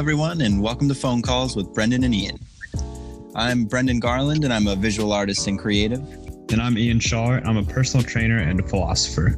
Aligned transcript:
everyone, 0.00 0.40
and 0.40 0.62
welcome 0.62 0.88
to 0.88 0.94
Phone 0.94 1.20
Calls 1.20 1.54
with 1.54 1.74
Brendan 1.74 2.04
and 2.04 2.14
Ian. 2.14 2.38
I'm 3.34 3.66
Brendan 3.66 4.00
Garland, 4.00 4.44
and 4.44 4.52
I'm 4.52 4.66
a 4.66 4.74
visual 4.74 5.12
artist 5.12 5.46
and 5.46 5.58
creative. 5.58 6.00
And 6.50 6.54
I'm 6.58 6.78
Ian 6.78 6.98
Shaw. 6.98 7.32
I'm 7.44 7.58
a 7.58 7.62
personal 7.62 8.02
trainer 8.02 8.38
and 8.38 8.58
a 8.60 8.66
philosopher. 8.66 9.36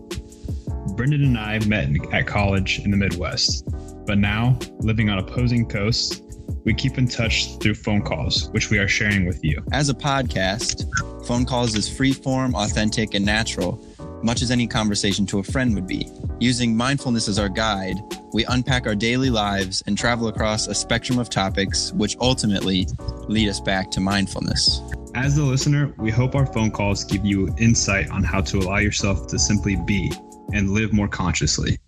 Brendan 0.95 1.25
and 1.25 1.37
I 1.37 1.59
met 1.67 1.89
at 2.15 2.29
college 2.29 2.79
in 2.79 2.93
the 2.93 2.97
Midwest, 2.97 3.67
but 4.07 4.19
now, 4.19 4.57
living 4.79 5.11
on 5.11 5.19
opposing 5.19 5.69
coasts, 5.69 6.23
we 6.65 6.75
keep 6.75 6.97
in 6.97 7.09
touch 7.09 7.57
through 7.59 7.75
phone 7.75 8.03
calls, 8.03 8.49
which 8.51 8.71
we 8.71 8.79
are 8.79 8.87
sharing 8.87 9.27
with 9.27 9.43
you. 9.43 9.65
As 9.73 9.89
a 9.89 9.95
podcast, 9.95 10.87
Phone 11.27 11.45
Calls 11.45 11.75
is 11.75 11.89
free 11.89 12.13
form, 12.13 12.55
authentic, 12.55 13.15
and 13.15 13.27
natural, 13.27 13.85
much 14.23 14.43
as 14.43 14.51
any 14.51 14.67
conversation 14.67 15.27
to 15.27 15.39
a 15.39 15.43
friend 15.43 15.75
would 15.75 15.87
be. 15.87 16.09
Using 16.41 16.77
mindfulness 16.77 17.29
as 17.29 17.39
our 17.39 17.49
guide, 17.49 17.97
we 18.33 18.45
unpack 18.47 18.87
our 18.87 18.95
daily 18.95 19.31
lives 19.31 19.83
and 19.87 19.97
travel 19.97 20.29
across 20.29 20.67
a 20.67 20.75
spectrum 20.75 21.19
of 21.19 21.31
topics, 21.31 21.93
which 21.93 22.17
ultimately 22.21 22.87
lead 23.29 23.49
us 23.49 23.61
back 23.61 23.91
to 23.93 24.01
mindfulness. 24.01 24.81
As 25.15 25.37
the 25.37 25.43
listener, 25.43 25.95
we 25.99 26.11
hope 26.11 26.35
our 26.35 26.47
phone 26.47 26.71
calls 26.71 27.05
give 27.05 27.25
you 27.25 27.55
insight 27.59 28.11
on 28.11 28.23
how 28.23 28.41
to 28.43 28.59
allow 28.59 28.79
yourself 28.79 29.27
to 29.29 29.39
simply 29.39 29.77
be 29.77 30.11
and 30.53 30.71
live 30.71 30.93
more 30.93 31.09
consciously. 31.09 31.79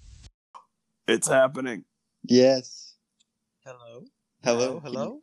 It's 1.09 1.29
happening. 1.29 1.85
Yes. 2.25 2.95
Hello. 3.65 4.05
Hello. 4.43 4.81
Hello. 4.81 5.21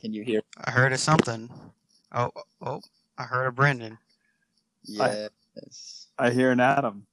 Can 0.00 0.12
you 0.12 0.24
hear? 0.24 0.42
I 0.64 0.70
heard 0.70 0.92
of 0.92 1.00
something. 1.00 1.48
Oh, 2.12 2.30
oh, 2.60 2.80
I 3.16 3.22
heard 3.24 3.46
of 3.46 3.54
Brendan. 3.54 3.98
Yes. 4.84 6.08
I 6.18 6.30
hear 6.30 6.50
an 6.50 6.60
Adam 6.60 7.06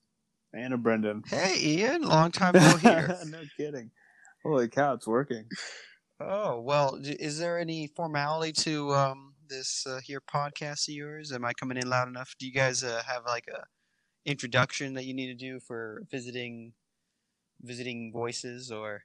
and 0.53 0.73
a 0.73 0.77
Brendan. 0.77 1.23
Hey, 1.27 1.57
Ian, 1.61 2.03
long 2.03 2.31
time 2.31 2.53
no 2.53 2.77
hear. 2.77 3.17
no 3.27 3.41
kidding. 3.57 3.91
Holy 4.43 4.67
cow, 4.67 4.93
it's 4.93 5.07
working. 5.07 5.45
oh 6.19 6.59
well, 6.61 6.99
is 7.03 7.37
there 7.39 7.59
any 7.59 7.87
formality 7.95 8.53
to 8.63 8.93
um, 8.93 9.33
this 9.47 9.85
uh, 9.87 9.99
here 10.03 10.21
podcast 10.21 10.87
of 10.87 10.95
yours? 10.95 11.31
Am 11.31 11.45
I 11.45 11.53
coming 11.53 11.77
in 11.77 11.89
loud 11.89 12.07
enough? 12.07 12.33
Do 12.39 12.45
you 12.45 12.53
guys 12.53 12.83
uh, 12.83 13.01
have 13.05 13.23
like 13.25 13.45
a 13.47 13.63
introduction 14.25 14.93
that 14.93 15.05
you 15.05 15.13
need 15.13 15.27
to 15.27 15.33
do 15.33 15.59
for 15.59 16.03
visiting 16.09 16.73
visiting 17.61 18.11
voices 18.13 18.71
or? 18.71 19.03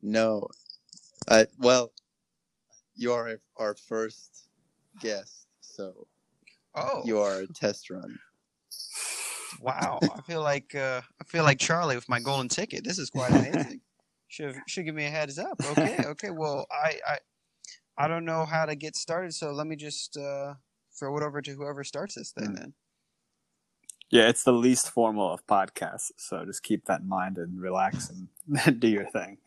No. 0.00 0.48
Uh, 1.28 1.44
well, 1.58 1.92
you 2.94 3.12
are 3.12 3.38
our 3.56 3.74
first 3.74 4.48
guest, 5.00 5.46
so 5.60 6.06
Oh, 6.74 7.02
you 7.04 7.18
are 7.20 7.40
a 7.40 7.46
test 7.46 7.90
run. 7.90 8.18
wow! 9.60 9.98
I 10.02 10.20
feel 10.22 10.42
like 10.52 10.74
uh, 10.74 11.00
I 11.20 11.24
feel 11.24 11.44
like 11.44 11.58
Charlie 11.58 11.96
with 11.96 12.08
my 12.08 12.20
golden 12.20 12.48
ticket. 12.48 12.84
This 12.84 12.98
is 12.98 13.10
quite 13.10 13.30
amazing. 13.30 13.80
should 14.28 14.56
should 14.66 14.84
give 14.84 14.94
me 14.94 15.04
a 15.04 15.10
heads 15.10 15.38
up. 15.38 15.60
Okay, 15.70 15.98
okay. 16.04 16.30
Well, 16.30 16.66
I 16.70 16.98
I 17.06 17.18
I 17.98 18.08
don't 18.08 18.24
know 18.24 18.44
how 18.44 18.64
to 18.64 18.74
get 18.74 18.96
started, 18.96 19.34
so 19.34 19.52
let 19.52 19.66
me 19.66 19.76
just 19.76 20.16
uh, 20.16 20.54
throw 20.98 21.16
it 21.18 21.22
over 21.22 21.42
to 21.42 21.50
whoever 21.52 21.84
starts 21.84 22.14
this 22.14 22.32
thing. 22.32 22.54
Then. 22.54 22.74
Yeah, 24.10 24.28
it's 24.28 24.44
the 24.44 24.52
least 24.52 24.90
formal 24.90 25.32
of 25.32 25.46
podcasts, 25.46 26.10
so 26.18 26.44
just 26.44 26.62
keep 26.62 26.84
that 26.84 27.00
in 27.00 27.08
mind 27.08 27.38
and 27.38 27.60
relax 27.60 28.10
and 28.10 28.80
do 28.80 28.88
your 28.88 29.06
thing. 29.06 29.38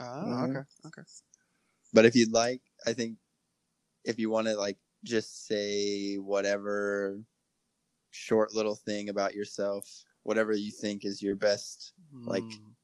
Oh, 0.00 0.44
okay, 0.44 0.60
okay. 0.86 1.02
But 1.92 2.04
if 2.04 2.14
you'd 2.14 2.32
like, 2.32 2.60
I 2.86 2.92
think 2.92 3.16
if 4.04 4.18
you 4.18 4.30
want 4.30 4.46
to 4.46 4.56
like 4.56 4.76
just 5.06 5.46
say 5.46 6.16
whatever 6.16 7.20
short 8.10 8.52
little 8.54 8.74
thing 8.74 9.08
about 9.08 9.34
yourself, 9.34 9.88
whatever 10.24 10.52
you 10.52 10.70
think 10.72 11.04
is 11.04 11.22
your 11.22 11.36
best 11.36 11.92
Like- 12.24 12.42
Mm, 12.42 12.74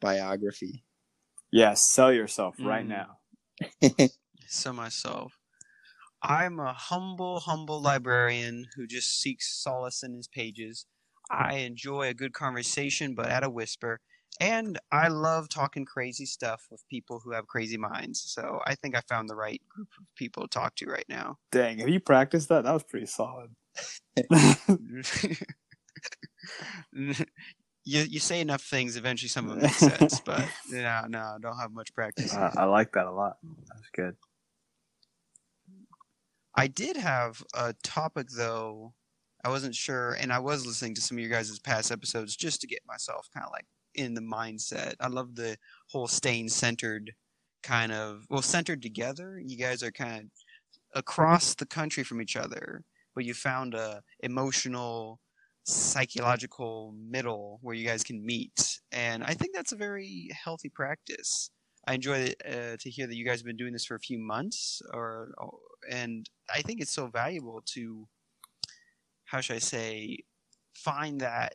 biography. 0.00 0.84
yes, 1.50 1.90
sell 1.90 2.12
yourself 2.12 2.56
right 2.58 2.84
Mm. 2.86 2.88
now. 2.88 3.18
sell 4.46 4.72
myself. 4.72 5.38
I'm 6.22 6.58
a 6.58 6.72
humble, 6.72 7.40
humble 7.40 7.80
librarian 7.80 8.66
who 8.74 8.86
just 8.86 9.20
seeks 9.20 9.62
solace 9.62 10.02
in 10.02 10.14
his 10.14 10.26
pages. 10.28 10.86
I 11.30 11.54
enjoy 11.58 12.08
a 12.08 12.14
good 12.14 12.32
conversation, 12.32 13.14
but 13.14 13.26
at 13.26 13.44
a 13.44 13.50
whisper. 13.50 14.00
And 14.40 14.78
I 14.92 15.08
love 15.08 15.48
talking 15.48 15.84
crazy 15.84 16.24
stuff 16.24 16.66
with 16.70 16.86
people 16.88 17.20
who 17.24 17.32
have 17.32 17.48
crazy 17.48 17.76
minds. 17.76 18.22
So 18.26 18.60
I 18.66 18.76
think 18.76 18.96
I 18.96 19.00
found 19.00 19.28
the 19.28 19.34
right 19.34 19.60
group 19.68 19.88
of 19.98 20.06
people 20.16 20.44
to 20.44 20.48
talk 20.48 20.76
to 20.76 20.86
right 20.86 21.04
now. 21.08 21.38
Dang, 21.50 21.78
have 21.78 21.88
you 21.88 21.98
practiced 21.98 22.48
that? 22.50 22.64
That 22.64 22.72
was 22.72 22.84
pretty 22.84 23.06
solid. 23.06 23.50
you 26.92 27.14
you 27.84 28.20
say 28.20 28.40
enough 28.40 28.62
things, 28.62 28.96
eventually 28.96 29.28
some 29.28 29.48
of 29.48 29.56
them 29.56 29.62
make 29.62 29.72
sense. 29.72 30.20
But 30.24 30.48
no, 30.70 31.06
no, 31.08 31.18
I 31.18 31.36
don't 31.40 31.58
have 31.58 31.72
much 31.72 31.92
practice. 31.94 32.34
Uh, 32.34 32.52
I 32.56 32.64
like 32.64 32.92
that 32.92 33.06
a 33.06 33.12
lot. 33.12 33.38
That's 33.42 33.90
good. 33.92 34.16
I 36.54 36.66
did 36.66 36.96
have 36.96 37.42
a 37.54 37.74
topic 37.82 38.28
though. 38.36 38.94
I 39.44 39.50
wasn't 39.50 39.74
sure, 39.74 40.16
and 40.20 40.32
I 40.32 40.40
was 40.40 40.66
listening 40.66 40.94
to 40.96 41.00
some 41.00 41.16
of 41.16 41.20
your 41.20 41.30
guys' 41.30 41.58
past 41.60 41.92
episodes 41.92 42.36
just 42.36 42.60
to 42.60 42.66
get 42.66 42.80
myself 42.86 43.28
kind 43.32 43.46
of 43.46 43.52
like 43.52 43.66
in 43.98 44.14
the 44.14 44.20
mindset. 44.20 44.94
I 45.00 45.08
love 45.08 45.34
the 45.34 45.56
whole 45.90 46.08
staying 46.08 46.48
centered 46.48 47.12
kind 47.62 47.92
of 47.92 48.24
well 48.30 48.42
centered 48.42 48.80
together. 48.80 49.40
You 49.44 49.58
guys 49.58 49.82
are 49.82 49.90
kind 49.90 50.22
of 50.22 51.00
across 51.00 51.54
the 51.54 51.66
country 51.66 52.04
from 52.04 52.22
each 52.22 52.36
other, 52.36 52.84
but 53.14 53.24
you 53.24 53.34
found 53.34 53.74
a 53.74 54.02
emotional, 54.20 55.20
psychological 55.64 56.94
middle 57.10 57.58
where 57.62 57.74
you 57.74 57.86
guys 57.86 58.04
can 58.04 58.24
meet, 58.24 58.80
and 58.92 59.24
I 59.24 59.34
think 59.34 59.54
that's 59.54 59.72
a 59.72 59.76
very 59.76 60.30
healthy 60.44 60.70
practice. 60.70 61.50
I 61.86 61.94
enjoy 61.94 62.32
uh, 62.46 62.76
to 62.78 62.90
hear 62.90 63.06
that 63.06 63.16
you 63.16 63.24
guys 63.24 63.40
have 63.40 63.46
been 63.46 63.56
doing 63.56 63.72
this 63.72 63.86
for 63.86 63.96
a 63.96 64.00
few 64.00 64.18
months, 64.18 64.80
or 64.94 65.32
and 65.90 66.28
I 66.54 66.62
think 66.62 66.80
it's 66.80 66.92
so 66.92 67.06
valuable 67.08 67.62
to, 67.74 68.06
how 69.24 69.40
should 69.40 69.56
I 69.56 69.60
say, 69.60 70.18
find 70.74 71.20
that 71.20 71.54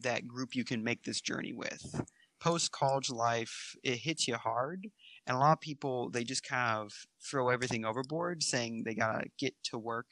that 0.00 0.26
group 0.26 0.54
you 0.54 0.64
can 0.64 0.82
make 0.82 1.02
this 1.04 1.20
journey 1.20 1.52
with. 1.52 2.02
Post 2.40 2.72
college 2.72 3.10
life, 3.10 3.76
it 3.84 3.98
hits 3.98 4.26
you 4.26 4.34
hard, 4.34 4.88
and 5.26 5.36
a 5.36 5.40
lot 5.40 5.52
of 5.52 5.60
people 5.60 6.10
they 6.10 6.24
just 6.24 6.42
kind 6.42 6.78
of 6.78 6.92
throw 7.24 7.50
everything 7.50 7.84
overboard, 7.84 8.42
saying 8.42 8.82
they 8.84 8.94
gotta 8.94 9.26
get 9.38 9.54
to 9.64 9.78
work 9.78 10.06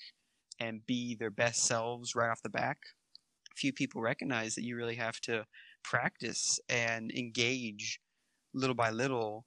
and 0.61 0.87
be 0.87 1.17
their 1.17 1.31
best 1.31 1.65
selves 1.65 2.15
right 2.15 2.31
off 2.31 2.43
the 2.43 2.51
back. 2.51 2.79
Few 3.57 3.73
people 3.73 4.01
recognize 4.01 4.55
that 4.55 4.65
you 4.65 4.77
really 4.77 4.95
have 4.95 5.21
to 5.23 5.45
practice 5.83 6.61
and 6.69 7.11
engage 7.13 8.01
little 8.55 8.75
by 8.75 8.91
little 8.91 9.47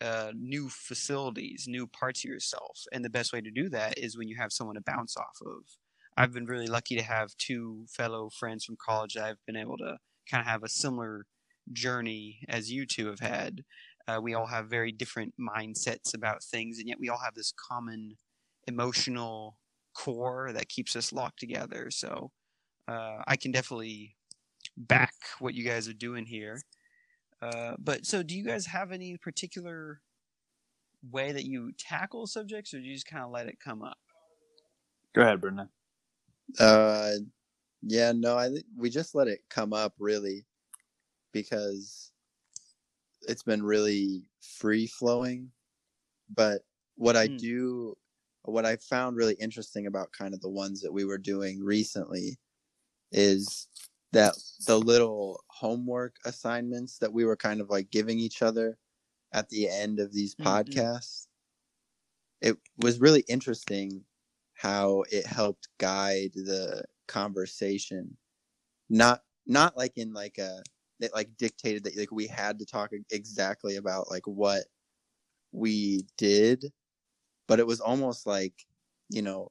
uh, 0.00 0.32
new 0.34 0.68
facilities, 0.68 1.66
new 1.68 1.86
parts 1.86 2.24
of 2.24 2.30
yourself. 2.30 2.80
And 2.92 3.04
the 3.04 3.10
best 3.10 3.32
way 3.32 3.40
to 3.40 3.50
do 3.50 3.68
that 3.70 3.98
is 3.98 4.18
when 4.18 4.28
you 4.28 4.36
have 4.38 4.52
someone 4.52 4.76
to 4.76 4.82
bounce 4.82 5.16
off 5.16 5.38
of. 5.46 5.62
I've 6.16 6.32
been 6.32 6.46
really 6.46 6.66
lucky 6.66 6.96
to 6.96 7.02
have 7.02 7.36
two 7.36 7.86
fellow 7.88 8.30
friends 8.30 8.64
from 8.64 8.76
college 8.76 9.14
that 9.14 9.24
I've 9.24 9.44
been 9.46 9.56
able 9.56 9.76
to 9.78 9.98
kind 10.30 10.40
of 10.40 10.46
have 10.46 10.62
a 10.62 10.68
similar 10.68 11.26
journey 11.72 12.40
as 12.48 12.70
you 12.70 12.86
two 12.86 13.06
have 13.08 13.20
had. 13.20 13.64
Uh, 14.06 14.20
we 14.22 14.34
all 14.34 14.46
have 14.46 14.68
very 14.68 14.92
different 14.92 15.34
mindsets 15.40 16.14
about 16.14 16.42
things, 16.42 16.78
and 16.78 16.88
yet 16.88 17.00
we 17.00 17.08
all 17.08 17.20
have 17.24 17.34
this 17.34 17.52
common 17.52 18.16
emotional 18.68 19.56
core 19.94 20.52
that 20.52 20.68
keeps 20.68 20.94
us 20.94 21.12
locked 21.12 21.38
together. 21.38 21.90
So 21.90 22.30
uh, 22.86 23.22
I 23.26 23.36
can 23.36 23.50
definitely 23.50 24.16
back 24.76 25.14
what 25.38 25.54
you 25.54 25.64
guys 25.64 25.88
are 25.88 25.94
doing 25.94 26.26
here. 26.26 26.60
Uh, 27.40 27.74
but 27.78 28.06
so, 28.06 28.22
do 28.22 28.36
you 28.36 28.44
guys 28.44 28.66
have 28.66 28.92
any 28.92 29.16
particular 29.16 30.00
way 31.10 31.32
that 31.32 31.44
you 31.44 31.72
tackle 31.78 32.26
subjects, 32.26 32.72
or 32.72 32.78
do 32.78 32.84
you 32.84 32.94
just 32.94 33.06
kind 33.06 33.24
of 33.24 33.30
let 33.30 33.46
it 33.46 33.58
come 33.62 33.82
up? 33.82 33.98
Go 35.14 35.22
ahead, 35.22 35.40
Brendan. 35.40 35.68
Uh, 36.58 37.12
yeah, 37.82 38.12
no, 38.12 38.36
I 38.38 38.50
think 38.50 38.66
we 38.76 38.90
just 38.90 39.14
let 39.14 39.28
it 39.28 39.40
come 39.50 39.72
up 39.72 39.94
really 39.98 40.46
because 41.32 42.12
it's 43.22 43.42
been 43.42 43.62
really 43.62 44.24
free 44.40 44.86
flowing. 44.86 45.50
But 46.30 46.62
what 46.96 47.16
I 47.16 47.28
Mm. 47.28 47.38
do, 47.38 47.96
what 48.44 48.66
I 48.66 48.76
found 48.76 49.16
really 49.16 49.34
interesting 49.36 49.86
about 49.86 50.12
kind 50.12 50.34
of 50.34 50.42
the 50.42 50.50
ones 50.50 50.82
that 50.82 50.92
we 50.92 51.04
were 51.04 51.18
doing 51.18 51.62
recently 51.64 52.38
is 53.12 53.68
that 54.12 54.34
the 54.66 54.78
little 54.78 55.44
homework 55.48 56.16
assignments 56.26 56.98
that 56.98 57.12
we 57.12 57.24
were 57.24 57.36
kind 57.36 57.60
of 57.60 57.70
like 57.70 57.90
giving 57.90 58.18
each 58.20 58.42
other 58.42 58.78
at 59.32 59.50
the 59.50 59.68
end 59.68 60.00
of 60.00 60.12
these 60.12 60.34
Mhm. 60.38 60.86
podcasts. 60.86 61.28
It 62.40 62.58
was 62.78 63.00
really 63.00 63.24
interesting 63.28 64.04
how 64.64 65.04
it 65.12 65.26
helped 65.26 65.68
guide 65.78 66.32
the 66.34 66.84
conversation 67.08 68.16
not 68.88 69.22
not 69.46 69.76
like 69.76 69.98
in 69.98 70.12
like 70.14 70.38
a 70.38 70.62
it 71.00 71.12
like 71.14 71.36
dictated 71.38 71.84
that 71.84 71.96
like 71.98 72.12
we 72.12 72.26
had 72.26 72.58
to 72.58 72.66
talk 72.66 72.90
exactly 73.10 73.76
about 73.76 74.10
like 74.10 74.26
what 74.26 74.64
we 75.52 76.02
did 76.18 76.64
but 77.46 77.60
it 77.60 77.66
was 77.66 77.80
almost 77.80 78.26
like 78.26 78.66
you 79.10 79.22
know 79.22 79.50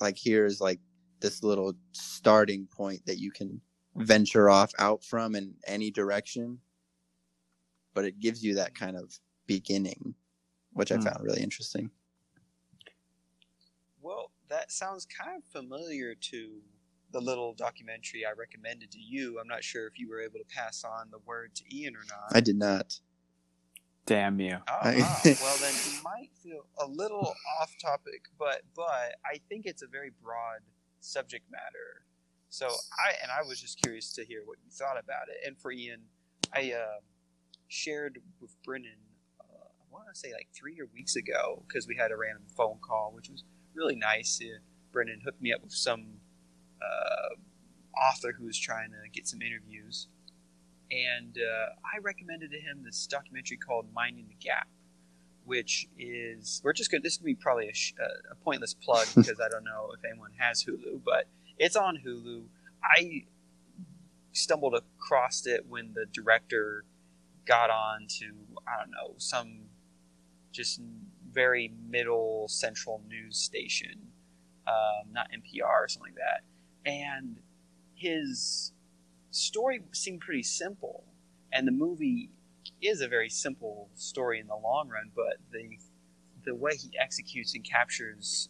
like 0.00 0.16
here's 0.18 0.60
like 0.60 0.80
this 1.20 1.42
little 1.44 1.74
starting 1.92 2.66
point 2.66 3.04
that 3.06 3.18
you 3.18 3.32
can 3.32 3.60
venture 3.96 4.50
off 4.50 4.72
out 4.78 5.04
from 5.04 5.36
in 5.36 5.54
any 5.66 5.90
direction. 5.90 6.60
But 7.94 8.04
it 8.06 8.20
gives 8.20 8.44
you 8.44 8.54
that 8.56 8.74
kind 8.74 8.96
of 8.96 9.18
beginning, 9.46 10.14
which 10.72 10.92
I 10.92 10.98
Hmm. 10.98 10.98
found 10.98 11.22
really 11.22 11.42
interesting. 11.42 11.90
Well, 14.52 14.60
that 14.60 14.70
sounds 14.70 15.06
kind 15.06 15.38
of 15.38 15.44
familiar 15.50 16.14
to 16.14 16.60
the 17.10 17.20
little 17.20 17.54
documentary 17.54 18.26
I 18.26 18.32
recommended 18.38 18.90
to 18.92 18.98
you. 18.98 19.38
I'm 19.40 19.48
not 19.48 19.64
sure 19.64 19.86
if 19.86 19.98
you 19.98 20.10
were 20.10 20.20
able 20.20 20.38
to 20.40 20.44
pass 20.54 20.84
on 20.84 21.08
the 21.10 21.18
word 21.24 21.54
to 21.56 21.74
Ian 21.74 21.94
or 21.96 22.04
not. 22.08 22.36
I 22.36 22.40
did 22.40 22.56
not. 22.56 22.98
Damn 24.04 24.40
you. 24.40 24.58
Ah, 24.68 24.78
I- 24.82 25.00
ah, 25.00 25.20
well, 25.42 25.56
then 25.58 25.72
you 25.86 26.02
might 26.02 26.30
feel 26.42 26.66
a 26.82 26.86
little 26.86 27.34
off 27.60 27.74
topic, 27.80 28.24
but 28.38 28.62
but 28.76 29.16
I 29.24 29.40
think 29.48 29.64
it's 29.64 29.82
a 29.82 29.86
very 29.86 30.10
broad 30.22 30.60
subject 31.00 31.50
matter. 31.50 32.04
So 32.50 32.66
I 32.66 33.14
and 33.22 33.30
I 33.30 33.46
was 33.46 33.58
just 33.60 33.80
curious 33.80 34.12
to 34.14 34.24
hear 34.24 34.42
what 34.44 34.58
you 34.64 34.70
thought 34.70 34.98
about 35.02 35.28
it. 35.30 35.46
And 35.46 35.56
for 35.58 35.72
Ian, 35.72 36.00
I 36.54 36.72
uh, 36.72 37.00
shared 37.68 38.18
with 38.40 38.54
Brennan. 38.64 38.98
Uh, 39.40 39.44
I 39.64 39.84
want 39.90 40.08
to 40.12 40.18
say 40.18 40.32
like 40.34 40.48
three 40.54 40.78
or 40.78 40.86
weeks 40.92 41.16
ago 41.16 41.64
because 41.66 41.86
we 41.86 41.96
had 41.96 42.10
a 42.10 42.16
random 42.16 42.44
phone 42.54 42.78
call, 42.86 43.12
which 43.14 43.30
was 43.30 43.44
really 43.74 43.96
nice. 43.96 44.40
Uh, 44.42 44.58
Brennan 44.92 45.20
hooked 45.24 45.42
me 45.42 45.52
up 45.52 45.62
with 45.62 45.72
some 45.72 46.04
uh, 46.82 47.34
author 48.00 48.32
who 48.38 48.46
was 48.46 48.58
trying 48.58 48.90
to 48.90 49.08
get 49.12 49.28
some 49.28 49.42
interviews 49.42 50.08
and 50.92 51.38
uh, 51.38 51.72
I 51.94 51.98
recommended 52.00 52.50
to 52.50 52.58
him 52.58 52.82
this 52.84 53.06
documentary 53.06 53.56
called 53.56 53.86
"Minding 53.94 54.26
the 54.28 54.34
Gap," 54.34 54.68
which 55.44 55.88
is 55.98 56.60
we're 56.64 56.74
just 56.74 56.90
gonna 56.90 57.02
this 57.02 57.14
is 57.14 57.18
gonna 57.18 57.26
be 57.26 57.34
probably 57.34 57.68
a, 57.68 57.74
sh- 57.74 57.94
a 58.30 58.34
pointless 58.36 58.74
plug 58.74 59.08
because 59.16 59.40
I 59.40 59.48
don't 59.48 59.64
know 59.64 59.90
if 59.96 60.04
anyone 60.04 60.32
has 60.36 60.64
Hulu, 60.64 61.00
but 61.04 61.28
it's 61.58 61.76
on 61.76 61.98
Hulu. 62.06 62.44
I 62.84 63.24
stumbled 64.32 64.74
across 64.74 65.46
it 65.46 65.66
when 65.68 65.94
the 65.94 66.06
director 66.12 66.84
got 67.46 67.70
on 67.70 68.06
to 68.08 68.26
I 68.66 68.80
don't 68.80 68.90
know 68.90 69.14
some 69.16 69.62
just 70.52 70.80
very 71.32 71.72
middle 71.88 72.46
central 72.48 73.02
news 73.08 73.38
station, 73.38 73.96
um, 74.66 75.12
not 75.12 75.28
NPR 75.32 75.84
or 75.84 75.88
something 75.88 76.12
like 76.12 76.20
that, 76.20 76.90
and 76.90 77.36
his 77.94 78.72
story 79.30 79.82
seemed 79.92 80.20
pretty 80.20 80.42
simple, 80.42 81.04
and 81.52 81.66
the 81.66 81.72
movie 81.72 82.30
is 82.80 83.00
a 83.00 83.08
very 83.08 83.28
simple 83.28 83.88
story 83.94 84.40
in 84.40 84.46
the 84.46 84.56
long 84.56 84.88
run. 84.88 85.10
But 85.14 85.38
the 85.52 85.78
the 86.44 86.54
way 86.54 86.72
he 86.74 86.90
executes 86.98 87.54
and 87.54 87.64
captures 87.64 88.48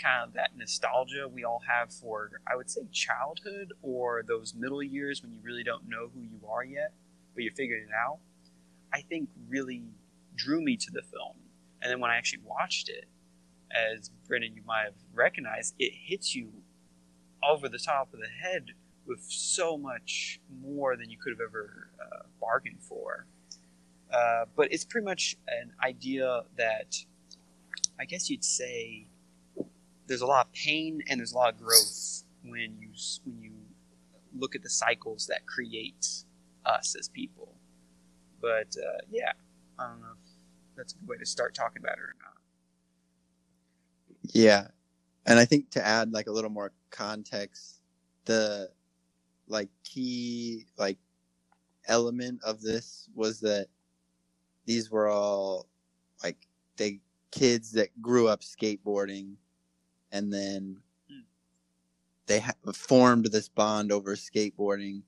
kind 0.00 0.26
of 0.26 0.34
that 0.34 0.50
nostalgia 0.56 1.28
we 1.28 1.44
all 1.44 1.62
have 1.66 1.92
for, 1.92 2.30
I 2.46 2.56
would 2.56 2.70
say, 2.70 2.82
childhood 2.92 3.72
or 3.82 4.22
those 4.26 4.54
middle 4.54 4.82
years 4.82 5.22
when 5.22 5.32
you 5.32 5.40
really 5.42 5.62
don't 5.62 5.88
know 5.88 6.10
who 6.14 6.20
you 6.20 6.40
are 6.48 6.64
yet, 6.64 6.92
but 7.34 7.44
you're 7.44 7.54
figuring 7.54 7.84
it 7.84 7.94
out. 7.94 8.18
I 8.92 9.00
think 9.02 9.28
really 9.48 9.84
drew 10.34 10.60
me 10.60 10.76
to 10.76 10.90
the 10.90 11.02
film, 11.02 11.36
and 11.82 11.90
then 11.90 12.00
when 12.00 12.10
I 12.10 12.16
actually 12.16 12.42
watched 12.44 12.88
it, 12.88 13.06
as 13.70 14.10
Brendan, 14.26 14.54
you 14.54 14.62
might 14.64 14.84
have 14.84 14.94
recognized, 15.12 15.74
it 15.78 15.92
hits 15.92 16.34
you 16.34 16.50
over 17.46 17.68
the 17.68 17.78
top 17.78 18.12
of 18.12 18.20
the 18.20 18.28
head 18.28 18.72
with 19.06 19.22
so 19.22 19.76
much 19.76 20.40
more 20.62 20.96
than 20.96 21.10
you 21.10 21.18
could 21.18 21.32
have 21.32 21.40
ever 21.40 21.90
uh, 22.00 22.22
bargained 22.40 22.82
for. 22.82 23.26
Uh, 24.12 24.44
but 24.56 24.72
it's 24.72 24.84
pretty 24.84 25.04
much 25.04 25.36
an 25.48 25.72
idea 25.84 26.42
that 26.56 26.96
I 27.98 28.04
guess 28.04 28.30
you'd 28.30 28.44
say 28.44 29.06
there's 30.06 30.20
a 30.20 30.26
lot 30.26 30.46
of 30.46 30.52
pain 30.52 31.02
and 31.08 31.18
there's 31.18 31.32
a 31.32 31.36
lot 31.36 31.52
of 31.52 31.58
growth 31.58 32.22
when 32.44 32.76
you 32.80 32.90
when 33.24 33.42
you 33.42 33.52
look 34.38 34.54
at 34.54 34.62
the 34.62 34.70
cycles 34.70 35.26
that 35.26 35.46
create 35.46 36.24
us 36.64 36.94
as 36.98 37.08
people. 37.08 37.54
But 38.40 38.76
uh, 38.76 38.98
yeah, 39.10 39.32
I 39.78 39.88
don't 39.88 40.00
know 40.00 40.14
that's 40.76 40.94
a 40.94 40.98
good 40.98 41.08
way 41.08 41.16
to 41.18 41.26
start 41.26 41.54
talking 41.54 41.82
about 41.82 41.98
it 41.98 42.02
or 42.02 42.16
not. 42.22 42.34
Yeah. 44.34 44.68
And 45.26 45.38
I 45.38 45.44
think 45.44 45.70
to 45.72 45.86
add 45.86 46.12
like 46.12 46.28
a 46.28 46.32
little 46.32 46.50
more 46.50 46.72
context, 46.90 47.80
the 48.26 48.70
like 49.48 49.68
key 49.84 50.66
like 50.78 50.98
element 51.88 52.40
of 52.44 52.60
this 52.62 53.08
was 53.14 53.40
that 53.40 53.68
these 54.66 54.90
were 54.90 55.08
all 55.08 55.68
like 56.22 56.36
they 56.76 57.00
kids 57.32 57.72
that 57.72 57.90
grew 58.02 58.28
up 58.28 58.42
skateboarding 58.42 59.34
and 60.12 60.32
then 60.32 60.78
Hmm. 61.10 61.20
they 62.26 62.40
ha- 62.40 62.54
formed 62.74 63.26
this 63.26 63.48
bond 63.48 63.92
over 63.92 64.16
skateboarding 64.16 65.02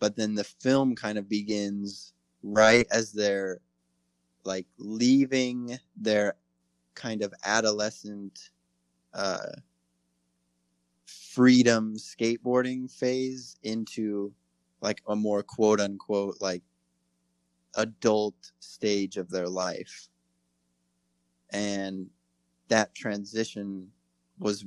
but 0.00 0.16
then 0.16 0.34
the 0.34 0.44
film 0.44 0.94
kind 0.96 1.18
of 1.18 1.28
begins 1.28 2.14
right 2.42 2.86
as 2.90 3.12
they're 3.12 3.60
like 4.46 4.66
leaving 4.78 5.78
their 5.96 6.34
kind 6.94 7.22
of 7.22 7.34
adolescent 7.44 8.50
uh, 9.14 9.52
freedom 11.06 11.96
skateboarding 11.96 12.90
phase 12.90 13.56
into 13.62 14.32
like 14.80 15.02
a 15.08 15.16
more 15.16 15.42
quote 15.42 15.80
unquote 15.80 16.36
like 16.40 16.62
adult 17.76 18.52
stage 18.60 19.16
of 19.16 19.30
their 19.30 19.48
life. 19.48 20.08
And 21.50 22.08
that 22.68 22.94
transition 22.94 23.90
was 24.38 24.64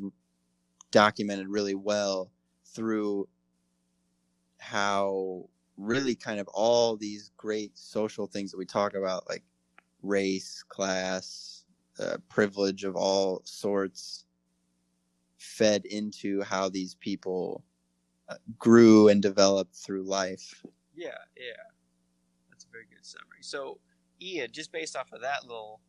documented 0.92 1.48
really 1.48 1.76
well 1.76 2.32
through 2.66 3.28
how 4.60 5.50
really 5.78 6.16
kind 6.16 6.40
of 6.40 6.48
all 6.50 6.96
these 6.96 7.32
great 7.38 7.78
social 7.78 8.28
things 8.28 8.52
that 8.52 8.58
we 8.58 8.66
talk 8.66 8.94
about, 8.94 9.28
like 9.30 9.44
race, 10.02 10.64
class, 10.68 11.66
uh, 12.00 12.18
privilege 12.30 12.84
of 12.84 12.96
all 12.96 13.42
sorts, 13.44 14.26
fed 15.38 15.86
into 15.86 16.42
how 16.42 16.70
these 16.70 16.96
people 16.96 17.64
uh, 18.30 18.36
grew 18.58 19.08
and 19.10 19.22
developed 19.22 19.76
through 19.76 20.04
life. 20.04 20.64
Yeah, 20.96 21.10
yeah. 21.38 21.54
That's 22.50 22.66
a 22.66 22.70
very 22.72 22.86
good 22.90 23.06
summary. 23.06 23.42
So, 23.42 23.80
Ian, 24.22 24.52
just 24.52 24.72
based 24.72 24.96
off 24.96 25.12
of 25.14 25.22
that 25.22 25.44
little 25.44 25.82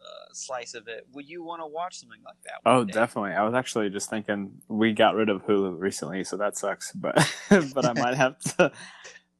uh, 0.00 0.32
slice 0.32 0.74
of 0.74 0.88
it, 0.88 1.06
would 1.12 1.28
you 1.28 1.42
want 1.42 1.60
to 1.62 1.66
watch 1.66 1.98
something 1.98 2.20
like 2.24 2.36
that? 2.44 2.54
Oh, 2.64 2.84
day? 2.84 2.92
definitely. 2.92 3.32
I 3.32 3.44
was 3.44 3.54
actually 3.54 3.90
just 3.90 4.08
thinking 4.08 4.52
we 4.68 4.92
got 4.92 5.14
rid 5.14 5.28
of 5.28 5.44
Hulu 5.44 5.78
recently, 5.78 6.24
so 6.24 6.36
that 6.36 6.56
sucks. 6.56 6.92
But 6.92 7.16
but 7.50 7.84
I 7.84 7.92
might 7.92 8.14
have 8.16 8.38
to 8.56 8.72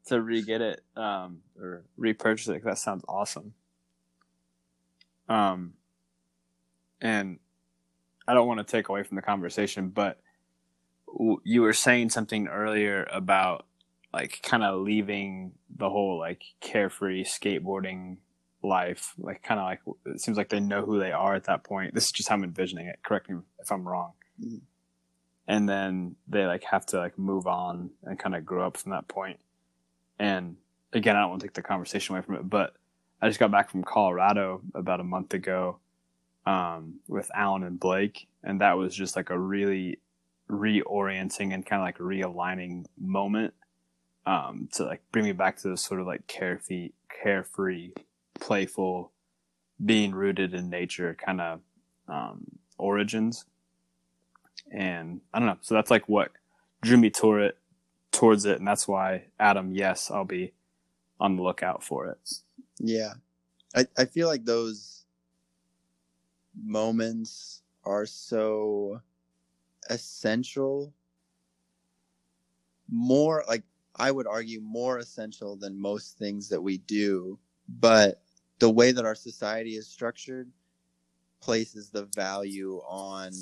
to 0.07 0.21
re-get 0.21 0.61
it 0.61 0.85
um, 0.97 1.39
or 1.59 1.85
repurchase 1.97 2.49
it 2.49 2.55
'cause 2.61 2.65
that 2.65 2.79
sounds 2.79 3.05
awesome. 3.09 3.55
Um, 5.33 5.75
and 7.01 7.39
I 8.29 8.35
don't 8.35 8.47
want 8.47 8.59
to 8.61 8.65
take 8.71 8.89
away 8.89 9.03
from 9.03 9.17
the 9.17 9.23
conversation, 9.23 9.89
but 9.91 10.21
w- 11.07 11.41
you 11.45 11.63
were 11.63 11.73
saying 11.73 12.11
something 12.11 12.49
earlier 12.49 13.09
about 13.13 13.67
like 14.13 14.41
kind 14.43 14.63
of 14.63 14.81
leaving 14.83 15.53
the 15.75 15.89
whole 15.89 16.19
like 16.19 16.43
carefree 16.61 17.25
skateboarding 17.25 18.19
life 18.65 19.15
like 19.19 19.43
kind 19.43 19.59
of 19.59 19.67
like 19.67 19.81
it 20.07 20.21
seems 20.21 20.37
like 20.37 20.49
they 20.49 20.61
know 20.61 20.85
who 20.85 20.99
they 21.01 21.13
are 21.13 21.35
at 21.35 21.45
that 21.45 21.65
point. 21.65 21.95
This 21.95 22.07
is 22.07 22.13
just 22.13 22.29
how 22.29 22.35
i'm 22.37 22.45
envisioning 22.45 22.87
it. 22.87 23.01
Correct 23.03 23.29
me 23.31 23.39
if 23.61 23.73
i'm 23.73 23.89
wrong. 23.89 24.13
Mhm. 24.43 24.61
and 25.49 25.69
then 25.69 26.17
they 26.29 26.47
like 26.47 26.65
have 26.65 26.87
to 26.87 26.99
like 26.99 27.19
move 27.19 27.47
on 27.47 27.91
and 28.05 28.19
kind 28.19 28.35
of 28.37 28.45
grow 28.47 28.67
up 28.67 28.77
from 28.77 28.93
that 28.93 29.09
point. 29.09 29.41
And 30.19 30.57
again 30.93 31.17
i 31.17 31.21
don't 31.21 31.31
want 31.31 31.41
to 31.41 31.49
take 31.49 31.55
the 31.55 31.63
conversation 31.63 32.15
away 32.15 32.23
from 32.23 32.37
it 32.37 32.49
but 32.49 32.75
i 33.23 33.29
just 33.29 33.41
got 33.41 33.51
back 33.51 33.71
from 33.71 33.83
colorado 33.85 34.61
about 34.75 35.01
a 35.01 35.05
month 35.05 35.35
ago 35.35 35.79
um, 36.45 36.97
with 37.09 37.31
alan 37.35 37.63
and 37.63 37.81
blake 37.81 38.27
and 38.45 38.61
that 38.61 38.77
was 38.77 38.95
just 38.95 39.17
like 39.17 39.31
a 39.31 39.39
really 39.39 39.99
reorienting 40.51 41.55
and 41.55 41.65
kind 41.65 41.81
of 41.81 41.87
like 41.87 41.99
realigning 41.99 42.85
moment 43.01 43.55
um, 44.27 44.69
to 44.73 44.85
like 44.85 45.03
bring 45.11 45.25
me 45.25 45.33
back 45.33 45.57
to 45.59 45.69
this 45.69 45.83
sort 45.83 46.01
of 46.01 46.07
like 46.07 46.27
carefree, 46.27 46.91
carefree, 47.23 47.93
playful, 48.35 49.11
being 49.85 50.15
rooted 50.15 50.55
in 50.55 50.71
nature 50.71 51.17
kind 51.25 51.41
of 51.41 51.61
um, 52.09 52.45
origins. 52.79 53.45
And 54.71 55.21
I 55.35 55.39
don't 55.39 55.49
know. 55.49 55.59
So 55.61 55.75
that's 55.75 55.91
like 55.91 56.09
what 56.09 56.31
drew 56.83 56.97
me 56.97 57.11
toward 57.11 57.43
it, 57.43 57.59
towards 58.11 58.45
it, 58.45 58.59
and 58.59 58.67
that's 58.67 58.87
why 58.87 59.25
Adam. 59.39 59.75
Yes, 59.75 60.11
I'll 60.11 60.25
be 60.25 60.53
on 61.21 61.37
the 61.37 61.43
lookout 61.43 61.83
for 61.83 62.07
it. 62.07 62.19
Yeah. 62.79 63.15
I, 63.75 63.87
I 63.99 64.05
feel 64.07 64.29
like 64.29 64.45
those 64.45 65.07
moments 66.55 67.63
are 67.85 68.07
so 68.07 69.01
essential. 69.91 70.95
More 72.89 73.45
like 73.49 73.63
I 73.97 74.11
would 74.11 74.27
argue 74.27 74.61
more 74.61 74.99
essential 74.99 75.57
than 75.57 75.79
most 75.81 76.19
things 76.19 76.49
that 76.49 76.61
we 76.61 76.79
do. 76.79 77.39
But 77.69 78.23
the 78.59 78.71
way 78.71 78.93
that 78.93 79.05
our 79.05 79.15
society 79.15 79.77
is 79.77 79.87
structured 79.89 80.51
places 81.41 81.91
the 81.91 82.05
value 82.07 82.81
on 82.89 83.33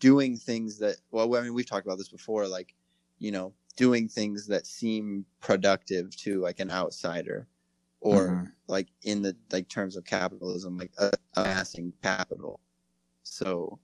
doing 0.00 0.36
things 0.36 0.78
that 0.78 0.96
well 1.10 1.34
I 1.36 1.42
mean 1.42 1.54
we've 1.54 1.66
talked 1.68 1.86
about 1.86 1.98
this 1.98 2.08
before 2.08 2.46
like 2.48 2.74
you 3.18 3.32
know 3.32 3.52
doing 3.76 4.08
things 4.08 4.46
that 4.48 4.66
seem 4.66 5.24
productive 5.40 6.14
to 6.18 6.40
like 6.40 6.60
an 6.60 6.70
outsider 6.70 7.48
or 8.00 8.28
Mhm. 8.28 8.52
like 8.66 8.88
in 9.02 9.22
the 9.22 9.36
like 9.52 9.68
terms 9.68 9.96
of 9.96 10.04
capitalism 10.04 10.76
like 10.78 10.92
uh, 10.98 11.10
amassing 11.36 11.92
capital 12.02 12.60
so 13.22 13.78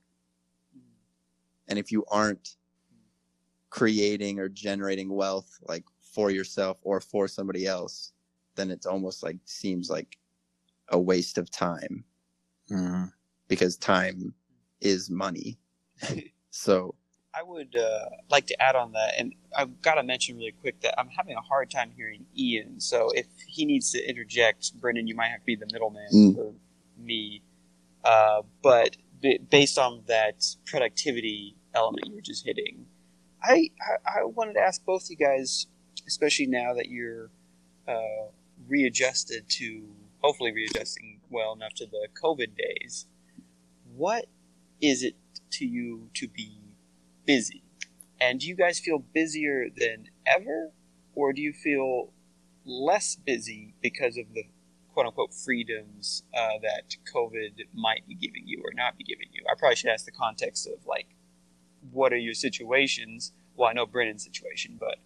and 1.67 1.77
if 1.77 1.91
you 1.91 2.03
aren't 2.09 2.57
creating 3.69 4.39
or 4.39 4.49
generating 4.49 5.09
wealth 5.13 5.59
like 5.67 5.83
for 6.01 6.31
yourself 6.31 6.79
or 6.83 6.99
for 7.01 7.27
somebody 7.27 7.65
else 7.67 8.13
then 8.55 8.71
it's 8.71 8.85
almost 8.85 9.21
like 9.23 9.37
seems 9.45 9.89
like 9.89 10.17
a 10.89 10.99
waste 10.99 11.37
of 11.37 11.49
time 11.51 12.03
Mhm. 12.69 13.11
because 13.47 13.77
time 13.77 14.33
is 14.81 15.09
money 15.09 15.57
so 16.49 16.95
I 17.37 17.43
would 17.43 17.75
uh, 17.75 18.05
like 18.29 18.47
to 18.47 18.61
add 18.61 18.75
on 18.75 18.93
that, 18.93 19.13
and 19.17 19.33
I've 19.55 19.81
got 19.81 19.95
to 19.95 20.03
mention 20.03 20.37
really 20.37 20.53
quick 20.59 20.81
that 20.81 20.99
I'm 20.99 21.09
having 21.09 21.35
a 21.35 21.41
hard 21.41 21.69
time 21.69 21.91
hearing 21.95 22.25
Ian. 22.37 22.79
So 22.79 23.09
if 23.13 23.27
he 23.47 23.65
needs 23.65 23.91
to 23.91 24.09
interject, 24.09 24.73
Brendan, 24.79 25.07
you 25.07 25.15
might 25.15 25.27
have 25.27 25.41
to 25.41 25.45
be 25.45 25.55
the 25.55 25.67
middleman 25.71 26.07
Mm. 26.13 26.35
for 26.35 26.53
me. 26.97 27.41
Uh, 28.03 28.41
but 28.63 28.97
b- 29.21 29.39
based 29.49 29.77
on 29.77 30.03
that 30.07 30.55
productivity 30.65 31.55
element 31.73 32.07
you 32.07 32.15
were 32.15 32.21
just 32.21 32.45
hitting, 32.45 32.85
I, 33.43 33.69
I 34.05 34.19
I 34.21 34.23
wanted 34.23 34.53
to 34.53 34.61
ask 34.61 34.83
both 34.83 35.09
you 35.09 35.15
guys, 35.15 35.67
especially 36.07 36.47
now 36.47 36.73
that 36.73 36.89
you're 36.89 37.29
uh, 37.87 38.27
readjusted 38.67 39.47
to 39.49 39.83
hopefully 40.21 40.51
readjusting 40.51 41.19
well 41.29 41.53
enough 41.53 41.73
to 41.75 41.85
the 41.85 42.07
COVID 42.19 42.55
days. 42.57 43.05
What 43.95 44.25
is 44.81 45.03
it 45.03 45.15
to 45.51 45.65
you 45.65 46.09
to 46.15 46.27
be 46.27 46.51
busy? 47.27 47.61
And 48.19 48.39
do 48.39 48.47
you 48.47 48.55
guys 48.55 48.79
feel 48.79 48.97
busier 48.97 49.67
than 49.75 50.09
ever, 50.25 50.71
or 51.13 51.33
do 51.33 51.41
you 51.41 51.53
feel 51.53 52.11
less 52.65 53.15
busy 53.15 53.75
because 53.81 54.17
of 54.17 54.33
the 54.33 54.43
quote 54.91 55.05
unquote 55.05 55.33
freedoms 55.33 56.23
uh, 56.33 56.57
that 56.63 56.95
COVID 57.13 57.65
might 57.73 58.07
be 58.07 58.15
giving 58.15 58.47
you 58.47 58.61
or 58.65 58.71
not 58.73 58.97
be 58.97 59.03
giving 59.03 59.27
you? 59.31 59.43
I 59.51 59.53
probably 59.55 59.75
should 59.75 59.91
ask 59.91 60.05
the 60.05 60.11
context 60.11 60.65
of 60.65 60.85
like, 60.87 61.07
what 61.91 62.11
are 62.11 62.17
your 62.17 62.33
situations? 62.33 63.33
Well, 63.55 63.69
I 63.69 63.73
know 63.73 63.85
Brennan's 63.85 64.23
situation, 64.23 64.77
but 64.79 64.97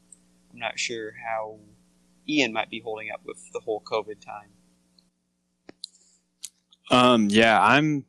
I'm 0.53 0.59
not 0.59 0.79
sure 0.79 1.13
how 1.27 1.57
Ian 2.27 2.53
might 2.53 2.69
be 2.69 2.79
holding 2.79 3.11
up 3.11 3.21
with 3.25 3.51
the 3.51 3.59
whole 3.59 3.81
COVID 3.81 4.21
time. 4.23 4.49
Um, 6.89 7.27
yeah, 7.29 7.61
I'm. 7.61 8.05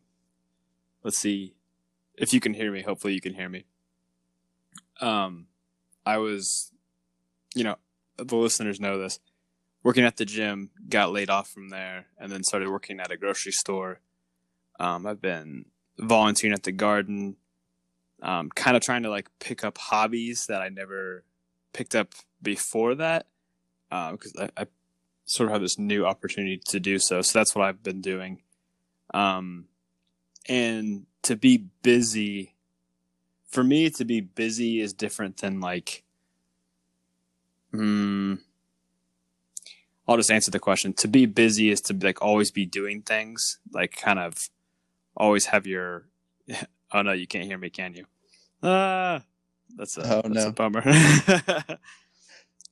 Let's 1.04 1.18
see, 1.18 1.54
if 2.16 2.32
you 2.32 2.40
can 2.40 2.54
hear 2.54 2.70
me. 2.70 2.82
Hopefully, 2.82 3.14
you 3.14 3.20
can 3.20 3.34
hear 3.34 3.48
me. 3.48 3.64
Um, 5.00 5.46
I 6.04 6.18
was, 6.18 6.72
you 7.54 7.64
know, 7.64 7.76
the 8.16 8.36
listeners 8.36 8.80
know 8.80 8.98
this. 8.98 9.18
Working 9.84 10.04
at 10.04 10.16
the 10.16 10.24
gym, 10.24 10.70
got 10.88 11.12
laid 11.12 11.28
off 11.28 11.48
from 11.50 11.70
there, 11.70 12.06
and 12.16 12.30
then 12.30 12.44
started 12.44 12.68
working 12.68 13.00
at 13.00 13.10
a 13.10 13.16
grocery 13.16 13.50
store. 13.50 13.98
Um, 14.78 15.06
I've 15.06 15.20
been 15.20 15.64
volunteering 15.98 16.54
at 16.54 16.62
the 16.62 16.70
garden, 16.70 17.36
um, 18.22 18.48
kind 18.54 18.76
of 18.76 18.82
trying 18.82 19.02
to 19.02 19.10
like 19.10 19.28
pick 19.40 19.64
up 19.64 19.78
hobbies 19.78 20.46
that 20.46 20.62
I 20.62 20.68
never 20.68 21.24
picked 21.72 21.96
up 21.96 22.14
before 22.40 22.94
that, 22.94 23.26
because 23.90 24.32
I, 24.38 24.50
I 24.56 24.66
sort 25.24 25.48
of 25.48 25.52
have 25.52 25.62
this 25.62 25.78
new 25.78 26.06
opportunity 26.06 26.60
to 26.66 26.78
do 26.78 27.00
so. 27.00 27.20
So 27.22 27.38
that's 27.38 27.54
what 27.54 27.66
I've 27.66 27.82
been 27.82 28.00
doing. 28.00 28.42
Um, 29.12 29.66
and 30.48 31.06
to 31.22 31.34
be 31.34 31.66
busy, 31.82 32.54
for 33.52 33.64
me 33.64 33.90
to 33.90 34.06
be 34.06 34.22
busy 34.22 34.80
is 34.80 34.94
different 34.94 35.38
than 35.38 35.60
like, 35.60 36.04
hmm, 37.72 38.36
I'll 40.08 40.18
just 40.18 40.30
answer 40.32 40.50
the 40.52 40.60
question. 40.60 40.94
To 40.94 41.08
be 41.08 41.26
busy 41.26 41.70
is 41.70 41.80
to 41.82 41.94
like 41.94 42.22
always 42.22 42.50
be 42.52 42.66
doing 42.66 43.02
things, 43.02 43.58
like 43.72 43.96
kind 43.96 44.18
of 44.20 44.50
always 45.16 45.46
have 45.46 45.66
your. 45.66 46.06
Oh 46.94 47.02
no, 47.02 47.12
you 47.12 47.26
can't 47.26 47.46
hear 47.46 47.58
me, 47.58 47.70
can 47.70 47.94
you? 47.94 48.06
Ah, 48.62 49.22
that's 49.76 49.98
a 49.98 50.02
Oh, 50.04 50.22
that's 50.28 50.44
no. 50.44 50.48
a 50.48 50.52
bummer. 50.52 50.82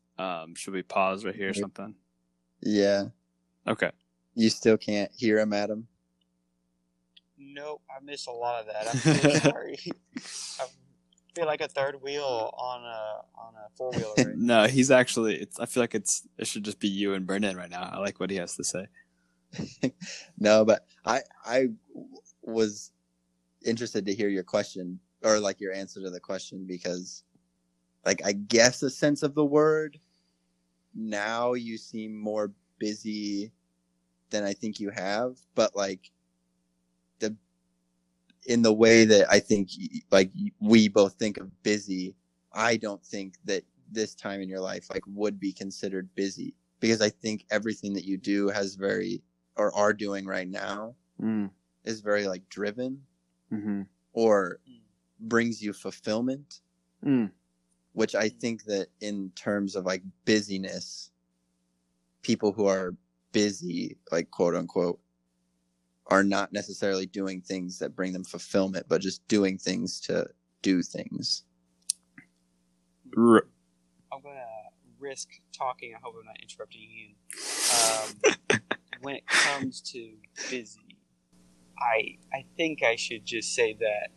um, 0.18 0.54
should 0.54 0.74
we 0.74 0.82
pause 0.82 1.24
right 1.24 1.34
here 1.34 1.50
or 1.50 1.54
something? 1.54 1.94
yeah 2.62 3.06
Okay. 3.68 3.90
you 4.34 4.50
still 4.50 4.78
can't 4.78 5.12
hear 5.16 5.38
him 5.38 5.52
adam 5.52 5.88
Nope, 7.52 7.82
I 7.90 8.02
missed 8.04 8.28
a 8.28 8.32
lot 8.32 8.60
of 8.60 8.66
that. 8.66 8.88
I'm 8.88 9.20
so 9.20 9.30
sorry. 9.50 9.78
I 10.16 10.66
feel 11.34 11.46
like 11.46 11.60
a 11.60 11.68
third 11.68 12.02
wheel 12.02 12.52
on 12.56 12.82
a 12.82 13.22
on 13.38 13.54
a 13.54 13.68
four 13.76 13.90
wheeler. 13.92 14.14
Right? 14.16 14.26
no, 14.36 14.66
he's 14.66 14.90
actually. 14.90 15.36
It's. 15.36 15.58
I 15.58 15.66
feel 15.66 15.82
like 15.82 15.94
it's. 15.94 16.26
It 16.38 16.46
should 16.46 16.64
just 16.64 16.80
be 16.80 16.88
you 16.88 17.14
and 17.14 17.26
Brendan 17.26 17.56
right 17.56 17.70
now. 17.70 17.88
I 17.92 17.98
like 17.98 18.20
what 18.20 18.30
he 18.30 18.36
has 18.36 18.56
to 18.56 18.64
say. 18.64 18.86
no 20.38 20.64
but 20.64 20.86
i 21.04 21.20
i 21.44 21.66
was 22.42 22.92
interested 23.64 24.06
to 24.06 24.14
hear 24.14 24.28
your 24.28 24.42
question 24.42 24.98
or 25.22 25.38
like 25.38 25.60
your 25.60 25.72
answer 25.72 26.00
to 26.00 26.10
the 26.10 26.20
question 26.20 26.64
because 26.66 27.24
like 28.06 28.20
i 28.24 28.32
guess 28.32 28.82
a 28.82 28.90
sense 28.90 29.22
of 29.22 29.34
the 29.34 29.44
word 29.44 29.98
now 30.94 31.52
you 31.54 31.76
seem 31.76 32.18
more 32.18 32.52
busy 32.78 33.50
than 34.30 34.44
i 34.44 34.52
think 34.52 34.80
you 34.80 34.90
have 34.90 35.36
but 35.54 35.74
like 35.76 36.10
the 36.10 36.19
in 38.46 38.62
the 38.62 38.72
way 38.72 39.04
that 39.04 39.30
i 39.30 39.38
think 39.38 39.70
like 40.10 40.30
we 40.60 40.88
both 40.88 41.14
think 41.14 41.38
of 41.38 41.62
busy 41.62 42.14
i 42.52 42.76
don't 42.76 43.04
think 43.04 43.34
that 43.44 43.64
this 43.92 44.14
time 44.14 44.40
in 44.40 44.48
your 44.48 44.60
life 44.60 44.88
like 44.92 45.02
would 45.06 45.38
be 45.40 45.52
considered 45.52 46.08
busy 46.14 46.54
because 46.80 47.00
i 47.02 47.08
think 47.08 47.44
everything 47.50 47.92
that 47.92 48.04
you 48.04 48.16
do 48.16 48.48
has 48.48 48.74
very 48.76 49.22
or 49.56 49.74
are 49.74 49.92
doing 49.92 50.26
right 50.26 50.48
now 50.48 50.94
Mm. 51.22 51.50
is 51.84 52.00
very 52.00 52.26
like 52.26 52.48
driven 52.48 53.02
Mm-hmm. 53.52 53.82
or 54.12 54.60
Mm. 54.68 54.80
brings 55.20 55.62
you 55.62 55.72
fulfillment 55.72 56.60
Mm. 57.04 57.30
which 57.92 58.14
i 58.14 58.28
think 58.28 58.64
that 58.64 58.88
in 59.00 59.30
terms 59.34 59.76
of 59.76 59.84
like 59.84 60.02
busyness 60.24 61.10
people 62.22 62.52
who 62.52 62.66
are 62.66 62.94
busy 63.32 63.96
like 64.12 64.30
quote 64.30 64.54
unquote 64.54 64.98
are 66.10 66.24
not 66.24 66.52
necessarily 66.52 67.06
doing 67.06 67.40
things 67.40 67.78
that 67.80 67.96
bring 67.96 68.12
them 68.12 68.24
fulfillment 68.24 68.86
but 68.88 69.00
just 69.00 69.26
doing 69.28 69.58
things 69.58 70.00
to 70.00 70.26
do 70.62 70.82
things 70.82 71.44
R- 73.16 73.46
I'm 74.12 74.22
gonna 74.22 74.44
risk 74.98 75.28
talking. 75.52 75.94
I 75.94 75.98
hope 76.02 76.14
I'm 76.18 76.26
not 76.26 76.36
interrupting 76.42 76.82
you. 76.82 77.14
Um, 77.74 78.60
when 79.02 79.16
it 79.16 79.26
comes 79.28 79.80
to 79.92 80.12
busy, 80.50 80.98
I 81.78 82.18
I 82.32 82.46
think 82.56 82.82
I 82.82 82.96
should 82.96 83.26
just 83.26 83.54
say 83.54 83.74
that 83.80 84.10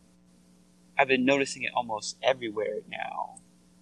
I've 0.97 1.07
been 1.09 1.25
noticing 1.25 1.63
it 1.63 1.71
almost 1.75 2.17
everywhere 2.23 2.81
now 2.89 3.37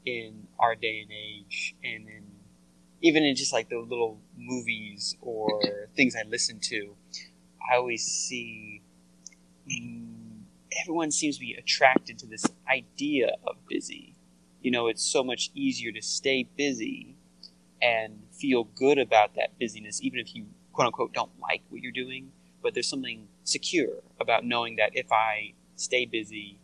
in 0.06 0.48
our 0.60 0.76
day 0.76 1.02
and 1.02 1.12
age, 1.12 1.76
and 1.84 2.08
in 2.10 2.24
even 3.02 3.24
in 3.24 3.36
just 3.36 3.54
like 3.54 3.70
the 3.70 3.80
little 3.80 4.20
movies 4.38 5.16
or 5.22 5.62
things 5.96 6.16
I 6.16 6.28
listen 6.28 6.60
to. 6.62 6.96
I 7.70 7.76
always 7.76 8.04
see 8.04 8.82
mm, 9.70 10.42
everyone 10.82 11.12
seems 11.12 11.36
to 11.36 11.42
be 11.42 11.54
attracted 11.54 12.20
to 12.20 12.28
this 12.28 12.46
idea 12.70 13.36
of 13.46 13.56
busy 13.68 14.16
you 14.62 14.70
know, 14.70 14.88
it's 14.88 15.04
so 15.04 15.24
much 15.24 15.50
easier 15.56 15.92
to 15.92 16.02
stay 16.02 16.48
busy 16.56 17.16
and 17.82 18.22
feel 18.32 18.64
good 18.64 19.00
about 19.00 19.36
that 19.36 19.58
busyness, 19.60 20.02
even 20.02 20.20
if 20.20 20.36
you 20.36 20.46
quote 20.72 20.88
unquote 20.88 21.14
don't 21.14 21.32
like 21.42 21.64
what 21.70 21.82
you're 21.82 21.92
doing. 21.92 22.32
But 22.62 22.76
there's 22.76 22.88
something 22.88 23.28
secure 23.44 24.04
about 24.20 24.46
knowing 24.46 24.76
that 24.76 24.92
if 24.94 25.12
I 25.12 25.54
stay 25.76 26.06
busy 26.06 26.60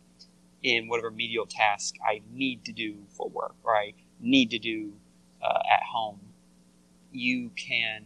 in 0.62 0.88
whatever 0.88 1.10
medial 1.10 1.46
task 1.46 1.96
I 2.06 2.22
need 2.32 2.64
to 2.66 2.72
do 2.72 2.98
for 3.08 3.28
work 3.28 3.56
or 3.64 3.76
I 3.76 3.94
need 4.20 4.50
to 4.50 4.58
do 4.58 4.92
uh, 5.42 5.58
at 5.72 5.82
home, 5.82 6.20
you 7.12 7.50
can 7.56 8.04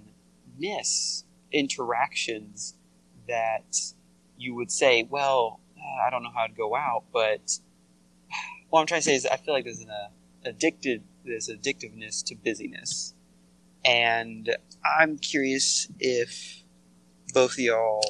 miss 0.59 1.25
interactions 1.51 2.75
that 3.29 3.77
you 4.37 4.55
would 4.55 4.71
say, 4.71 5.07
well, 5.09 5.61
I 6.05 6.11
don't 6.11 6.23
know 6.23 6.33
how 6.35 6.47
to 6.47 6.53
go 6.53 6.75
out, 6.75 7.05
but 7.13 7.59
what 8.71 8.81
I'm 8.81 8.87
trying 8.87 9.01
to 9.01 9.05
say 9.05 9.15
is 9.15 9.27
I 9.27 9.37
feel 9.37 9.55
like 9.55 9.65
there's 9.65 9.81
an 9.81 9.91
uh, 9.91 10.09
addicted 10.45 11.03
there's 11.25 11.49
addictiveness 11.49 12.25
to 12.27 12.35
busyness, 12.35 13.15
and 13.85 14.55
I'm 14.99 15.19
curious 15.19 15.89
if 16.01 16.63
both 17.33 17.53
of 17.53 17.59
y'all 17.59 18.03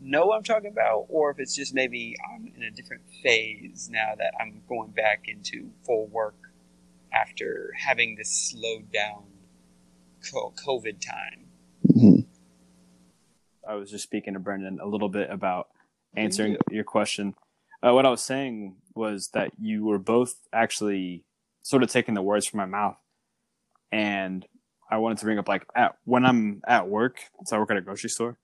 know 0.00 0.26
what 0.26 0.36
I'm 0.36 0.42
talking 0.42 0.70
about, 0.70 1.06
or 1.08 1.30
if 1.30 1.38
it's 1.38 1.54
just 1.54 1.74
maybe 1.74 2.16
I'm 2.32 2.52
in 2.56 2.62
a 2.62 2.70
different 2.70 3.02
phase 3.22 3.88
now 3.90 4.14
that 4.18 4.32
I'm 4.40 4.62
going 4.68 4.90
back 4.90 5.24
into 5.28 5.70
full 5.84 6.06
work 6.06 6.36
after 7.12 7.72
having 7.78 8.16
this 8.16 8.50
slowed 8.50 8.92
down 8.92 9.24
COVID 10.22 11.00
time. 11.00 12.19
I 13.70 13.74
was 13.74 13.88
just 13.88 14.02
speaking 14.02 14.34
to 14.34 14.40
Brendan 14.40 14.80
a 14.82 14.86
little 14.86 15.08
bit 15.08 15.30
about 15.30 15.68
answering 16.16 16.56
your 16.70 16.82
question. 16.82 17.36
Uh, 17.80 17.94
what 17.94 18.04
I 18.04 18.10
was 18.10 18.20
saying 18.20 18.74
was 18.96 19.28
that 19.28 19.52
you 19.60 19.84
were 19.84 19.98
both 20.00 20.34
actually 20.52 21.22
sort 21.62 21.84
of 21.84 21.88
taking 21.88 22.14
the 22.14 22.22
words 22.22 22.46
from 22.46 22.58
my 22.58 22.66
mouth. 22.66 22.96
And 23.92 24.44
I 24.90 24.98
wanted 24.98 25.18
to 25.18 25.24
bring 25.24 25.38
up 25.38 25.46
like 25.46 25.66
at 25.76 25.96
when 26.04 26.26
I'm 26.26 26.62
at 26.66 26.88
work, 26.88 27.20
so 27.44 27.54
I 27.54 27.60
work 27.60 27.70
at 27.70 27.76
a 27.76 27.80
grocery 27.80 28.10
store. 28.10 28.38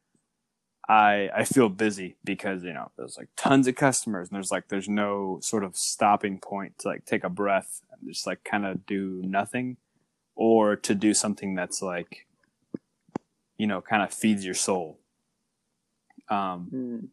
I 0.88 1.28
I 1.35 1.45
feel 1.45 1.71
busy 1.71 2.14
because 2.23 2.62
you 2.62 2.73
know 2.73 2.92
there's 2.97 3.18
like 3.18 3.28
tons 3.37 3.66
of 3.66 3.75
customers 3.75 4.28
and 4.28 4.37
there's 4.37 4.52
like 4.52 4.68
there's 4.68 4.88
no 4.88 5.40
sort 5.42 5.64
of 5.64 5.76
stopping 5.76 6.38
point 6.38 6.78
to 6.78 6.88
like 6.88 7.04
take 7.04 7.25
a 7.25 7.28
breath 7.28 7.83
and 7.90 8.09
just 8.09 8.28
like 8.28 8.45
kind 8.45 8.64
of 8.64 8.87
do 8.87 9.21
nothing 9.25 9.78
or 10.37 10.76
to 10.76 10.95
do 10.95 11.12
something 11.12 11.56
that's 11.56 11.83
like 11.83 12.28
you 13.59 13.66
know 13.66 13.80
kind 13.80 14.04
of 14.04 14.14
feeds 14.14 14.45
your 14.45 14.54
soul. 14.54 15.00
Um, 16.28 16.71
Mm. 16.73 17.09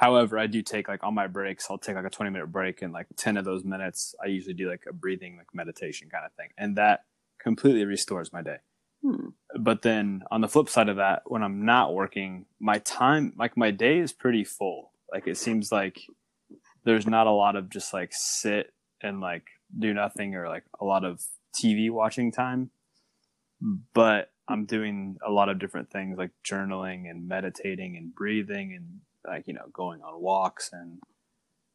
However, 0.00 0.38
I 0.38 0.46
do 0.46 0.62
take 0.62 0.88
like 0.88 1.04
on 1.04 1.12
my 1.12 1.26
breaks, 1.26 1.66
I'll 1.68 1.76
take 1.76 1.94
like 1.94 2.06
a 2.06 2.10
20 2.10 2.30
minute 2.30 2.46
break 2.46 2.80
and 2.80 2.90
like 2.90 3.06
10 3.18 3.36
of 3.36 3.44
those 3.44 3.64
minutes, 3.64 4.14
I 4.24 4.28
usually 4.28 4.54
do 4.54 4.66
like 4.66 4.84
a 4.88 4.94
breathing, 4.94 5.36
like 5.36 5.48
meditation 5.52 6.08
kind 6.08 6.24
of 6.24 6.32
thing. 6.32 6.48
And 6.56 6.76
that 6.76 7.04
completely 7.38 7.84
restores 7.84 8.32
my 8.32 8.40
day. 8.40 8.56
Hmm. 9.02 9.28
But 9.58 9.82
then 9.82 10.22
on 10.30 10.40
the 10.40 10.48
flip 10.48 10.70
side 10.70 10.88
of 10.88 10.96
that, 10.96 11.24
when 11.26 11.42
I'm 11.42 11.66
not 11.66 11.92
working, 11.92 12.46
my 12.58 12.78
time, 12.78 13.34
like 13.36 13.58
my 13.58 13.70
day 13.70 13.98
is 13.98 14.10
pretty 14.10 14.42
full. 14.42 14.92
Like 15.12 15.26
it 15.26 15.36
seems 15.36 15.70
like 15.70 16.00
there's 16.84 17.06
not 17.06 17.26
a 17.26 17.30
lot 17.32 17.54
of 17.54 17.68
just 17.68 17.92
like 17.92 18.12
sit 18.14 18.72
and 19.02 19.20
like 19.20 19.44
do 19.78 19.92
nothing 19.92 20.34
or 20.34 20.48
like 20.48 20.64
a 20.80 20.84
lot 20.86 21.04
of 21.04 21.22
TV 21.54 21.90
watching 21.90 22.32
time. 22.32 22.70
But 23.92 24.30
I'm 24.50 24.64
doing 24.64 25.16
a 25.26 25.30
lot 25.30 25.48
of 25.48 25.58
different 25.58 25.90
things 25.90 26.18
like 26.18 26.30
journaling 26.44 27.08
and 27.08 27.28
meditating 27.28 27.96
and 27.96 28.14
breathing 28.14 28.74
and 28.74 29.00
like, 29.26 29.46
you 29.46 29.54
know, 29.54 29.66
going 29.72 30.02
on 30.02 30.20
walks. 30.20 30.70
And 30.72 30.98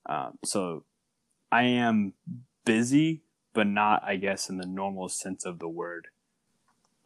um, 0.05 0.38
so 0.44 0.84
I 1.51 1.63
am 1.63 2.13
busy, 2.65 3.24
but 3.53 3.67
not, 3.67 4.03
I 4.03 4.17
guess, 4.17 4.50
in 4.50 4.58
the 4.58 4.67
normal 4.67 5.10
sense 5.10 5.46
of 5.46 5.60
the 5.60 5.70
word. 5.70 6.08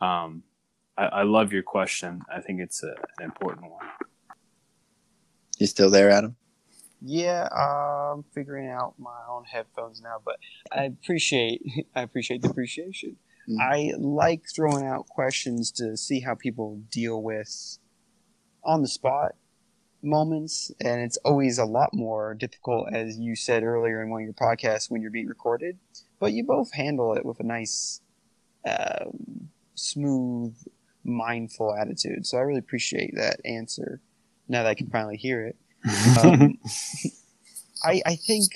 Um, 0.01 0.43
I, 0.97 1.05
I 1.05 1.23
love 1.23 1.53
your 1.53 1.63
question. 1.63 2.21
I 2.33 2.41
think 2.41 2.59
it's 2.61 2.83
a, 2.83 2.95
an 3.19 3.25
important 3.25 3.71
one. 3.71 3.85
You 5.59 5.67
still 5.67 5.89
there, 5.89 6.09
Adam? 6.09 6.35
Yeah, 7.01 7.47
I'm 7.47 8.23
figuring 8.33 8.69
out 8.69 8.95
my 8.97 9.19
own 9.29 9.45
headphones 9.45 10.01
now, 10.01 10.17
but 10.23 10.37
I 10.71 10.83
appreciate 10.83 11.61
I 11.95 12.01
appreciate 12.01 12.41
the 12.41 12.49
appreciation. 12.49 13.17
Mm. 13.49 13.59
I 13.59 13.93
like 13.97 14.43
throwing 14.53 14.85
out 14.85 15.07
questions 15.07 15.71
to 15.73 15.97
see 15.97 16.19
how 16.19 16.35
people 16.35 16.81
deal 16.91 17.21
with 17.21 17.77
on 18.63 18.81
the 18.81 18.87
spot 18.87 19.35
moments, 20.01 20.71
and 20.79 21.01
it's 21.01 21.17
always 21.17 21.57
a 21.57 21.65
lot 21.65 21.93
more 21.93 22.33
difficult, 22.33 22.93
as 22.93 23.17
you 23.17 23.35
said 23.35 23.63
earlier 23.63 24.01
in 24.01 24.09
one 24.09 24.21
of 24.21 24.25
your 24.25 24.33
podcasts, 24.33 24.89
when 24.89 25.01
you're 25.01 25.11
being 25.11 25.27
recorded. 25.27 25.77
But 26.19 26.33
you 26.33 26.43
both 26.43 26.73
handle 26.73 27.13
it 27.13 27.25
with 27.25 27.39
a 27.39 27.43
nice, 27.43 28.01
um, 28.67 29.49
smooth, 29.75 30.55
mindful 31.03 31.73
attitude. 31.73 32.25
So 32.27 32.37
I 32.37 32.41
really 32.41 32.59
appreciate 32.59 33.15
that 33.15 33.39
answer. 33.45 34.01
Now 34.47 34.63
that 34.63 34.69
I 34.69 34.75
can 34.75 34.89
finally 34.89 35.17
hear 35.17 35.45
it. 35.45 35.55
Um, 36.21 36.59
I 37.83 38.01
I 38.05 38.15
think 38.15 38.51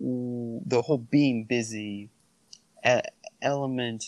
the 0.00 0.82
whole 0.82 0.98
being 0.98 1.44
busy 1.44 2.10
element 3.42 4.04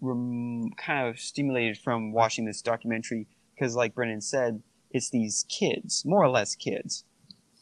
rem- 0.00 0.70
kind 0.76 1.08
of 1.08 1.18
stimulated 1.18 1.78
from 1.78 2.12
watching 2.12 2.44
this 2.44 2.62
documentary 2.62 3.26
because, 3.54 3.76
like 3.76 3.94
Brennan 3.94 4.20
said, 4.20 4.62
it's 4.90 5.10
these 5.10 5.44
kids, 5.48 6.04
more 6.04 6.22
or 6.22 6.28
less 6.28 6.54
kids. 6.54 7.04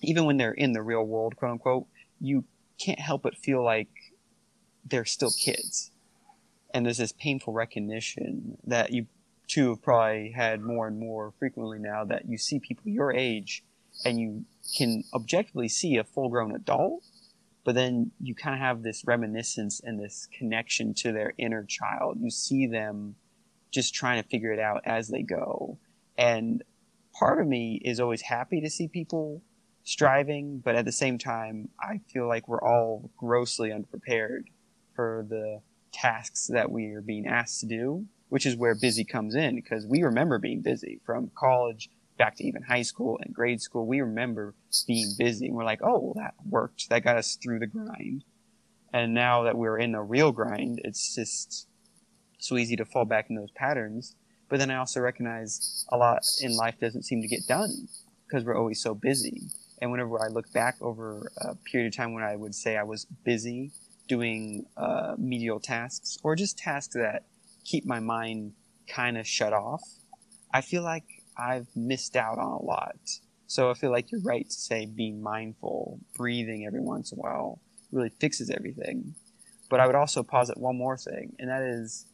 Even 0.00 0.25
when 0.25 0.37
they're 0.37 0.52
in 0.52 0.73
the 0.73 0.83
real 0.83 1.04
world, 1.04 1.37
quote 1.37 1.52
unquote, 1.52 1.87
you 2.20 2.44
can't 2.79 3.01
help 3.01 3.22
but 3.22 3.37
feel 3.37 3.62
like 3.62 3.88
they're 4.85 5.05
still 5.05 5.33
kids. 5.33 5.90
And 6.72 6.87
there's 6.87 6.98
this 6.98 7.12
painful 7.12 7.53
recognition 7.53 8.59
that 8.64 8.92
you 8.92 9.07
two 9.48 9.70
have 9.70 9.83
probably 9.83 10.31
had 10.31 10.61
more 10.61 10.87
and 10.87 10.98
more 10.98 11.33
frequently 11.38 11.79
now 11.79 12.05
that 12.05 12.29
you 12.29 12.37
see 12.37 12.61
people 12.61 12.85
your 12.87 13.12
age 13.12 13.64
and 14.05 14.20
you 14.20 14.44
can 14.77 15.03
objectively 15.14 15.68
see 15.68 15.96
a 15.96 16.05
full 16.05 16.29
grown 16.29 16.55
adult, 16.55 17.03
but 17.64 17.75
then 17.75 18.11
you 18.21 18.35
kind 18.35 18.55
of 18.55 18.61
have 18.61 18.83
this 18.83 19.05
reminiscence 19.07 19.81
and 19.83 20.01
this 20.01 20.29
connection 20.37 20.94
to 20.94 21.12
their 21.12 21.35
inner 21.38 21.64
child. 21.64 22.18
You 22.21 22.31
see 22.31 22.66
them 22.66 23.16
just 23.71 23.94
trying 23.94 24.23
to 24.23 24.29
figure 24.29 24.53
it 24.53 24.59
out 24.59 24.83
as 24.85 25.09
they 25.09 25.23
go. 25.23 25.79
And 26.16 26.62
part 27.12 27.40
of 27.40 27.47
me 27.47 27.81
is 27.85 28.01
always 28.01 28.23
happy 28.23 28.61
to 28.61 28.71
see 28.71 28.88
people 28.88 29.42
striving, 29.85 30.59
but 30.59 30.75
at 30.75 30.85
the 30.85 30.92
same 30.92 31.18
time, 31.18 31.68
I 31.81 32.01
feel 32.12 32.29
like 32.29 32.49
we're 32.49 32.62
all 32.62 33.11
grossly 33.16 33.73
unprepared 33.73 34.49
for 34.94 35.27
the 35.29 35.61
tasks 35.92 36.49
that 36.53 36.71
we 36.71 36.92
are 36.92 37.01
being 37.01 37.27
asked 37.27 37.61
to 37.61 37.66
do, 37.66 38.07
which 38.29 38.47
is 38.47 38.57
where 38.57 38.75
busy 38.75 39.05
comes 39.05 39.35
in 39.35 39.55
because 39.55 39.87
we 39.87 40.03
remember 40.03 40.38
being 40.38 40.61
busy 40.61 41.01
from 41.05 41.31
college 41.35 41.88
back 42.18 42.37
to 42.37 42.44
even 42.44 42.62
high 42.62 42.83
school 42.83 43.18
and 43.22 43.35
grade 43.35 43.61
school. 43.61 43.87
We 43.87 44.00
remember 44.00 44.54
being 44.87 45.14
busy. 45.16 45.46
And 45.46 45.57
we're 45.57 45.64
like, 45.64 45.81
oh, 45.83 45.98
well, 45.98 46.14
that 46.16 46.35
worked. 46.44 46.90
That 46.90 47.04
got 47.04 47.16
us 47.16 47.38
through 47.42 47.61
the 47.61 47.66
grind. 47.66 48.24
And 48.92 49.14
now 49.14 49.44
that 49.44 49.57
we're 49.57 49.78
in 49.78 49.92
the 49.92 50.00
real 50.00 50.33
grind, 50.33 50.81
it's 50.85 51.14
just 51.14 51.68
so 52.38 52.57
easy 52.57 52.76
to 52.76 52.85
fall 52.85 53.04
back 53.04 53.31
in 53.31 53.37
those 53.37 53.50
patterns. 53.52 54.14
But 54.48 54.59
then 54.59 54.70
I 54.70 54.76
also 54.76 55.00
recognize 55.00 55.85
a 55.90 55.96
lot 55.96 56.22
in 56.40 56.57
life 56.57 56.78
doesn't 56.81 57.04
seem 57.04 57.22
to 57.22 57.28
get 57.28 57.46
done 57.46 57.88
because 58.26 58.44
we're 58.44 58.57
always 58.57 58.81
so 58.81 58.94
busy. 58.94 59.42
And 59.81 59.90
whenever 59.90 60.20
I 60.22 60.28
look 60.28 60.52
back 60.52 60.76
over 60.81 61.31
a 61.38 61.54
period 61.54 61.88
of 61.88 61.96
time 61.96 62.14
when 62.14 62.24
I 62.24 62.35
would 62.35 62.54
say 62.54 62.76
I 62.76 62.83
was 62.83 63.07
busy 63.24 63.70
doing 64.09 64.66
uh, 64.76 65.14
medial 65.18 65.61
tasks 65.61 66.18
or 66.22 66.35
just 66.35 66.59
tasks 66.59 66.94
that 66.94 67.24
keep 67.64 67.85
my 67.85 68.00
mind 68.00 68.54
kind 68.88 69.18
of 69.18 69.26
shut 69.26 69.52
off, 69.52 69.83
I 70.52 70.62
feel 70.62 70.83
like 70.83 71.04
I've 71.38 71.68
missed 71.77 72.16
out 72.16 72.38
on 72.38 72.53
a 72.53 72.62
lot. 72.62 72.96
So 73.46 73.70
I 73.70 73.74
feel 73.74 73.90
like 73.90 74.11
you're 74.11 74.20
right 74.20 74.48
to 74.48 74.55
say 74.55 74.87
being 74.87 75.22
mindful, 75.22 76.01
breathing 76.16 76.66
every 76.66 76.81
once 76.81 77.12
in 77.12 77.18
a 77.18 77.22
while 77.22 77.61
really 77.92 78.11
fixes 78.20 78.51
everything. 78.51 79.14
But 79.70 79.81
I 79.81 79.87
would 79.87 79.94
also 79.94 80.22
posit 80.22 80.59
one 80.59 80.77
more 80.77 80.96
thing, 80.96 81.35
and 81.38 81.48
that 81.48 81.62
is 81.62 82.07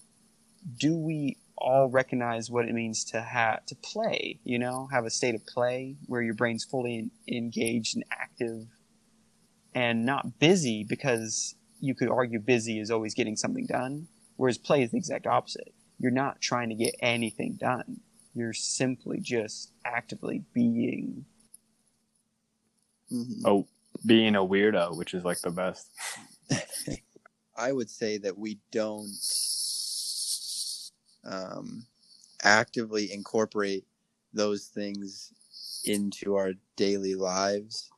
do 0.78 0.96
we 0.96 1.36
all 1.56 1.88
recognize 1.88 2.50
what 2.50 2.66
it 2.66 2.74
means 2.74 3.04
to 3.04 3.20
have 3.20 3.64
to 3.66 3.74
play, 3.76 4.40
you 4.44 4.58
know, 4.58 4.88
have 4.92 5.04
a 5.04 5.10
state 5.10 5.34
of 5.34 5.46
play 5.46 5.96
where 6.06 6.22
your 6.22 6.34
brain's 6.34 6.64
fully 6.64 6.98
en- 6.98 7.10
engaged 7.28 7.94
and 7.94 8.04
active 8.10 8.66
and 9.74 10.04
not 10.04 10.38
busy 10.38 10.84
because 10.84 11.54
you 11.80 11.94
could 11.94 12.08
argue 12.08 12.38
busy 12.38 12.78
is 12.78 12.90
always 12.90 13.14
getting 13.14 13.36
something 13.36 13.66
done, 13.66 14.08
whereas 14.36 14.58
play 14.58 14.82
is 14.82 14.90
the 14.90 14.96
exact 14.96 15.26
opposite. 15.26 15.74
You're 15.98 16.10
not 16.10 16.40
trying 16.40 16.70
to 16.70 16.74
get 16.74 16.94
anything 17.00 17.56
done. 17.60 18.00
You're 18.34 18.52
simply 18.52 19.20
just 19.20 19.72
actively 19.84 20.44
being. 20.52 21.24
Mhm. 23.12 23.42
oh, 23.44 23.66
being 24.04 24.34
a 24.34 24.40
weirdo, 24.40 24.96
which 24.96 25.14
is 25.14 25.24
like 25.24 25.40
the 25.40 25.50
best. 25.50 25.88
I 27.56 27.70
would 27.72 27.88
say 27.88 28.18
that 28.18 28.36
we 28.36 28.58
don't 28.72 29.14
um, 31.24 31.86
actively 32.42 33.12
incorporate 33.12 33.84
those 34.32 34.66
things 34.66 35.32
into 35.84 36.34
our 36.34 36.52
daily 36.76 37.14
lives, 37.14 37.90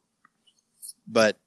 but 1.09 1.39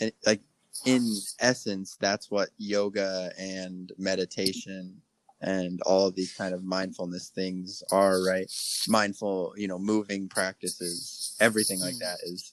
eh, 0.00 0.10
like 0.26 0.40
in 0.86 1.06
essence, 1.40 1.96
that's 2.00 2.30
what 2.30 2.50
yoga 2.58 3.32
and 3.38 3.92
meditation 3.98 5.00
and 5.44 5.80
all 5.82 6.06
of 6.06 6.14
these 6.14 6.32
kind 6.32 6.54
of 6.54 6.64
mindfulness 6.64 7.28
things 7.28 7.82
are, 7.92 8.22
right? 8.24 8.50
Mindful, 8.88 9.54
you 9.56 9.68
know, 9.68 9.78
moving 9.78 10.26
practices, 10.28 11.36
everything 11.38 11.80
like 11.80 11.96
Mm. 11.96 12.00
that 12.00 12.18
is 12.24 12.52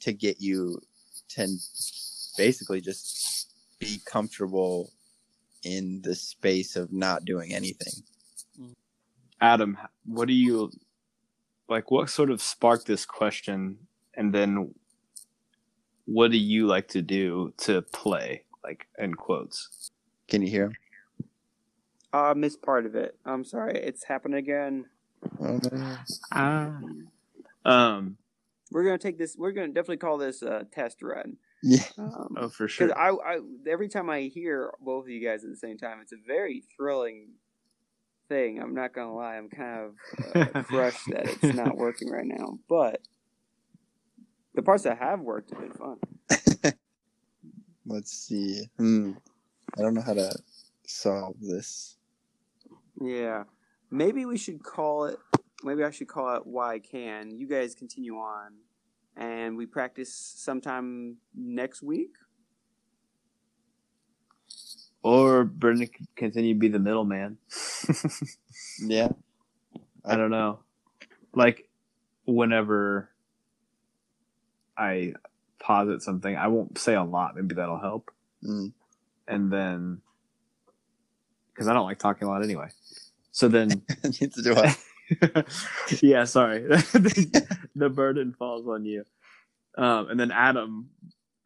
to 0.00 0.12
get 0.12 0.40
you 0.40 0.80
to 1.30 1.48
basically 2.36 2.80
just 2.80 3.52
be 3.80 4.00
comfortable 4.04 4.92
in 5.64 6.00
the 6.02 6.14
space 6.14 6.76
of 6.76 6.92
not 6.92 7.24
doing 7.24 7.52
anything. 7.52 8.04
Adam, 9.40 9.76
what 10.04 10.28
do 10.28 10.34
you 10.34 10.70
like? 11.68 11.90
What 11.90 12.08
sort 12.08 12.30
of 12.30 12.40
sparked 12.40 12.86
this 12.86 13.04
question, 13.04 13.88
and 14.14 14.32
then 14.32 14.72
what 16.04 16.30
do 16.30 16.38
you 16.38 16.66
like 16.68 16.86
to 16.88 17.02
do 17.02 17.52
to 17.58 17.82
play? 17.82 18.44
Like 18.62 18.86
in 18.98 19.14
quotes. 19.14 19.90
Can 20.28 20.42
you 20.42 20.48
hear? 20.48 20.72
I 22.12 22.30
uh, 22.30 22.34
missed 22.34 22.62
part 22.62 22.84
of 22.86 22.94
it. 22.94 23.16
I'm 23.24 23.44
sorry. 23.44 23.78
It's 23.78 24.04
happened 24.04 24.34
again. 24.34 24.86
Oh. 25.40 25.60
Ah. 26.32 26.78
Um. 27.64 28.16
We're 28.70 28.84
gonna 28.84 28.98
take 28.98 29.18
this. 29.18 29.36
We're 29.36 29.52
gonna 29.52 29.68
definitely 29.68 29.98
call 29.98 30.18
this 30.18 30.42
a 30.42 30.66
test 30.72 31.02
run. 31.02 31.36
Yeah. 31.62 31.84
Um, 31.98 32.36
Oh, 32.38 32.48
for 32.48 32.64
Because 32.66 32.90
sure. 32.90 32.98
I, 32.98 33.10
I, 33.10 33.38
every 33.68 33.88
time 33.88 34.10
I 34.10 34.22
hear 34.22 34.72
both 34.80 35.04
of 35.04 35.10
you 35.10 35.24
guys 35.24 35.44
at 35.44 35.50
the 35.50 35.56
same 35.56 35.78
time, 35.78 35.98
it's 36.02 36.12
a 36.12 36.16
very 36.26 36.64
thrilling 36.76 37.28
thing. 38.28 38.60
I'm 38.60 38.74
not 38.74 38.92
gonna 38.94 39.14
lie. 39.14 39.36
I'm 39.36 39.48
kind 39.48 39.92
of 40.34 40.46
uh, 40.54 40.62
crushed 40.64 41.06
that 41.10 41.28
it's 41.28 41.54
not 41.56 41.76
working 41.76 42.10
right 42.10 42.26
now. 42.26 42.58
But 42.68 43.00
the 44.54 44.62
parts 44.62 44.82
that 44.84 44.98
have 44.98 45.20
worked 45.20 45.50
have 45.50 45.60
been 45.60 45.72
fun. 45.72 46.72
Let's 47.86 48.12
see. 48.12 48.68
Hmm. 48.78 49.12
I 49.78 49.82
don't 49.82 49.94
know 49.94 50.02
how 50.02 50.14
to 50.14 50.34
solve 50.86 51.36
this. 51.40 51.96
Yeah. 53.02 53.44
Maybe 53.90 54.24
we 54.24 54.38
should 54.38 54.62
call 54.62 55.04
it. 55.04 55.18
Maybe 55.64 55.84
I 55.84 55.90
should 55.90 56.08
call 56.08 56.34
it 56.36 56.46
why 56.46 56.78
can. 56.78 57.30
You 57.30 57.46
guys 57.46 57.74
continue 57.74 58.16
on, 58.16 58.52
and 59.16 59.56
we 59.56 59.66
practice 59.66 60.14
sometime 60.14 61.18
next 61.34 61.82
week. 61.82 62.12
Or 65.02 65.44
Brendan 65.44 65.88
could 65.88 66.06
continue 66.16 66.54
to 66.54 66.58
be 66.58 66.68
the 66.68 66.78
middleman. 66.78 67.38
Yeah. 68.80 69.08
I 70.04 70.16
don't 70.16 70.30
know. 70.30 70.60
Like, 71.34 71.68
whenever 72.26 73.10
I 74.76 75.14
posit 75.58 76.02
something, 76.02 76.36
I 76.36 76.48
won't 76.48 76.78
say 76.78 76.94
a 76.94 77.04
lot. 77.04 77.36
Maybe 77.36 77.54
that'll 77.54 77.78
help. 77.78 78.10
Mm. 78.44 78.72
And 79.28 79.52
then, 79.52 80.00
because 81.54 81.68
I 81.68 81.74
don't 81.74 81.86
like 81.86 81.98
talking 81.98 82.28
a 82.28 82.30
lot 82.30 82.42
anyway. 82.42 82.68
So 83.30 83.48
then, 83.48 83.68
Neither 84.04 84.42
do 84.42 84.54
I. 84.56 84.76
yeah, 86.02 86.24
sorry. 86.24 86.62
the 87.74 87.90
burden 87.90 88.34
falls 88.38 88.66
on 88.66 88.84
you. 88.84 89.04
Um, 89.76 90.08
and 90.10 90.20
then 90.20 90.30
Adam, 90.30 90.90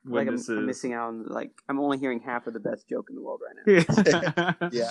when 0.04 0.26
like 0.26 0.28
I'm, 0.28 0.36
this 0.36 0.48
I'm 0.48 0.66
missing 0.66 0.92
out 0.92 1.08
on 1.08 1.26
like 1.26 1.50
I'm 1.68 1.80
only 1.80 1.98
hearing 1.98 2.20
half 2.20 2.46
of 2.46 2.54
the 2.54 2.60
best 2.60 2.88
joke 2.88 3.06
in 3.08 3.16
the 3.16 3.22
world 3.22 3.40
right 3.44 3.84
now. 4.60 4.68
Yeah. 4.72 4.90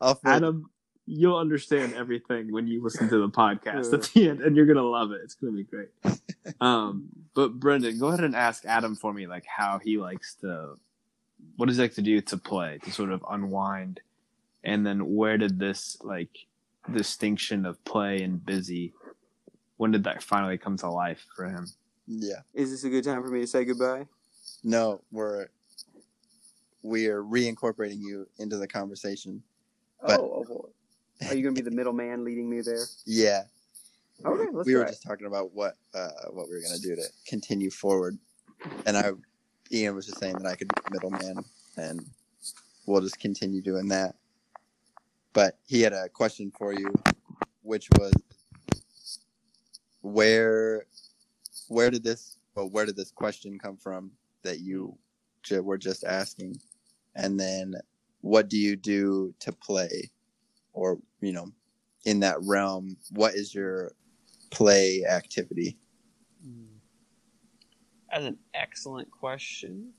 I'll 0.00 0.20
Adam, 0.24 0.70
you'll 1.06 1.38
understand 1.38 1.94
everything 1.94 2.52
when 2.52 2.66
you 2.66 2.82
listen 2.82 3.08
to 3.08 3.18
the 3.18 3.28
podcast 3.28 3.92
at 3.92 4.02
the 4.12 4.28
end, 4.28 4.40
and 4.40 4.56
you're 4.56 4.66
gonna 4.66 4.82
love 4.82 5.12
it. 5.12 5.20
It's 5.24 5.34
gonna 5.34 5.52
be 5.52 5.64
great. 5.64 5.88
Um, 6.60 7.08
but 7.34 7.54
Brendan, 7.54 7.98
go 7.98 8.08
ahead 8.08 8.24
and 8.24 8.34
ask 8.34 8.64
Adam 8.66 8.94
for 8.94 9.12
me, 9.12 9.26
like 9.26 9.44
how 9.46 9.78
he 9.78 9.98
likes 9.98 10.34
to, 10.40 10.74
what 11.56 11.66
does 11.66 11.76
he 11.76 11.82
like 11.82 11.94
to 11.94 12.02
do 12.02 12.20
to 12.20 12.36
play 12.36 12.78
to 12.84 12.90
sort 12.90 13.10
of 13.10 13.24
unwind, 13.30 14.00
and 14.66 14.84
then 14.84 15.14
where 15.14 15.38
did 15.38 15.58
this 15.58 15.96
like 16.02 16.36
distinction 16.92 17.64
of 17.64 17.82
play 17.84 18.22
and 18.22 18.44
busy, 18.44 18.92
when 19.78 19.92
did 19.92 20.04
that 20.04 20.22
finally 20.22 20.58
come 20.58 20.76
to 20.78 20.90
life 20.90 21.24
for 21.34 21.46
him? 21.46 21.66
yeah. 22.06 22.40
Is 22.52 22.70
this 22.70 22.84
a 22.84 22.90
good 22.90 23.04
time 23.04 23.22
for 23.22 23.30
me 23.30 23.40
to 23.40 23.46
say 23.46 23.64
goodbye? 23.64 24.06
No, 24.62 25.00
we're 25.10 25.46
we 26.82 27.06
are 27.06 27.22
reincorporating 27.22 28.00
you 28.00 28.28
into 28.38 28.58
the 28.58 28.66
conversation. 28.66 29.42
But- 30.04 30.20
oh, 30.20 30.32
oh, 30.36 30.44
boy. 30.44 30.68
Are 31.28 31.34
you 31.34 31.42
gonna 31.42 31.54
be 31.54 31.62
the 31.62 31.70
middleman 31.70 32.24
leading 32.24 32.50
me 32.50 32.60
there? 32.60 32.84
Yeah. 33.06 33.44
Okay, 34.24 34.50
let's 34.52 34.66
we 34.66 34.74
were 34.74 34.80
try 34.80 34.88
it. 34.88 34.92
just 34.92 35.02
talking 35.02 35.26
about 35.26 35.54
what 35.54 35.76
uh, 35.94 36.10
what 36.30 36.48
we 36.48 36.56
were 36.56 36.60
gonna 36.60 36.78
do 36.78 36.94
to 36.94 37.04
continue 37.26 37.70
forward, 37.70 38.18
and 38.84 38.96
I, 38.98 39.12
Ian 39.72 39.94
was 39.94 40.06
just 40.06 40.18
saying 40.18 40.36
that 40.36 40.46
I 40.46 40.54
could 40.56 40.68
be 40.68 40.80
the 40.84 40.90
middleman, 40.90 41.44
and 41.78 42.06
we'll 42.86 43.00
just 43.00 43.18
continue 43.18 43.62
doing 43.62 43.88
that. 43.88 44.14
But 45.36 45.58
he 45.66 45.82
had 45.82 45.92
a 45.92 46.08
question 46.08 46.50
for 46.56 46.72
you, 46.72 46.90
which 47.60 47.90
was, 47.98 48.14
where, 50.00 50.86
where 51.68 51.90
did 51.90 52.02
this, 52.02 52.38
well, 52.54 52.70
where 52.70 52.86
did 52.86 52.96
this 52.96 53.10
question 53.10 53.58
come 53.58 53.76
from 53.76 54.12
that 54.44 54.60
you 54.60 54.96
were 55.50 55.76
just 55.76 56.04
asking, 56.04 56.56
and 57.14 57.38
then 57.38 57.74
what 58.22 58.48
do 58.48 58.56
you 58.56 58.76
do 58.76 59.34
to 59.40 59.52
play, 59.52 60.10
or 60.72 60.98
you 61.20 61.34
know, 61.34 61.52
in 62.06 62.20
that 62.20 62.38
realm, 62.40 62.96
what 63.10 63.34
is 63.34 63.54
your 63.54 63.92
play 64.50 65.04
activity? 65.04 65.76
Mm. 66.42 66.78
That's 68.10 68.24
an 68.24 68.38
excellent 68.54 69.10
question. 69.10 69.92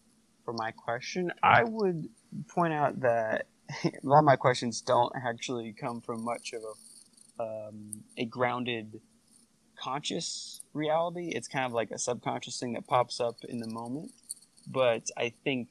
For 0.43 0.53
my 0.53 0.71
question, 0.71 1.31
I 1.43 1.63
would 1.63 2.09
point 2.47 2.73
out 2.73 3.01
that 3.01 3.45
a 3.83 3.91
lot 4.03 4.19
of 4.19 4.25
my 4.25 4.35
questions 4.35 4.81
don't 4.81 5.11
actually 5.15 5.73
come 5.73 6.01
from 6.01 6.23
much 6.23 6.53
of 6.53 6.61
a 6.63 6.73
um, 7.39 8.03
a 8.17 8.25
grounded 8.25 8.99
conscious 9.79 10.61
reality. 10.73 11.29
It's 11.35 11.47
kind 11.47 11.65
of 11.65 11.73
like 11.73 11.91
a 11.91 11.99
subconscious 11.99 12.59
thing 12.59 12.73
that 12.73 12.87
pops 12.87 13.19
up 13.19 13.35
in 13.47 13.59
the 13.59 13.69
moment. 13.69 14.11
But 14.67 15.03
I 15.17 15.31
think 15.43 15.69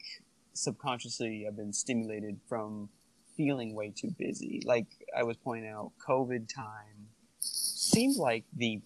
subconsciously 0.53 1.45
I've 1.47 1.57
been 1.57 1.73
stimulated 1.73 2.39
from 2.47 2.89
feeling 3.35 3.75
way 3.75 3.93
too 3.95 4.11
busy. 4.17 4.61
Like 4.65 4.87
I 5.15 5.23
was 5.23 5.37
pointing 5.37 5.69
out, 5.69 5.91
COVID 6.07 6.53
time 6.53 7.09
seemed 7.39 8.17
like 8.17 8.45
the 8.55 8.81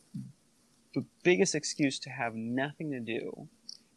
the 0.93 1.06
biggest 1.24 1.56
excuse 1.56 2.00
to 2.00 2.10
have 2.10 2.36
nothing 2.36 2.91
to 2.91 3.00
do. 3.00 3.47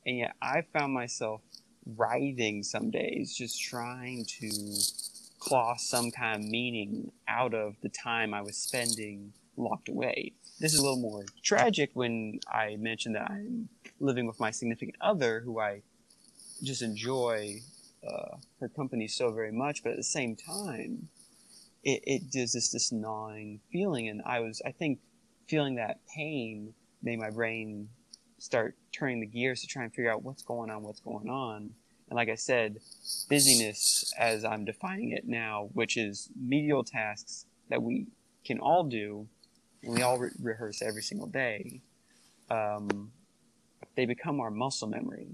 And 0.07 0.19
yet 0.19 0.35
I 0.41 0.63
found 0.73 0.93
myself 0.93 1.41
writhing 1.87 2.63
some 2.63 2.91
days, 2.91 3.37
just 3.37 3.63
trying 3.63 4.25
to 4.41 4.51
claw 5.39 5.77
some 5.77 6.11
kind 6.11 6.43
of 6.43 6.51
meaning 6.51 7.13
out 7.29 7.55
of 7.55 7.77
the 7.83 7.89
time 7.89 8.33
I 8.33 8.43
was 8.43 8.57
spending 8.57 9.33
locked 9.57 9.89
away. 9.89 10.33
This 10.59 10.73
is 10.73 10.79
a 10.79 10.83
little 10.83 11.01
more 11.01 11.25
tragic 11.43 11.91
when 11.95 12.41
I 12.49 12.77
mentioned 12.77 13.15
that 13.17 13.31
I'm 13.31 13.69
living 14.01 14.27
with 14.27 14.41
my 14.41 14.51
significant 14.51 14.97
other, 15.01 15.41
who 15.41 15.61
I 15.61 15.83
just 16.63 16.83
enjoy 16.83 17.61
uh, 18.07 18.37
her 18.61 18.69
company 18.69 19.09
so 19.09 19.33
very 19.33 19.53
much, 19.53 19.83
but 19.83 19.91
at 19.91 19.97
the 19.97 20.03
same 20.03 20.37
time, 20.37 21.09
it, 21.83 22.03
it 22.05 22.31
does 22.31 22.53
this 22.53 22.71
this 22.71 22.91
gnawing 22.93 23.61
feeling, 23.71 24.09
and 24.09 24.23
I 24.25 24.41
was 24.41 24.63
I 24.65 24.73
think 24.73 25.01
feeling 25.47 25.75
that 25.77 26.01
pain 26.15 26.75
made 27.03 27.19
my 27.19 27.31
brain 27.31 27.91
start 28.45 28.77
turning 28.93 29.21
the 29.21 29.27
gears 29.27 29.63
to 29.63 29.67
try 29.67 29.83
and 29.85 29.93
figure 29.95 30.13
out 30.13 30.23
what's 30.23 30.43
going 30.43 30.69
on, 30.71 30.83
what's 30.83 31.01
going 31.01 31.31
on. 31.31 31.71
And 32.11 32.17
like 32.17 32.29
I 32.29 32.35
said, 32.35 32.77
busyness, 33.31 34.13
as 34.19 34.45
I'm 34.45 34.67
defining 34.67 35.13
it 35.13 35.27
now, 35.27 35.71
which 35.73 35.97
is 35.97 36.29
medial 36.39 36.85
tasks 36.85 37.47
that 37.71 37.83
we 37.83 38.07
can 38.45 38.59
all 38.59 38.85
do, 38.85 39.27
and 39.83 39.95
we 39.95 40.03
all 40.03 40.19
re- 40.19 40.31
rehearse 40.43 40.83
every 40.83 41.01
single 41.03 41.27
day, 41.27 41.81
um, 42.51 43.11
they 43.97 44.05
become 44.05 44.41
our 44.41 44.51
muscle 44.51 44.89
memory 44.89 45.29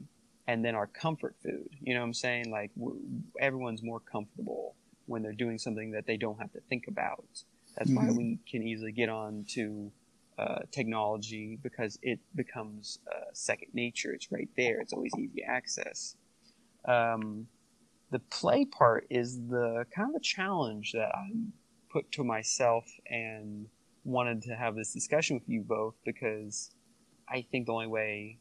and 0.46 0.64
then 0.64 0.76
our 0.76 0.86
comfort 0.86 1.34
food. 1.42 1.68
You 1.82 1.94
know 1.94 2.00
what 2.00 2.06
I'm 2.06 2.14
saying? 2.14 2.50
Like 2.52 2.70
w- 2.78 3.00
everyone's 3.40 3.82
more 3.82 3.98
comfortable 3.98 4.76
when 5.06 5.22
they're 5.22 5.32
doing 5.32 5.58
something 5.58 5.90
that 5.90 6.06
they 6.06 6.16
don't 6.16 6.38
have 6.38 6.52
to 6.52 6.60
think 6.68 6.86
about. 6.86 7.24
That's 7.76 7.90
why 7.90 8.04
Mhm. 8.04 8.16
we 8.16 8.38
can 8.48 8.62
easily 8.62 8.92
get 8.92 9.08
on 9.08 9.44
to 9.50 9.90
uh, 10.40 10.60
technology 10.70 11.58
because 11.62 11.98
it 12.02 12.18
becomes 12.34 12.98
uh, 13.06 13.26
second 13.34 13.68
nature. 13.74 14.12
It's 14.12 14.32
right 14.32 14.48
there. 14.56 14.80
It's 14.80 14.94
always 14.94 15.12
easy 15.18 15.42
access. 15.42 16.16
Um, 16.86 17.46
the 18.10 18.20
play 18.20 18.64
part 18.64 19.06
is 19.10 19.38
the 19.48 19.84
kind 19.94 20.08
of 20.08 20.16
a 20.16 20.24
challenge 20.24 20.92
that 20.92 21.10
I 21.14 21.28
put 21.92 22.10
to 22.12 22.24
myself 22.24 22.84
and 23.06 23.66
wanted 24.04 24.40
to 24.42 24.56
have 24.56 24.76
this 24.76 24.94
discussion 24.94 25.36
with 25.36 25.46
you 25.46 25.60
both 25.60 25.94
because 26.06 26.70
I 27.28 27.44
think 27.50 27.66
the 27.66 27.72
only 27.72 27.86
way 27.86 28.38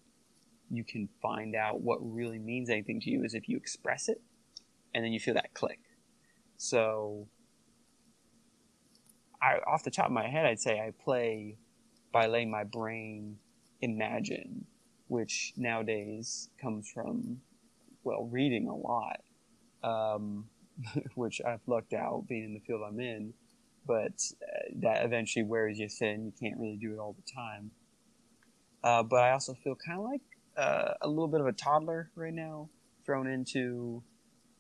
you 0.72 0.86
can 0.86 1.10
find 1.22 1.54
out 1.54 1.82
what 1.82 1.98
really 2.02 2.40
means 2.40 2.70
anything 2.70 3.02
to 3.02 3.10
you 3.10 3.26
is 3.26 3.34
if 3.34 3.50
you 3.50 3.58
express 3.58 4.08
it 4.08 4.22
and 4.96 5.04
then 5.04 5.12
you 5.12 5.20
feel 5.20 5.34
that 5.34 5.54
click. 5.54 5.82
So, 6.56 7.28
I, 9.42 9.58
off 9.68 9.84
the 9.84 9.92
top 9.92 10.06
of 10.08 10.12
my 10.12 10.28
head, 10.28 10.46
I'd 10.46 10.60
say 10.60 10.80
I 10.80 10.92
play 11.04 11.58
by 12.12 12.28
letting 12.28 12.50
my 12.50 12.64
brain 12.64 13.38
imagine, 13.82 14.66
which 15.08 15.54
nowadays 15.58 16.50
comes 16.62 16.90
from, 16.90 17.42
well, 18.04 18.28
reading 18.32 18.68
a 18.68 18.76
lot, 18.76 19.22
um, 19.84 20.46
which 21.16 21.42
I've 21.46 21.62
lucked 21.68 21.94
out 21.94 22.26
being 22.28 22.46
in 22.46 22.54
the 22.54 22.60
field 22.60 22.82
I'm 22.88 23.00
in, 23.00 23.34
but 23.86 24.22
uh, 24.42 24.70
that 24.82 25.06
eventually 25.06 25.44
wears 25.44 25.80
you 25.80 25.90
thin. 25.90 26.26
You 26.26 26.34
can't 26.40 26.60
really 26.60 26.78
do 26.78 26.94
it 26.94 27.00
all 27.00 27.14
the 27.14 27.32
time. 27.32 27.72
Uh, 28.84 29.04
but 29.04 29.24
I 29.24 29.32
also 29.32 29.54
feel 29.54 29.76
kind 29.76 30.00
of 30.00 30.06
like 30.06 30.22
uh, 30.58 30.94
a 31.02 31.08
little 31.08 31.28
bit 31.28 31.42
of 31.42 31.48
a 31.48 31.52
toddler 31.52 32.12
right 32.16 32.34
now, 32.34 32.70
thrown 33.06 33.28
into 33.28 34.04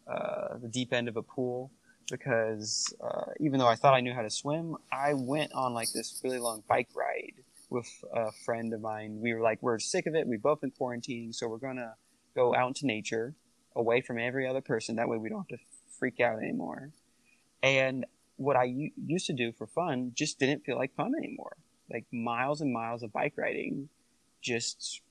uh, 0.07 0.57
the 0.61 0.67
deep 0.67 0.93
end 0.93 1.07
of 1.07 1.17
a 1.17 1.21
pool 1.21 1.71
because 2.09 2.93
uh, 3.01 3.31
even 3.39 3.59
though 3.59 3.67
I 3.67 3.75
thought 3.75 3.93
I 3.93 4.01
knew 4.01 4.13
how 4.13 4.21
to 4.21 4.29
swim, 4.29 4.75
I 4.91 5.13
went 5.13 5.53
on 5.53 5.73
like 5.73 5.91
this 5.93 6.19
really 6.23 6.39
long 6.39 6.63
bike 6.67 6.89
ride 6.95 7.33
with 7.69 7.87
a 8.13 8.31
friend 8.45 8.73
of 8.73 8.81
mine. 8.81 9.19
We 9.21 9.33
were 9.33 9.41
like, 9.41 9.59
we're 9.61 9.79
sick 9.79 10.07
of 10.07 10.15
it. 10.15 10.27
We've 10.27 10.41
both 10.41 10.61
been 10.61 10.71
quarantining, 10.71 11.33
so 11.33 11.47
we're 11.47 11.57
gonna 11.57 11.95
go 12.35 12.55
out 12.55 12.69
into 12.69 12.85
nature, 12.85 13.35
away 13.75 14.01
from 14.01 14.17
every 14.19 14.47
other 14.47 14.61
person. 14.61 14.95
That 14.95 15.07
way, 15.07 15.17
we 15.17 15.29
don't 15.29 15.39
have 15.49 15.59
to 15.59 15.65
freak 15.99 16.19
out 16.19 16.39
anymore. 16.39 16.91
And 17.61 18.05
what 18.37 18.55
I 18.55 18.63
u- 18.63 18.91
used 19.05 19.27
to 19.27 19.33
do 19.33 19.51
for 19.51 19.67
fun 19.67 20.11
just 20.15 20.39
didn't 20.39 20.63
feel 20.65 20.77
like 20.77 20.95
fun 20.95 21.11
anymore. 21.17 21.57
Like 21.91 22.05
miles 22.11 22.61
and 22.61 22.71
miles 22.71 23.03
of 23.03 23.11
bike 23.11 23.33
riding 23.35 23.89
just 24.41 25.01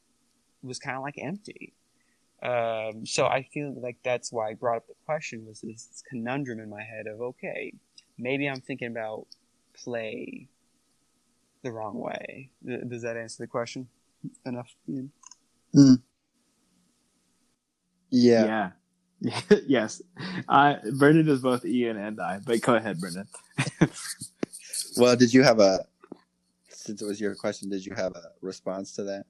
was 0.62 0.78
kind 0.78 0.96
of 0.96 1.02
like 1.02 1.16
empty. 1.18 1.74
Um, 2.42 3.05
so 3.05 3.27
I 3.27 3.48
feel 3.53 3.74
like 3.81 3.96
that's 4.05 4.33
why 4.33 4.51
I 4.51 4.55
brought 4.55 4.79
up 4.79 4.87
the 4.87 4.94
question 5.05 5.44
was 5.46 5.61
this 5.61 6.03
conundrum 6.09 6.61
in 6.61 6.70
my 6.70 6.83
head 6.83 7.07
of 7.07 7.20
okay, 7.20 7.74
maybe 8.16 8.46
I'm 8.48 8.61
thinking 8.61 8.88
about 8.88 9.27
play 9.74 10.48
the 11.62 11.72
wrong 11.72 11.98
way. 11.98 12.51
Th- 12.64 12.81
Does 12.88 13.03
that 13.03 13.16
answer 13.16 13.42
the 13.42 13.48
question 13.48 13.88
enough? 14.46 14.70
Ian? 14.88 15.11
Yeah. 18.11 18.70
yeah. 19.20 19.40
yes, 19.66 20.01
I 20.48 20.79
Brendan 20.92 21.29
is 21.29 21.40
both 21.40 21.64
Ian 21.64 21.96
and 21.96 22.20
I. 22.20 22.38
But 22.44 22.61
go 22.61 22.77
ahead, 22.77 23.01
Brendan. 23.01 23.27
Well, 24.96 25.16
did 25.16 25.33
you 25.33 25.42
have 25.42 25.61
a 25.61 25.85
since 26.70 27.03
it 27.03 27.05
was 27.05 27.20
your 27.20 27.35
question? 27.35 27.68
Did 27.68 27.85
you 27.85 27.94
have 27.94 28.12
a 28.16 28.33
response 28.40 28.94
to 28.94 29.05
that? 29.05 29.27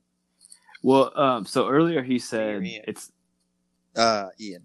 Well, 0.83 1.19
um, 1.19 1.45
so 1.45 1.69
earlier 1.69 2.03
he 2.03 2.19
said 2.19 2.63
it's 2.87 3.11
Uh, 3.97 4.29
Ian. 4.41 4.65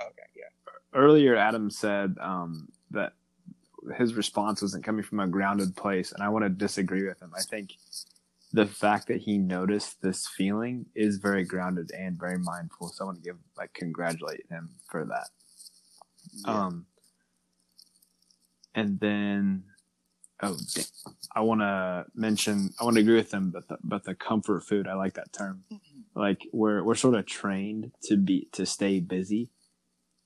Okay, 0.00 0.22
yeah. 0.36 0.72
earlier 0.94 1.36
Adam 1.36 1.70
said 1.70 2.16
um, 2.20 2.68
that 2.90 3.12
his 3.96 4.14
response 4.14 4.62
wasn't 4.62 4.84
coming 4.84 5.02
from 5.04 5.20
a 5.20 5.26
grounded 5.28 5.76
place, 5.76 6.12
and 6.12 6.22
I 6.22 6.28
want 6.28 6.44
to 6.44 6.48
disagree 6.48 7.06
with 7.06 7.20
him. 7.22 7.32
I 7.36 7.42
think 7.42 7.74
the 8.52 8.66
fact 8.66 9.06
that 9.08 9.18
he 9.20 9.38
noticed 9.38 10.00
this 10.02 10.26
feeling 10.26 10.86
is 10.94 11.18
very 11.18 11.44
grounded 11.44 11.90
and 11.96 12.18
very 12.18 12.38
mindful. 12.38 12.88
So 12.88 13.04
I 13.04 13.06
want 13.06 13.18
to 13.18 13.22
give 13.24 13.36
like 13.56 13.72
congratulate 13.74 14.46
him 14.48 14.70
for 14.90 15.04
that. 15.04 15.28
Yeah. 16.44 16.64
Um, 16.66 16.86
and 18.74 18.98
then, 19.00 19.64
oh, 20.42 20.56
dang. 20.74 20.84
I 21.34 21.40
want 21.40 21.60
to 21.60 22.06
mention, 22.14 22.70
I 22.80 22.84
want 22.84 22.96
to 22.96 23.00
agree 23.00 23.16
with 23.16 23.30
them, 23.30 23.50
but 23.50 23.68
the, 23.68 23.78
but 23.82 24.04
the 24.04 24.14
comfort 24.14 24.62
food, 24.64 24.86
I 24.88 24.94
like 24.94 25.14
that 25.14 25.32
term. 25.32 25.64
Like 26.14 26.46
we're 26.52 26.82
we're 26.82 26.94
sort 26.94 27.14
of 27.14 27.26
trained 27.26 27.92
to 28.04 28.16
be 28.16 28.48
to 28.52 28.64
stay 28.64 29.00
busy, 29.00 29.50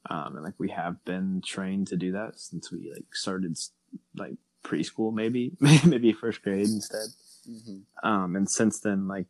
um, 0.09 0.37
and 0.37 0.45
like 0.45 0.55
we 0.59 0.71
have 0.71 1.05
been 1.05 1.43
trained 1.45 1.89
to 1.89 1.97
do 1.97 2.13
that 2.13 2.39
since 2.39 2.71
we 2.71 2.93
like 2.95 3.15
started 3.15 3.59
like 4.17 4.35
preschool, 4.65 5.13
maybe 5.13 5.53
maybe 5.85 6.13
first 6.13 6.43
grade 6.43 6.61
instead. 6.67 7.09
Mhm. 7.49 7.83
Um, 8.05 8.37
and 8.37 8.49
since 8.49 8.79
then, 8.81 9.09
like, 9.09 9.27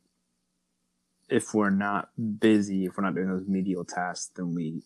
if 1.31 1.55
we're 1.55 1.71
not 1.71 2.11
busy, 2.41 2.85
if 2.85 2.97
we're 2.97 3.05
not 3.05 3.15
doing 3.15 3.29
those 3.29 3.47
medial 3.47 3.85
tasks, 3.85 4.33
then 4.37 4.55
we 4.55 4.83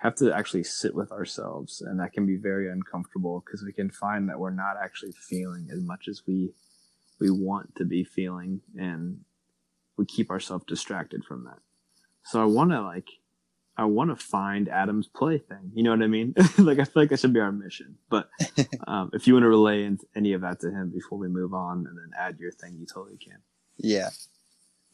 have 0.00 0.14
to 0.16 0.32
actually 0.32 0.64
sit 0.64 0.94
with 0.94 1.12
ourselves. 1.12 1.82
And 1.82 2.00
that 2.00 2.12
can 2.12 2.26
be 2.26 2.36
very 2.36 2.70
uncomfortable 2.70 3.42
because 3.44 3.62
we 3.62 3.72
can 3.72 3.90
find 3.90 4.28
that 4.28 4.38
we're 4.38 4.50
not 4.50 4.76
actually 4.82 5.12
feeling 5.12 5.68
as 5.70 5.82
much 5.82 6.08
as 6.08 6.22
we, 6.26 6.52
we 7.20 7.30
want 7.30 7.74
to 7.76 7.84
be 7.84 8.02
feeling. 8.02 8.62
And 8.78 9.20
we 9.98 10.06
keep 10.06 10.30
ourselves 10.30 10.64
distracted 10.66 11.24
from 11.24 11.44
that. 11.44 11.58
So 12.24 12.40
I 12.40 12.46
want 12.46 12.70
to 12.70 12.80
like, 12.80 13.08
I 13.76 13.84
want 13.84 14.10
to 14.10 14.16
find 14.16 14.70
Adam's 14.70 15.06
plaything. 15.06 15.70
You 15.74 15.82
know 15.82 15.90
what 15.90 16.02
I 16.02 16.06
mean? 16.06 16.34
like, 16.58 16.78
I 16.78 16.84
feel 16.84 17.02
like 17.02 17.10
that 17.10 17.20
should 17.20 17.34
be 17.34 17.40
our 17.40 17.52
mission. 17.52 17.98
But 18.08 18.30
um, 18.86 19.10
if 19.12 19.26
you 19.26 19.34
want 19.34 19.44
to 19.44 19.48
relay 19.48 19.90
any 20.16 20.32
of 20.32 20.40
that 20.40 20.60
to 20.60 20.70
him 20.70 20.90
before 20.90 21.18
we 21.18 21.28
move 21.28 21.52
on 21.52 21.86
and 21.86 21.98
then 21.98 22.10
add 22.18 22.38
your 22.38 22.52
thing, 22.52 22.76
you 22.78 22.86
totally 22.86 23.18
can. 23.18 23.38
Yeah. 23.76 24.08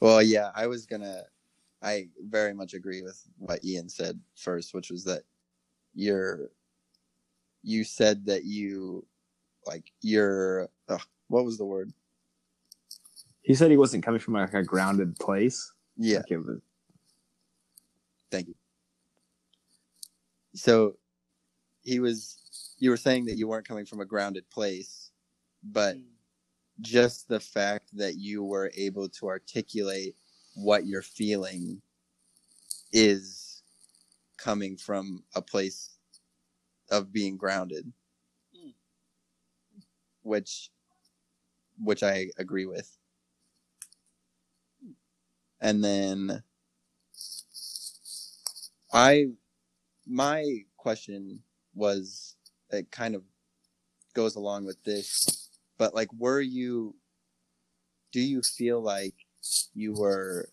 Well, 0.01 0.21
yeah, 0.21 0.51
I 0.55 0.67
was 0.67 0.85
gonna. 0.87 1.23
I 1.87 2.09
very 2.29 2.53
much 2.53 2.75
agree 2.75 3.03
with 3.03 3.23
what 3.39 3.65
Ian 3.65 3.89
said 3.89 4.19
first, 4.35 4.75
which 4.75 4.91
was 4.91 5.05
that 5.05 5.23
you're. 5.95 6.51
You 7.63 7.85
said 7.85 8.27
that 8.27 8.45
you, 8.45 9.07
like, 9.67 9.85
you're. 10.01 10.69
ugh, 10.89 11.01
what 11.29 11.45
was 11.45 11.59
the 11.59 11.65
word? 11.65 11.93
He 13.43 13.55
said 13.55 13.71
he 13.71 13.77
wasn't 13.77 14.05
coming 14.05 14.19
from 14.19 14.35
like 14.35 14.53
a 14.53 14.65
grounded 14.65 15.17
place. 15.21 15.73
Yeah. 15.97 16.23
Like 16.29 16.45
was, 16.45 16.61
Thank 18.33 18.49
you. 18.49 18.55
So, 20.55 20.97
he 21.83 22.01
was. 22.01 22.75
You 22.81 22.91
were 22.91 22.97
saying 22.97 23.27
that 23.27 23.39
you 23.39 23.47
weren't 23.47 23.67
coming 23.67 23.87
from 23.87 24.01
a 24.01 24.05
grounded 24.05 24.51
place, 24.51 25.13
but 25.63 25.95
hmm. 25.95 26.03
just 26.81 27.29
the 27.29 27.39
fact 27.39 27.97
that 27.97 28.17
you 28.17 28.43
were 28.43 28.73
able 28.75 29.09
to 29.09 29.29
articulate 29.29 30.17
what 30.57 30.87
you're 30.87 31.03
feeling 31.03 31.83
is 32.93 33.63
coming 34.39 34.77
from 34.77 35.25
a 35.37 35.43
place 35.43 35.97
of 36.91 37.13
being 37.13 37.37
grounded 37.37 37.93
Mm. 38.57 38.75
which 40.23 40.71
which 41.83 42.03
i 42.03 42.27
agree 42.39 42.67
with 42.67 42.97
and 45.61 45.85
then 45.85 46.43
i 48.93 49.27
my 50.07 50.45
question 50.77 51.43
was 51.75 52.37
it 52.71 52.91
kind 52.91 53.15
of 53.15 53.23
goes 54.15 54.37
along 54.37 54.65
with 54.65 54.83
this 54.85 55.51
but 55.79 55.95
like 55.95 56.09
were 56.19 56.41
you 56.41 56.95
do 58.13 58.21
you 58.21 58.43
feel 58.43 58.81
like 58.81 59.26
you 59.75 59.93
were 59.95 60.49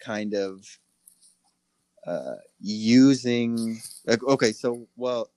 kind 0.00 0.34
of 0.34 0.64
uh 2.06 2.36
using 2.60 3.80
like 4.06 4.22
okay 4.24 4.52
so 4.52 4.86
well 4.96 5.30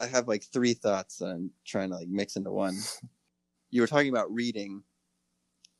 i 0.00 0.06
have 0.06 0.28
like 0.28 0.42
three 0.44 0.74
thoughts 0.74 1.18
that 1.18 1.26
i'm 1.26 1.50
trying 1.64 1.90
to 1.90 1.96
like 1.96 2.08
mix 2.08 2.36
into 2.36 2.50
one. 2.50 2.76
You 3.72 3.82
were 3.82 3.86
talking 3.86 4.08
about 4.10 4.32
reading 4.34 4.82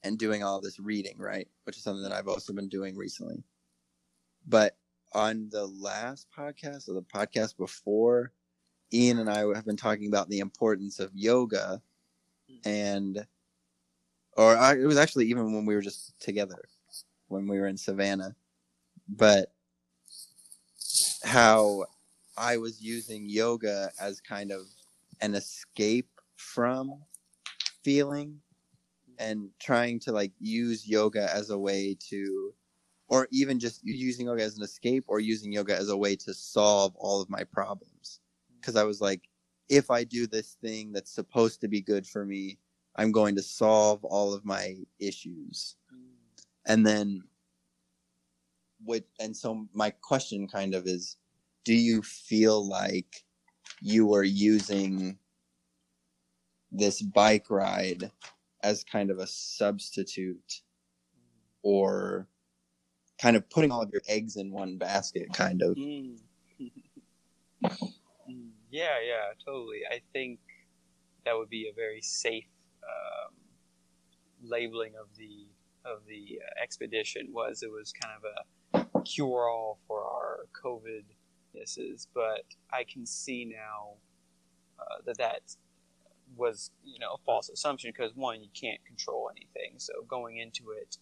and 0.02 0.18
doing 0.18 0.42
all 0.42 0.60
this 0.60 0.78
reading 0.78 1.16
right? 1.18 1.48
Which 1.64 1.76
is 1.76 1.82
something 1.82 2.02
that 2.04 2.12
i've 2.12 2.28
also 2.28 2.52
been 2.52 2.68
doing 2.68 2.96
recently. 2.96 3.42
But 4.46 4.76
on 5.12 5.48
the 5.50 5.66
last 5.66 6.28
podcast 6.36 6.88
or 6.88 6.94
the 6.94 7.02
podcast 7.02 7.56
before 7.56 8.32
Ian 8.92 9.18
and 9.18 9.30
I 9.30 9.40
have 9.54 9.66
been 9.66 9.76
talking 9.76 10.08
about 10.08 10.28
the 10.28 10.40
importance 10.40 11.00
of 11.00 11.10
yoga 11.14 11.82
and 12.64 13.26
or 14.36 14.56
I, 14.56 14.74
it 14.74 14.86
was 14.86 14.98
actually 14.98 15.26
even 15.26 15.52
when 15.52 15.66
we 15.66 15.74
were 15.74 15.82
just 15.82 16.18
together 16.20 16.68
when 17.28 17.46
we 17.46 17.58
were 17.58 17.66
in 17.66 17.76
Savannah 17.76 18.34
but 19.08 19.52
how 21.24 21.84
I 22.36 22.56
was 22.56 22.80
using 22.80 23.28
yoga 23.28 23.90
as 24.00 24.20
kind 24.20 24.50
of 24.50 24.62
an 25.20 25.34
escape 25.34 26.08
from 26.36 27.02
feeling 27.82 28.40
and 29.18 29.50
trying 29.60 30.00
to 30.00 30.12
like 30.12 30.32
use 30.40 30.88
yoga 30.88 31.32
as 31.34 31.50
a 31.50 31.58
way 31.58 31.96
to 32.08 32.54
or 33.08 33.26
even 33.32 33.58
just 33.58 33.80
using 33.84 34.26
yoga 34.26 34.42
as 34.42 34.56
an 34.56 34.62
escape 34.62 35.04
or 35.08 35.20
using 35.20 35.52
yoga 35.52 35.76
as 35.76 35.88
a 35.88 35.96
way 35.96 36.14
to 36.14 36.32
solve 36.32 36.94
all 36.96 37.20
of 37.20 37.28
my 37.28 37.44
problems. 37.44 38.20
Because 38.60 38.76
i 38.76 38.84
was 38.84 39.00
like 39.00 39.22
if 39.70 39.90
i 39.90 40.04
do 40.04 40.26
this 40.26 40.58
thing 40.60 40.92
that's 40.92 41.12
supposed 41.14 41.60
to 41.60 41.68
be 41.68 41.80
good 41.80 42.06
for 42.06 42.26
me 42.26 42.58
i'm 42.96 43.12
going 43.12 43.34
to 43.34 43.42
solve 43.42 44.04
all 44.04 44.34
of 44.34 44.44
my 44.44 44.76
issues. 44.98 45.76
And 46.66 46.86
then 46.86 47.22
what 48.84 49.04
and 49.18 49.36
so 49.36 49.66
my 49.72 49.90
question 49.90 50.46
kind 50.46 50.74
of 50.74 50.86
is 50.86 51.16
do 51.64 51.74
you 51.74 52.02
feel 52.02 52.66
like 52.66 53.24
you 53.80 54.14
are 54.14 54.24
using 54.24 55.18
this 56.72 57.02
bike 57.02 57.46
ride 57.50 58.10
as 58.62 58.84
kind 58.84 59.10
of 59.10 59.18
a 59.18 59.26
substitute 59.26 60.62
or 61.62 62.26
kind 63.20 63.36
of 63.36 63.48
putting 63.50 63.70
all 63.70 63.82
of 63.82 63.90
your 63.92 64.02
eggs 64.08 64.36
in 64.36 64.50
one 64.50 64.76
basket 64.76 65.32
kind 65.32 65.62
of? 65.62 65.76
Mm. 65.76 66.18
Mm, 66.60 67.92
yeah, 68.70 68.96
yeah, 69.06 69.32
totally. 69.44 69.80
I 69.90 70.00
think 70.12 70.38
that 71.24 71.36
would 71.36 71.50
be 71.50 71.68
a 71.68 71.74
very 71.74 72.00
safe 72.00 72.48
um, 72.82 73.34
labeling 74.42 74.92
of 75.00 75.08
the 75.16 75.46
of 75.84 76.00
the 76.06 76.38
uh, 76.40 76.62
expedition. 76.62 77.28
Was 77.32 77.62
it 77.62 77.70
was 77.70 77.92
kind 77.92 78.14
of 78.16 78.24
a 78.24 79.00
cure 79.04 79.48
all 79.48 79.78
for 79.86 80.04
our 80.04 80.46
COVID 80.62 81.04
misses, 81.54 82.08
but 82.14 82.44
I 82.72 82.84
can 82.84 83.06
see 83.06 83.44
now 83.44 83.94
uh, 84.78 85.02
that 85.06 85.18
that 85.18 85.42
was 86.36 86.70
you 86.84 86.98
know 86.98 87.14
a 87.14 87.18
false 87.24 87.48
assumption 87.48 87.92
because 87.94 88.12
one 88.14 88.42
you 88.42 88.50
can't 88.58 88.84
control 88.84 89.30
anything. 89.30 89.78
So 89.78 89.92
going 90.08 90.38
into 90.38 90.70
it 90.70 90.96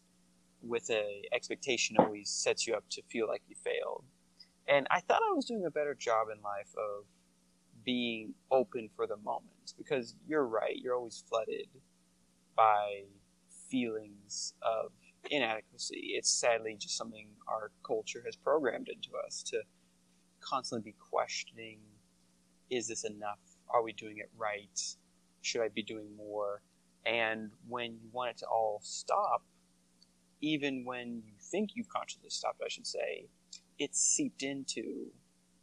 with 0.63 0.91
a 0.91 1.23
expectation 1.33 1.97
always 1.99 2.31
sets 2.31 2.67
you 2.67 2.75
up 2.75 2.85
to 2.91 3.03
feel 3.09 3.29
like 3.29 3.43
you 3.49 3.55
failed. 3.63 4.05
And 4.67 4.87
I 4.91 5.01
thought 5.01 5.23
I 5.23 5.35
was 5.35 5.47
doing 5.47 5.65
a 5.65 5.71
better 5.71 5.95
job 5.95 6.27
in 6.35 6.43
life 6.43 6.75
of 6.77 7.05
being 7.89 8.35
open 8.51 8.91
for 8.95 9.07
the 9.07 9.17
moment 9.17 9.73
because 9.79 10.15
you're 10.27 10.45
right, 10.45 10.77
you're 10.77 10.95
always 10.95 11.25
flooded 11.27 11.69
by 12.55 13.05
feelings 13.71 14.53
of 14.61 14.93
inadequacy. 15.31 16.11
It's 16.15 16.29
sadly 16.29 16.77
just 16.79 16.99
something 16.99 17.29
our 17.49 17.71
culture 17.83 18.23
has 18.27 18.37
programmed 18.37 18.91
into 18.91 19.09
us 19.27 19.43
to 19.45 19.63
constantly 20.41 20.91
be 20.91 20.97
questioning 21.11 21.79
is 22.69 22.89
this 22.89 23.05
enough? 23.05 23.39
Are 23.71 23.83
we 23.83 23.95
doing 23.95 24.19
it 24.19 24.29
right? 24.37 24.79
Should 25.41 25.63
I 25.63 25.69
be 25.69 25.83
doing 25.83 26.15
more? 26.15 26.61
And 27.07 27.53
when 27.67 27.93
you 27.93 28.11
want 28.13 28.33
it 28.33 28.37
to 28.41 28.47
all 28.49 28.81
stop, 28.83 29.45
even 30.43 30.85
when 30.85 31.23
you 31.25 31.33
think 31.41 31.71
you've 31.73 31.89
consciously 31.89 32.29
stopped, 32.29 32.61
I 32.63 32.69
should 32.69 32.87
say, 32.87 33.29
it's 33.79 33.99
seeped 33.99 34.43
into 34.43 35.07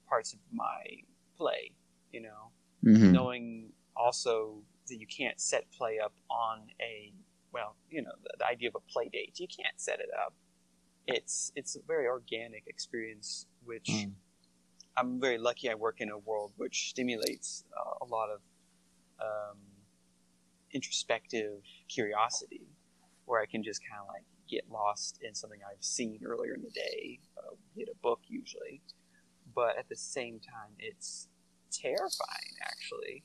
parts 0.09 0.33
of 0.33 0.39
my 0.51 1.03
play, 1.37 1.73
you 2.11 2.21
know, 2.21 2.51
Mhm. 2.83 3.11
knowing 3.11 3.73
also 3.95 4.63
that 4.87 4.97
you 4.97 5.07
can't 5.07 5.39
set 5.39 5.69
play 5.71 5.99
up 5.99 6.13
on 6.29 6.69
a, 6.79 7.13
well, 7.51 7.75
you 7.89 8.01
know, 8.01 8.11
the, 8.23 8.29
the 8.37 8.45
idea 8.45 8.69
of 8.69 8.75
a 8.75 8.91
play 8.91 9.09
date. 9.09 9.39
You 9.39 9.47
can't 9.47 9.79
set 9.79 9.99
it 9.99 10.09
up 10.13 10.33
it's 11.07 11.51
it's 11.55 11.75
a 11.75 11.81
very 11.83 12.07
organic 12.07 12.63
experience, 12.67 13.47
which 13.63 13.89
Mm. 13.89 14.15
I'm 14.97 15.19
very 15.19 15.37
lucky. 15.37 15.69
I 15.69 15.75
work 15.75 16.01
in 16.01 16.09
a 16.09 16.17
world 16.17 16.53
which 16.57 16.89
stimulates 16.89 17.65
uh, 17.77 17.93
a 18.01 18.05
lot 18.05 18.29
of 18.29 18.41
um, 19.19 19.59
introspective 20.71 21.61
curiosity, 21.87 22.67
where 23.25 23.41
I 23.41 23.45
can 23.45 23.63
just 23.63 23.81
kind 23.87 24.01
of 24.01 24.07
like 24.07 24.23
get 24.47 24.69
lost 24.69 25.19
in 25.21 25.35
something 25.35 25.59
I've 25.63 25.83
seen 25.83 26.21
earlier 26.25 26.53
in 26.53 26.61
the 26.61 26.69
day, 26.71 27.19
uh, 27.37 27.55
hit 27.75 27.89
a 27.89 27.95
book 27.95 28.21
usually, 28.27 28.81
but 29.53 29.77
at 29.77 29.89
the 29.89 29.95
same 29.95 30.39
time, 30.39 30.71
it's 30.79 31.27
terrifying 31.71 32.55
actually 32.61 33.23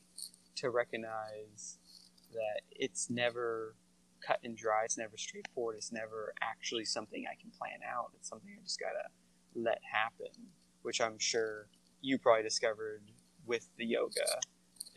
to 0.55 0.69
recognize 0.69 1.77
that 2.31 2.61
it's 2.71 3.09
never 3.09 3.75
cut 4.25 4.39
and 4.43 4.55
dry. 4.55 4.83
It's 4.85 4.97
never 4.97 5.17
straightforward. 5.17 5.75
It's 5.77 5.91
never 5.91 6.33
actually 6.41 6.85
something 6.85 7.25
I 7.27 7.39
can 7.39 7.51
plan 7.51 7.79
out. 7.89 8.11
It's 8.15 8.29
something 8.29 8.49
I 8.57 8.63
just 8.63 8.79
gotta 8.79 9.09
let 9.55 9.79
happen, 9.91 10.31
which 10.83 11.01
I'm 11.01 11.17
sure 11.19 11.67
you 12.01 12.17
probably 12.17 12.43
discovered 12.43 13.03
with 13.45 13.67
the 13.77 13.85
yoga. 13.85 14.21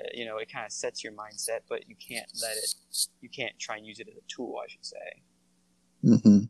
Uh, 0.00 0.04
you 0.12 0.24
know, 0.24 0.38
it 0.38 0.50
kind 0.52 0.66
of 0.66 0.72
sets 0.72 1.04
your 1.04 1.12
mindset, 1.12 1.60
but 1.68 1.88
you 1.88 1.96
can't 1.96 2.30
let 2.42 2.56
it. 2.56 2.74
You 3.20 3.28
can't 3.28 3.58
try 3.58 3.76
and 3.76 3.86
use 3.86 4.00
it 4.00 4.08
as 4.08 4.16
a 4.16 4.26
tool, 4.28 4.56
I 4.62 4.68
should 4.68 4.84
say. 4.84 5.22
mm-hmm. 6.04 6.44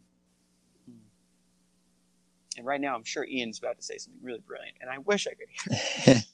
And 2.56 2.64
right 2.64 2.80
now, 2.80 2.94
I'm 2.94 3.04
sure 3.04 3.24
Ian's 3.24 3.58
about 3.58 3.76
to 3.78 3.82
say 3.82 3.98
something 3.98 4.22
really 4.22 4.42
brilliant, 4.46 4.76
and 4.80 4.88
I 4.88 4.98
wish 4.98 5.26
I 5.26 5.34
could 5.34 5.48
hear. 6.04 6.22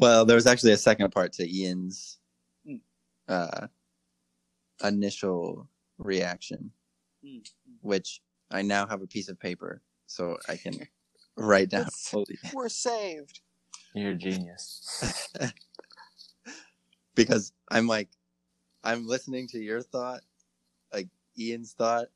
well, 0.00 0.24
there 0.24 0.36
was 0.36 0.46
actually 0.46 0.72
a 0.72 0.76
second 0.76 1.10
part 1.12 1.32
to 1.34 1.44
Ian's 1.48 2.18
Mm. 2.66 2.80
uh, 3.28 3.66
initial 4.84 5.68
reaction, 5.98 6.70
Mm, 7.24 7.44
which 7.80 8.20
I 8.50 8.62
now 8.62 8.86
have 8.86 9.02
a 9.02 9.06
piece 9.06 9.28
of 9.28 9.38
paper 9.40 9.82
so 10.06 10.38
I 10.48 10.56
can 10.56 10.74
write 11.36 11.70
down. 11.70 11.86
Fully. 11.90 12.38
We're 12.54 12.68
saved. 12.68 13.40
You're 13.94 14.12
a 14.12 14.14
genius. 14.14 15.28
because 17.14 17.52
I'm 17.70 17.86
like, 17.86 18.08
I'm 18.84 19.06
listening 19.06 19.48
to 19.48 19.58
your 19.58 19.82
thought, 19.82 20.20
like 20.92 21.08
Ian's 21.38 21.72
thought, 21.72 22.06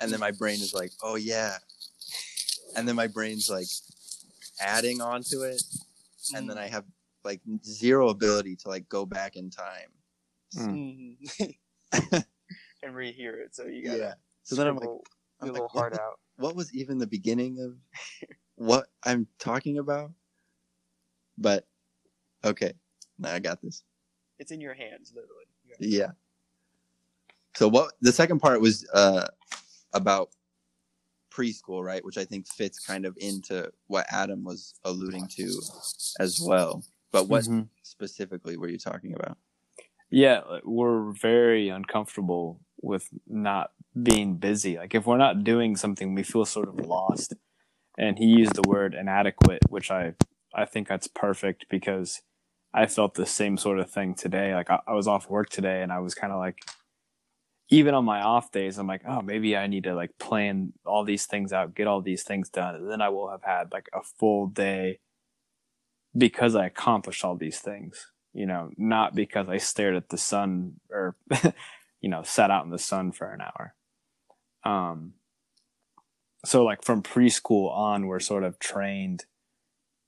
and 0.00 0.10
then 0.10 0.20
my 0.20 0.30
brain 0.30 0.54
is 0.60 0.72
like, 0.72 0.92
oh 1.02 1.16
yeah, 1.16 1.58
and 2.76 2.88
then 2.88 2.96
my 2.96 3.06
brain's 3.06 3.50
like 3.50 3.66
adding 4.60 5.00
onto 5.02 5.42
it, 5.42 5.62
and 6.34 6.48
then 6.48 6.56
I 6.58 6.68
have 6.68 6.84
like 7.26 7.40
zero 7.62 8.08
ability 8.08 8.56
to 8.56 8.68
like 8.68 8.88
go 8.88 9.04
back 9.04 9.36
in 9.36 9.50
time. 9.50 9.90
Mm. 10.56 11.16
And 12.82 12.94
rehear 12.94 13.42
it. 13.42 13.54
So 13.54 13.66
you 13.66 13.84
gotta 13.84 13.98
Yeah. 13.98 14.14
So 14.44 14.54
then 14.54 14.68
I'm 14.68 14.74
like, 14.76 14.84
scribble 14.84 15.04
I'm 15.40 15.48
like, 15.48 15.52
little 15.54 15.68
what, 15.72 15.80
heart 15.80 15.94
out. 15.94 16.20
what 16.36 16.54
was 16.54 16.72
even 16.72 16.98
the 16.98 17.06
beginning 17.06 17.58
of 17.58 17.76
what 18.54 18.86
I'm 19.04 19.26
talking 19.38 19.78
about? 19.78 20.12
But 21.36 21.66
okay, 22.44 22.74
now 23.18 23.32
I 23.32 23.40
got 23.40 23.60
this. 23.60 23.82
It's 24.38 24.52
in 24.52 24.60
your 24.60 24.74
hands, 24.74 25.12
literally. 25.14 25.46
You 25.64 25.74
Yeah. 25.80 26.10
So 27.56 27.66
what 27.66 27.92
the 28.02 28.12
second 28.12 28.38
part 28.38 28.60
was 28.60 28.86
uh 28.94 29.26
about 29.92 30.28
preschool, 31.36 31.84
right? 31.84 32.04
Which 32.04 32.18
I 32.18 32.24
think 32.24 32.46
fits 32.46 32.78
kind 32.78 33.04
of 33.04 33.16
into 33.20 33.70
what 33.88 34.06
Adam 34.10 34.44
was 34.44 34.74
alluding 34.84 35.26
to 35.36 35.60
as 36.20 36.40
well. 36.40 36.84
But 37.12 37.28
what 37.28 37.44
Mhm. 37.44 37.68
specifically 37.82 38.56
were 38.56 38.68
you 38.68 38.78
talking 38.78 39.14
about? 39.14 39.38
Yeah, 40.10 40.60
we're 40.64 41.12
very 41.12 41.68
uncomfortable 41.68 42.60
with 42.80 43.08
not 43.26 43.72
being 44.00 44.36
busy. 44.36 44.76
Like 44.76 44.94
if 44.94 45.06
we're 45.06 45.16
not 45.16 45.42
doing 45.42 45.76
something, 45.76 46.14
we 46.14 46.22
feel 46.22 46.44
sort 46.44 46.68
of 46.68 46.76
lost. 46.86 47.34
And 47.98 48.18
he 48.18 48.26
used 48.26 48.54
the 48.54 48.68
word 48.68 48.94
inadequate, 48.94 49.62
which 49.70 49.90
I 49.90 50.14
I 50.54 50.64
think 50.64 50.88
that's 50.88 51.08
perfect 51.08 51.66
because 51.68 52.22
I 52.72 52.86
felt 52.86 53.14
the 53.14 53.26
same 53.26 53.56
sort 53.56 53.78
of 53.78 53.90
thing 53.90 54.14
today. 54.14 54.54
Like 54.54 54.70
I, 54.70 54.80
I 54.86 54.92
was 54.92 55.08
off 55.08 55.28
work 55.28 55.48
today, 55.48 55.82
and 55.82 55.92
I 55.92 55.98
was 55.98 56.14
kind 56.14 56.32
of 56.32 56.38
like, 56.38 56.58
even 57.68 57.94
on 57.94 58.04
my 58.04 58.22
off 58.22 58.52
days, 58.52 58.78
I'm 58.78 58.86
like, 58.86 59.02
oh, 59.06 59.22
maybe 59.22 59.56
I 59.56 59.66
need 59.66 59.84
to 59.84 59.94
like 59.94 60.16
plan 60.18 60.72
all 60.84 61.04
these 61.04 61.26
things 61.26 61.52
out, 61.52 61.74
get 61.74 61.86
all 61.86 62.00
these 62.00 62.22
things 62.22 62.48
done, 62.48 62.74
and 62.76 62.90
then 62.90 63.00
I 63.02 63.08
will 63.08 63.30
have 63.30 63.42
had 63.42 63.72
like 63.72 63.88
a 63.92 64.02
full 64.02 64.46
day 64.46 65.00
because 66.16 66.54
I 66.54 66.66
accomplished 66.66 67.24
all 67.24 67.36
these 67.36 67.58
things 67.58 68.06
you 68.36 68.44
know, 68.44 68.70
not 68.76 69.14
because 69.14 69.48
I 69.48 69.56
stared 69.56 69.96
at 69.96 70.10
the 70.10 70.18
sun 70.18 70.74
or, 70.90 71.16
you 72.02 72.10
know, 72.10 72.22
sat 72.22 72.50
out 72.50 72.66
in 72.66 72.70
the 72.70 72.78
sun 72.78 73.10
for 73.12 73.32
an 73.32 73.40
hour. 73.40 73.74
Um, 74.62 75.14
so 76.44 76.62
like 76.62 76.84
from 76.84 77.02
preschool 77.02 77.70
on, 77.72 78.06
we're 78.06 78.20
sort 78.20 78.44
of 78.44 78.58
trained. 78.58 79.24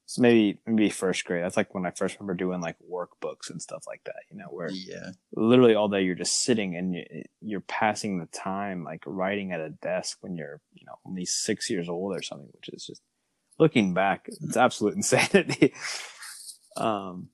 So 0.04 0.20
maybe 0.20 0.58
maybe 0.66 0.90
first 0.90 1.24
grade. 1.24 1.42
That's 1.42 1.56
like 1.56 1.74
when 1.74 1.86
I 1.86 1.90
first 1.90 2.16
remember 2.20 2.34
doing 2.34 2.60
like 2.60 2.76
workbooks 2.90 3.48
and 3.48 3.62
stuff 3.62 3.84
like 3.86 4.02
that. 4.04 4.22
You 4.30 4.36
know, 4.36 4.48
where 4.50 4.70
Yeah. 4.70 5.12
literally 5.34 5.74
all 5.74 5.88
day 5.88 6.02
you're 6.02 6.14
just 6.14 6.42
sitting 6.42 6.76
and 6.76 6.94
you, 6.94 7.04
you're 7.40 7.60
passing 7.60 8.18
the 8.18 8.26
time 8.26 8.84
like 8.84 9.02
writing 9.06 9.52
at 9.52 9.60
a 9.60 9.70
desk 9.70 10.18
when 10.20 10.36
you're 10.36 10.60
you 10.74 10.84
know 10.86 10.98
only 11.06 11.24
six 11.24 11.70
years 11.70 11.88
old 11.88 12.14
or 12.14 12.22
something, 12.22 12.48
which 12.52 12.68
is 12.68 12.86
just 12.86 13.02
looking 13.58 13.94
back, 13.94 14.26
it's 14.28 14.56
absolute 14.56 14.94
insanity. 14.96 15.74
um, 16.76 17.28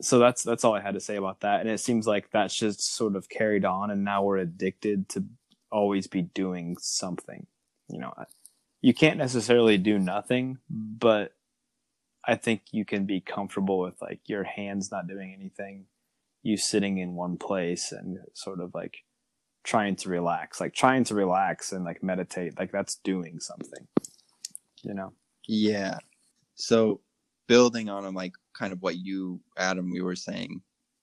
so 0.00 0.18
that's 0.18 0.42
that's 0.42 0.64
all 0.64 0.74
I 0.74 0.80
had 0.80 0.94
to 0.94 1.00
say 1.00 1.16
about 1.16 1.40
that. 1.40 1.60
And 1.60 1.68
it 1.68 1.80
seems 1.80 2.06
like 2.06 2.30
that's 2.30 2.56
just 2.56 2.94
sort 2.94 3.16
of 3.16 3.28
carried 3.28 3.64
on, 3.64 3.90
and 3.90 4.04
now 4.04 4.22
we're 4.22 4.38
addicted 4.38 5.08
to 5.10 5.24
always 5.70 6.06
be 6.06 6.22
doing 6.22 6.76
something. 6.78 7.46
You 7.88 7.98
know, 8.00 8.14
you 8.80 8.94
can't 8.94 9.18
necessarily 9.18 9.78
do 9.78 9.98
nothing, 9.98 10.58
but 10.70 11.34
I 12.24 12.36
think 12.36 12.62
you 12.70 12.84
can 12.84 13.06
be 13.06 13.20
comfortable 13.20 13.80
with 13.80 14.00
like 14.00 14.20
your 14.26 14.44
hands 14.44 14.90
not 14.90 15.06
doing 15.06 15.34
anything, 15.38 15.86
you 16.42 16.56
sitting 16.56 16.98
in 16.98 17.14
one 17.14 17.36
place 17.36 17.92
and 17.92 18.18
sort 18.34 18.60
of 18.60 18.74
like 18.74 19.04
trying 19.64 19.96
to 19.96 20.08
relax, 20.08 20.60
like 20.60 20.74
trying 20.74 21.04
to 21.04 21.14
relax 21.14 21.72
and 21.72 21.84
like 21.84 22.02
meditate, 22.02 22.58
like 22.58 22.72
that's 22.72 22.96
doing 22.96 23.40
something. 23.40 23.86
You 24.82 24.94
know. 24.94 25.12
Yeah. 25.52 25.98
So 26.54 27.00
building 27.48 27.88
on 27.88 28.14
like 28.14 28.34
kind 28.52 28.72
of 28.72 28.80
what 28.82 28.98
you, 28.98 29.40
Adam, 29.56 29.90
we 29.90 30.00
were 30.00 30.14
saying, 30.14 30.62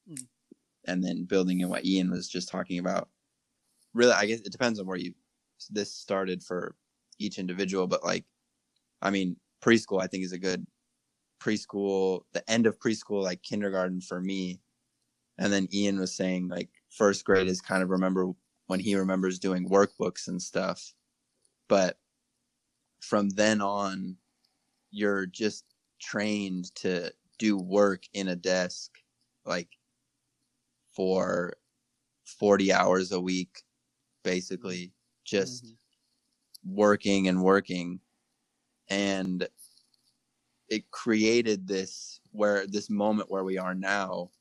Mm. 0.09 0.25
and 0.85 1.03
then 1.03 1.25
building 1.25 1.59
in 1.59 1.67
what 1.67 1.83
Ian 1.83 2.09
was 2.09 2.29
just 2.29 2.47
talking 2.47 2.79
about. 2.79 3.09
Really, 3.93 4.13
I 4.13 4.25
guess 4.25 4.39
it 4.39 4.53
depends 4.53 4.79
on 4.79 4.85
where 4.85 4.95
you 4.95 5.13
this 5.69 5.91
started 5.93 6.41
for 6.41 6.75
each 7.19 7.39
individual, 7.39 7.87
but 7.87 8.05
like, 8.05 8.23
I 9.01 9.09
mean, 9.09 9.35
preschool 9.61 10.01
I 10.01 10.07
think 10.07 10.23
is 10.23 10.31
a 10.31 10.37
good 10.37 10.65
preschool. 11.41 12.21
The 12.31 12.49
end 12.49 12.67
of 12.67 12.79
preschool, 12.79 13.23
like 13.23 13.43
kindergarten 13.43 13.99
for 13.99 14.21
me, 14.21 14.61
and 15.37 15.51
then 15.51 15.67
Ian 15.73 15.99
was 15.99 16.15
saying 16.15 16.47
like 16.47 16.69
first 16.89 17.25
grade 17.25 17.47
is 17.49 17.59
kind 17.59 17.83
of 17.83 17.89
remember 17.89 18.31
when 18.67 18.79
he 18.79 18.95
remembers 18.95 19.39
doing 19.39 19.67
workbooks 19.67 20.29
and 20.29 20.41
stuff, 20.41 20.93
but 21.67 21.99
from 23.01 23.27
then 23.31 23.59
on 23.59 24.15
you're 24.97 25.27
just 25.27 25.65
trained 25.99 26.73
to 26.75 27.13
do 27.39 27.57
work 27.57 28.03
in 28.13 28.27
a 28.29 28.35
desk 28.35 28.91
like 29.45 29.69
for 30.95 31.53
40 32.25 32.73
hours 32.73 33.11
a 33.11 33.21
week 33.21 33.63
basically 34.23 34.93
just 35.25 35.65
Mhm. 35.65 35.77
working 36.65 37.27
and 37.27 37.43
working 37.43 38.01
and 38.89 39.47
it 40.69 40.91
created 40.91 41.67
this 41.67 42.19
where 42.31 42.67
this 42.67 42.89
moment 42.89 43.29
where 43.31 43.43
we 43.43 43.57
are 43.57 43.75
now 43.75 44.31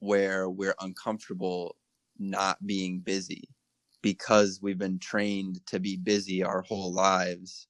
where 0.00 0.50
we're 0.50 0.74
uncomfortable 0.80 1.76
not 2.18 2.64
being 2.66 3.00
busy 3.00 3.44
because 4.02 4.60
we've 4.62 4.78
been 4.78 4.98
trained 4.98 5.64
to 5.66 5.80
be 5.80 5.96
busy 5.96 6.42
our 6.42 6.62
whole 6.62 6.92
lives 6.92 7.68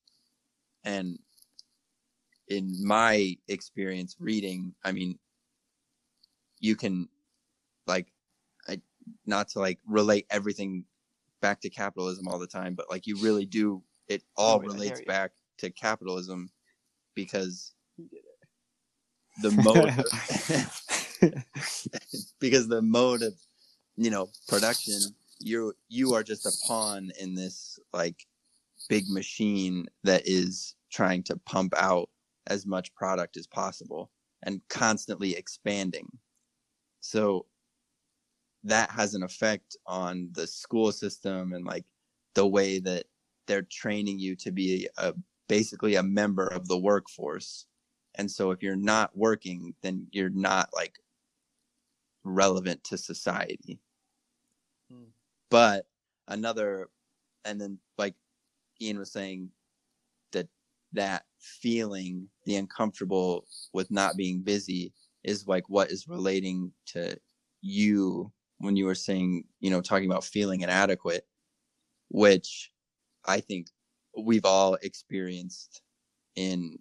and 0.85 1.19
in 2.49 2.85
my 2.87 3.37
experience 3.49 4.17
reading 4.21 4.75
i 4.85 4.93
mean 4.93 5.19
you 6.61 6.77
can 6.77 7.09
like 7.87 8.13
I, 8.69 8.81
not 9.27 9.49
to 9.51 9.61
like 9.61 9.81
relate 9.87 10.27
everything 10.31 10.85
back 11.41 11.61
to 11.63 11.71
capitalism 11.71 12.29
all 12.29 12.39
the 12.39 12.47
time 12.47 12.75
but 12.75 12.91
like 12.91 13.07
you 13.07 13.19
really 13.19 13.47
do 13.47 13.83
it 14.09 14.23
all 14.37 14.61
Oh, 14.61 14.61
relates 14.61 15.01
back 15.03 15.33
to 15.59 15.71
capitalism 15.71 16.51
because 17.15 17.75
You 17.97 18.09
did 18.09 18.21
it. 18.25 18.49
the 19.43 19.51
mode 19.53 19.93
because 22.41 22.69
the 22.69 22.83
mode 22.83 23.23
of 23.23 23.35
you 23.97 24.11
know 24.11 24.31
production 24.49 25.15
you 25.39 25.75
you 25.89 26.15
are 26.15 26.23
just 26.23 26.47
a 26.47 26.53
pawn 26.53 27.11
in 27.21 27.35
this 27.35 27.79
like 27.93 28.27
big 28.89 29.09
machine 29.09 29.87
that 30.05 30.23
is 30.27 30.77
trying 30.91 31.23
to 31.23 31.37
pump 31.39 31.75
out 31.77 32.09
as 32.47 32.67
much 32.67 32.95
product 32.95 33.37
as 33.37 33.47
possible 33.47 34.11
and 34.43 34.61
constantly 34.69 35.35
expanding 35.35 36.09
so 37.01 37.47
that 38.65 38.91
has 38.91 39.15
an 39.15 39.23
effect 39.23 39.77
on 39.87 40.31
the 40.33 40.47
school 40.47 40.91
system 40.91 41.53
and 41.53 41.67
like 41.67 41.85
the 42.35 42.47
way 42.47 42.79
that 42.79 43.05
they're 43.47 43.67
training 43.71 44.19
you 44.19 44.35
to 44.37 44.51
be 44.51 44.89
a 44.97 45.15
basically 45.47 45.97
a 45.97 46.03
member 46.03 46.47
of 46.47 46.67
the 46.67 46.79
workforce. 46.79 47.67
And 48.15 48.31
so 48.31 48.51
if 48.53 48.63
you're 48.63 48.75
not 48.75 49.15
working, 49.15 49.75
then 49.83 50.07
you're 50.13 50.31
not 50.31 50.71
like 50.75 50.95
relevant 52.25 52.83
to 52.85 52.97
society. 52.97 53.81
Hmm. 54.91 55.11
But 55.51 55.87
another 56.29 56.89
and 57.45 57.61
then 57.61 57.79
like 57.99 58.15
Ian 58.81 58.99
was 58.99 59.13
saying 59.13 59.51
that 60.95 61.25
feeling 61.39 62.29
the 62.45 62.57
uncomfortable 62.57 63.47
with 63.73 63.91
not 63.91 64.17
being 64.17 64.43
busy 64.43 64.93
is 65.23 65.47
like 65.47 65.69
what 65.69 65.91
is 65.91 66.09
relating 66.09 66.73
to 66.87 67.17
you 67.61 68.31
when 68.59 68.77
you 68.77 68.85
were 68.85 68.95
saying, 68.95 69.45
you 69.61 69.71
know, 69.71 69.81
talking 69.81 70.11
about 70.11 70.25
feeling 70.25 70.61
inadequate, 70.63 71.27
which 72.11 72.71
I 73.25 73.41
think 73.41 73.69
we've 74.17 74.45
all 74.45 74.77
experienced 74.83 75.83
in 76.37 76.79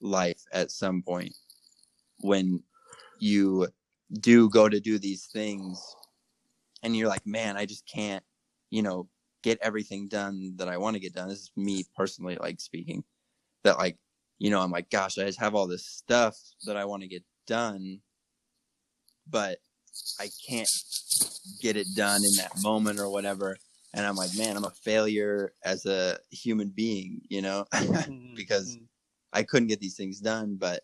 life 0.00 0.42
at 0.52 0.70
some 0.70 1.02
point. 1.02 1.34
When 2.20 2.62
you 3.18 3.68
do 4.20 4.48
go 4.48 4.68
to 4.68 4.80
do 4.80 4.98
these 4.98 5.26
things 5.26 5.82
and 6.82 6.96
you're 6.96 7.08
like, 7.08 7.26
man, 7.26 7.56
I 7.56 7.66
just 7.66 7.86
can't, 7.86 8.22
you 8.70 8.82
know, 8.82 9.08
get 9.44 9.58
everything 9.60 10.08
done 10.08 10.54
that 10.56 10.68
I 10.68 10.78
want 10.78 10.94
to 10.94 11.00
get 11.00 11.14
done. 11.14 11.28
This 11.28 11.40
is 11.40 11.52
me 11.54 11.84
personally, 11.94 12.36
like 12.40 12.60
speaking 12.60 13.04
that 13.62 13.78
like, 13.78 13.98
you 14.38 14.50
know, 14.50 14.60
I'm 14.60 14.70
like, 14.70 14.90
gosh, 14.90 15.18
I 15.18 15.24
just 15.24 15.38
have 15.38 15.54
all 15.54 15.66
this 15.66 15.86
stuff 15.86 16.36
that 16.66 16.78
I 16.78 16.86
want 16.86 17.02
to 17.02 17.08
get 17.08 17.22
done, 17.46 18.00
but 19.28 19.58
I 20.18 20.28
can't 20.48 20.68
get 21.60 21.76
it 21.76 21.86
done 21.94 22.24
in 22.24 22.34
that 22.36 22.52
moment 22.62 22.98
or 22.98 23.10
whatever. 23.10 23.56
And 23.92 24.06
I'm 24.06 24.16
like, 24.16 24.34
man, 24.36 24.56
I'm 24.56 24.64
a 24.64 24.70
failure 24.70 25.52
as 25.62 25.84
a 25.84 26.18
human 26.30 26.68
being, 26.68 27.20
you 27.28 27.42
know, 27.42 27.66
Mm, 27.74 28.34
because 28.34 28.76
mm, 28.76 28.86
I 29.32 29.42
couldn't 29.42 29.68
get 29.68 29.78
these 29.78 29.96
things 29.96 30.20
done. 30.20 30.56
But 30.56 30.82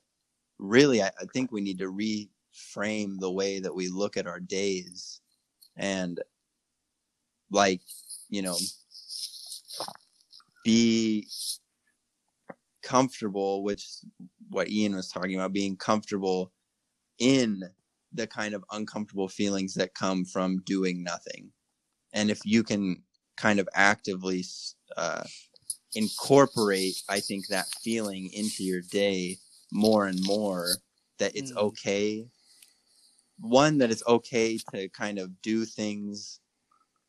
really, 0.59 1.03
I, 1.03 1.09
I 1.09 1.25
think 1.33 1.51
we 1.51 1.63
need 1.63 1.79
to 1.79 1.91
reframe 1.91 3.19
the 3.19 3.33
way 3.33 3.59
that 3.59 3.75
we 3.75 3.89
look 3.89 4.17
at 4.19 4.27
our 4.27 4.39
days 4.39 5.21
and, 5.77 6.21
like, 7.51 7.81
you 8.31 8.43
know, 8.43 8.57
be 10.64 11.28
comfortable, 12.83 13.62
which 13.62 13.87
what 14.51 14.68
Ian 14.70 14.95
was 14.97 15.09
talking 15.09 15.35
about, 15.35 15.53
being 15.53 15.76
comfortable 15.76 16.53
in 17.18 17.62
the 18.12 18.26
kind 18.26 18.55
of 18.55 18.64
uncomfortable 18.72 19.28
feelings 19.28 19.74
that 19.74 19.95
come 19.95 20.24
from 20.24 20.62
doing 20.66 21.03
nothing. 21.03 21.53
And 22.12 22.31
if 22.31 22.41
you 22.45 22.62
can 22.64 23.03
kind 23.37 23.61
of 23.61 23.68
actively 23.74 24.45
uh, 24.97 25.24
incorporate, 25.95 27.03
I 27.09 27.20
think, 27.20 27.49
that 27.49 27.68
feeling 27.83 28.31
into 28.33 28.64
your 28.64 28.83
day 28.83 29.39
more 29.72 30.07
and 30.07 30.20
more, 30.24 30.68
that 31.18 31.37
it's 31.37 31.53
Mm. 31.53 31.59
okay. 31.59 32.28
One, 33.41 33.78
that 33.78 33.91
it's 33.91 34.03
okay 34.07 34.59
to 34.74 34.89
kind 34.91 35.18
of 35.18 35.41
do 35.43 35.64
things 35.64 36.41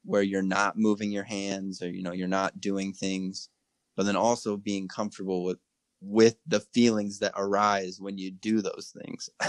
where 0.04 0.22
you're 0.22 0.42
not 0.42 0.78
moving 0.78 1.12
your 1.12 1.24
hands 1.24 1.82
or, 1.82 1.90
you 1.90 2.02
know, 2.02 2.14
you're 2.14 2.28
not 2.28 2.60
doing 2.60 2.94
things, 2.94 3.50
but 3.96 4.06
then 4.06 4.16
also 4.16 4.58
being 4.58 4.88
comfortable 4.88 5.44
with 5.44 5.60
with 6.04 6.36
the 6.48 6.60
feelings 6.60 7.20
that 7.20 7.34
arise 7.36 8.02
when 8.02 8.18
you 8.18 8.32
do 8.32 8.62
those 8.62 8.92
things. 9.00 9.30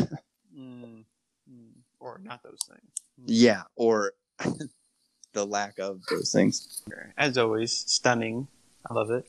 mm, 0.54 1.04
mm. 1.50 1.70
Or 1.98 2.20
not 2.22 2.42
those 2.42 2.58
things. 2.68 2.92
yeah, 3.26 3.62
or 3.74 4.12
the 5.32 5.46
lack 5.46 5.78
of 5.78 6.00
those 6.10 6.30
things. 6.30 6.82
As 7.16 7.38
always, 7.38 7.72
stunning. 7.72 8.48
I 8.88 8.94
love 8.94 9.10
it. 9.10 9.24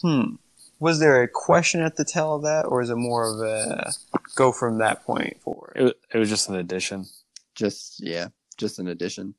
Hmm. 0.00 0.34
Was 0.78 0.98
there 1.00 1.22
a 1.22 1.28
question 1.28 1.80
at 1.82 1.96
the 1.96 2.04
tail 2.04 2.34
of 2.34 2.42
that, 2.42 2.64
or 2.66 2.80
is 2.82 2.90
it 2.90 2.96
more 2.96 3.32
of 3.32 3.40
a 3.40 3.92
go 4.34 4.52
from 4.52 4.78
that 4.78 5.04
point 5.04 5.40
forward? 5.40 5.74
It, 5.76 5.82
wa- 5.84 5.92
it 6.14 6.18
was 6.18 6.28
just 6.28 6.48
an 6.48 6.56
addition. 6.56 7.06
Just 7.54 8.02
yeah, 8.02 8.28
just 8.56 8.78
an 8.78 8.88
addition. 8.88 9.34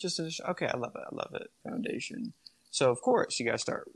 Just 0.00 0.18
a, 0.18 0.30
okay, 0.50 0.66
I 0.66 0.76
love 0.76 0.96
it. 0.96 1.02
I 1.12 1.14
love 1.14 1.34
it. 1.34 1.50
Foundation. 1.68 2.32
So 2.70 2.90
of 2.90 3.00
course 3.02 3.38
you 3.38 3.46
got 3.46 3.52
to 3.52 3.58
start 3.58 3.90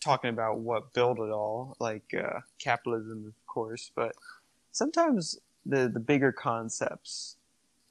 talking 0.00 0.30
about 0.30 0.58
what 0.58 0.92
built 0.92 1.18
it 1.18 1.30
all, 1.30 1.76
like 1.80 2.14
uh, 2.14 2.40
capitalism, 2.58 3.24
of 3.26 3.46
course. 3.46 3.90
But 3.94 4.14
sometimes 4.72 5.38
the 5.64 5.88
the 5.88 6.00
bigger 6.00 6.30
concepts, 6.30 7.36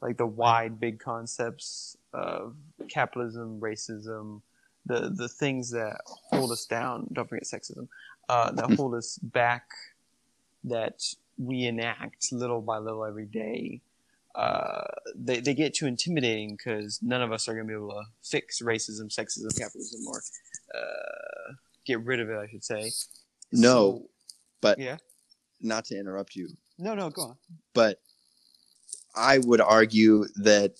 like 0.02 0.18
the 0.18 0.28
wide 0.28 0.80
big 0.80 1.00
concepts 1.00 1.98
of 2.14 2.56
capitalism, 2.88 3.60
racism, 3.60 4.42
the 4.86 5.10
the 5.10 5.28
things 5.28 5.72
that 5.72 5.98
hold 6.06 6.52
us 6.52 6.66
down. 6.66 7.08
Don't 7.12 7.28
forget 7.28 7.46
sexism. 7.46 7.88
Uh, 8.30 8.52
that 8.52 8.76
hold 8.76 8.94
us 8.94 9.18
back. 9.18 9.66
That 10.64 11.04
we 11.38 11.66
enact 11.66 12.32
little 12.32 12.62
by 12.62 12.78
little 12.78 13.06
every 13.06 13.26
day 13.26 13.82
uh, 14.36 14.84
they, 15.16 15.40
they 15.40 15.54
get 15.54 15.74
too 15.74 15.86
intimidating 15.88 16.56
because 16.58 17.00
none 17.02 17.22
of 17.22 17.32
us 17.32 17.48
are 17.48 17.54
going 17.54 17.66
to 17.66 17.70
be 17.70 17.74
able 17.76 17.90
to 17.92 18.04
fix 18.24 18.62
racism, 18.62 19.06
sexism, 19.08 19.58
capitalism, 19.58 20.02
or 20.08 20.22
uh, 20.78 21.54
get 21.86 22.04
rid 22.04 22.20
of 22.20 22.30
it, 22.30 22.38
I 22.38 22.48
should 22.48 22.64
say. 22.64 22.92
No, 23.52 23.70
So- 23.70 24.10
but 24.62 24.80
yeah. 24.80 24.98
not 25.62 25.86
to 25.86 25.98
interrupt 26.00 26.36
you, 26.36 26.50
No, 26.78 26.96
no, 26.96 27.10
go 27.10 27.22
on. 27.24 27.38
but 27.74 28.00
I 29.16 29.38
would 29.40 29.62
argue 29.62 30.26
that 30.38 30.74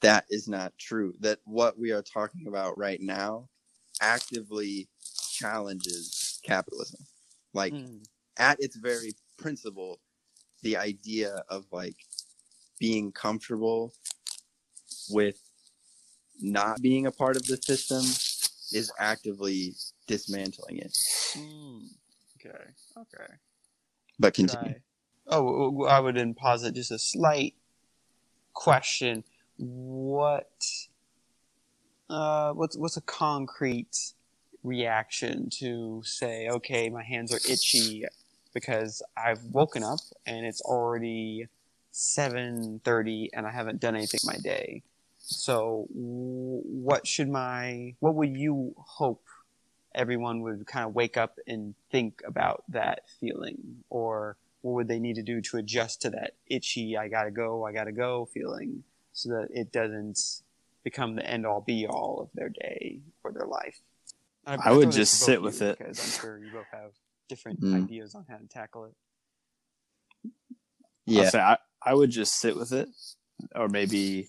that 0.00 0.26
is 0.30 0.48
not 0.48 0.72
true. 0.78 1.14
That 1.20 1.38
what 1.44 1.78
we 1.78 1.90
are 1.92 2.02
talking 2.02 2.46
about 2.46 2.76
right 2.78 3.00
now 3.00 3.48
actively 4.00 4.88
challenges 5.32 6.40
capitalism. 6.44 7.00
Like 7.54 7.72
Mm, 7.72 8.04
at 8.36 8.60
its 8.60 8.76
very 8.76 9.14
principle, 9.38 9.98
the 10.62 10.76
idea 10.76 11.42
of 11.48 11.64
like 11.72 11.96
being 12.78 13.12
comfortable 13.12 13.92
with 15.10 15.40
not 16.40 16.80
being 16.80 17.06
a 17.06 17.10
part 17.10 17.36
of 17.36 17.46
the 17.46 17.56
system 17.56 18.02
is 18.72 18.92
actively 18.98 19.74
dismantling 20.06 20.78
it. 20.78 20.92
mm. 21.36 21.82
Okay, 22.36 22.58
okay. 22.96 23.32
But 24.18 24.34
continue. 24.34 24.76
Oh, 25.26 25.84
I 25.84 26.00
would 26.00 26.16
then 26.16 26.34
posit 26.34 26.74
just 26.74 26.90
a 26.90 26.98
slight 26.98 27.54
question. 28.52 29.24
What, 29.56 30.50
uh, 32.08 32.52
what's, 32.52 32.76
what's 32.76 32.96
a 32.96 33.02
concrete 33.02 34.12
reaction 34.62 35.50
to 35.50 36.02
say, 36.04 36.48
okay, 36.48 36.88
my 36.88 37.02
hands 37.02 37.32
are 37.32 37.40
itchy 37.48 38.04
because 38.54 39.02
I've 39.16 39.42
woken 39.44 39.82
up 39.82 39.98
and 40.26 40.46
it's 40.46 40.60
already 40.60 41.48
7.30 41.98 43.30
and 43.32 43.46
I 43.46 43.50
haven't 43.50 43.80
done 43.80 43.96
anything 43.96 44.20
my 44.24 44.36
day. 44.36 44.82
So 45.18 45.86
what 45.90 47.06
should 47.06 47.28
my, 47.28 47.94
what 47.98 48.14
would 48.14 48.36
you 48.36 48.74
hope 48.78 49.22
everyone 49.94 50.42
would 50.42 50.64
kind 50.66 50.86
of 50.86 50.94
wake 50.94 51.16
up 51.16 51.38
and 51.48 51.74
think 51.90 52.22
about 52.24 52.62
that 52.68 53.00
feeling 53.20 53.82
or 53.90 54.36
what 54.62 54.72
would 54.74 54.88
they 54.88 55.00
need 55.00 55.16
to 55.16 55.22
do 55.22 55.40
to 55.40 55.56
adjust 55.56 56.02
to 56.02 56.10
that 56.10 56.34
itchy 56.46 56.96
i 56.96 57.08
gotta 57.08 57.30
go 57.30 57.64
i 57.64 57.72
gotta 57.72 57.90
go 57.90 58.28
feeling 58.32 58.82
so 59.14 59.30
that 59.30 59.48
it 59.50 59.72
doesn't 59.72 60.42
become 60.84 61.16
the 61.16 61.26
end 61.28 61.46
all 61.46 61.62
be 61.62 61.86
all 61.86 62.20
of 62.20 62.28
their 62.34 62.50
day 62.50 63.00
or 63.24 63.32
their 63.32 63.46
life 63.46 63.80
And 64.46 64.60
I 64.62 64.72
would 64.72 64.92
just 64.92 65.14
sit 65.14 65.40
with 65.40 65.62
it. 65.62 65.78
because 65.78 65.98
i'm 65.98 66.20
sure 66.20 66.38
you 66.38 66.50
both 66.52 66.66
have 66.72 66.90
different 67.28 67.60
Mm. 67.62 67.74
ideas 67.84 68.14
on 68.14 68.26
how 68.28 68.36
to 68.36 68.46
tackle 68.46 68.84
it 68.84 68.92
I'll 70.24 70.34
Yeah. 71.06 71.30
say 71.30 71.40
I, 71.40 71.56
I 71.82 71.94
would 71.94 72.10
just 72.10 72.38
sit 72.38 72.56
with 72.56 72.72
it, 72.72 72.88
or 73.54 73.68
maybe 73.68 74.28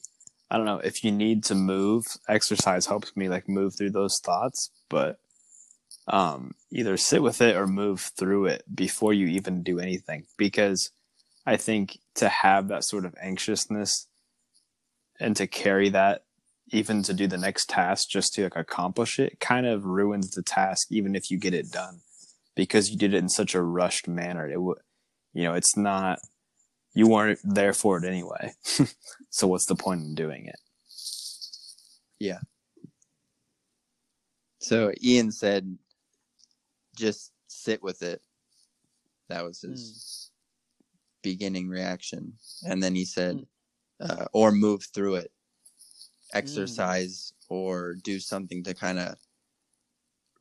I 0.50 0.58
don't 0.58 0.66
know 0.66 0.80
if 0.80 1.04
you 1.04 1.12
need 1.12 1.44
to 1.46 1.56
move. 1.56 2.06
Exercise 2.28 2.86
helps 2.86 3.16
me 3.16 3.30
like 3.30 3.48
move 3.48 3.76
through 3.76 3.92
those 3.92 4.20
thoughts, 4.20 4.72
but 4.90 5.20
um, 6.08 6.56
either 6.72 6.98
sit 6.98 7.22
with 7.22 7.42
it 7.42 7.56
or 7.56 7.68
move 7.68 8.12
through 8.18 8.46
it 8.48 8.64
before 8.74 9.14
you 9.14 9.28
even 9.28 9.64
do 9.64 9.80
anything. 9.80 10.26
Because 10.38 10.92
I 11.46 11.58
think 11.58 12.00
to 12.16 12.30
have 12.30 12.68
that 12.68 12.84
sort 12.84 13.06
of 13.06 13.16
anxiousness 13.22 14.08
and 15.20 15.36
to 15.36 15.48
carry 15.48 15.90
that 15.90 16.24
even 16.72 17.04
to 17.04 17.14
do 17.14 17.28
the 17.28 17.38
next 17.38 17.70
task 17.70 18.10
just 18.10 18.34
to 18.34 18.44
like 18.44 18.56
accomplish 18.56 19.20
it 19.20 19.40
kind 19.40 19.66
of 19.66 19.86
ruins 19.86 20.32
the 20.32 20.44
task 20.44 20.88
even 20.92 21.16
if 21.16 21.32
you 21.32 21.38
get 21.38 21.54
it 21.54 21.72
done 21.72 22.00
because 22.56 22.92
you 22.92 22.98
did 22.98 23.14
it 23.14 23.18
in 23.18 23.30
such 23.30 23.56
a 23.56 23.62
rushed 23.62 24.08
manner 24.08 24.48
it 24.48 24.62
would 24.62 24.78
you 25.34 25.44
know 25.44 25.54
it's 25.54 25.76
not 25.76 26.20
you 27.00 27.08
weren't 27.08 27.40
there 27.46 27.72
for 27.72 27.98
it 27.98 28.04
anyway. 28.04 28.52
so 29.30 29.48
what's 29.48 29.68
the 29.68 29.76
point 29.76 30.02
in 30.02 30.16
doing 30.16 30.48
it? 30.48 30.60
Yeah. 32.20 32.40
So 34.60 34.92
Ian 35.02 35.32
said, 35.32 35.78
just 36.98 37.32
sit 37.48 37.82
with 37.82 38.02
it. 38.04 38.22
That 39.30 39.46
was 39.46 39.62
his 39.62 40.32
beginning 41.24 41.70
reaction. 41.70 42.34
And 42.68 42.84
then 42.84 42.96
he 42.96 43.06
said, 43.06 43.46
uh, 44.02 44.26
or 44.34 44.52
move 44.52 44.84
through 44.94 45.16
it, 45.16 45.32
exercise 46.34 47.32
or 47.48 47.96
do 48.04 48.20
something 48.20 48.62
to 48.64 48.74
kind 48.74 49.00
of 49.00 49.16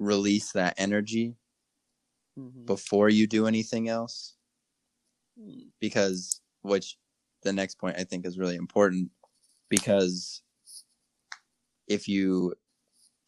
release 0.01 0.51
that 0.53 0.75
energy 0.77 1.37
Mhm. 2.37 2.67
before 2.67 3.09
you 3.09 3.29
do 3.29 3.47
anything 3.47 3.89
else 3.89 4.35
Mm. 5.41 5.71
because 5.79 6.41
which 6.69 6.97
the 7.43 7.53
next 7.53 7.79
point 7.79 7.97
I 7.99 8.05
think 8.05 8.27
is 8.27 8.39
really 8.39 8.57
important 8.57 9.11
because 9.69 10.43
if 11.87 12.09
you 12.09 12.55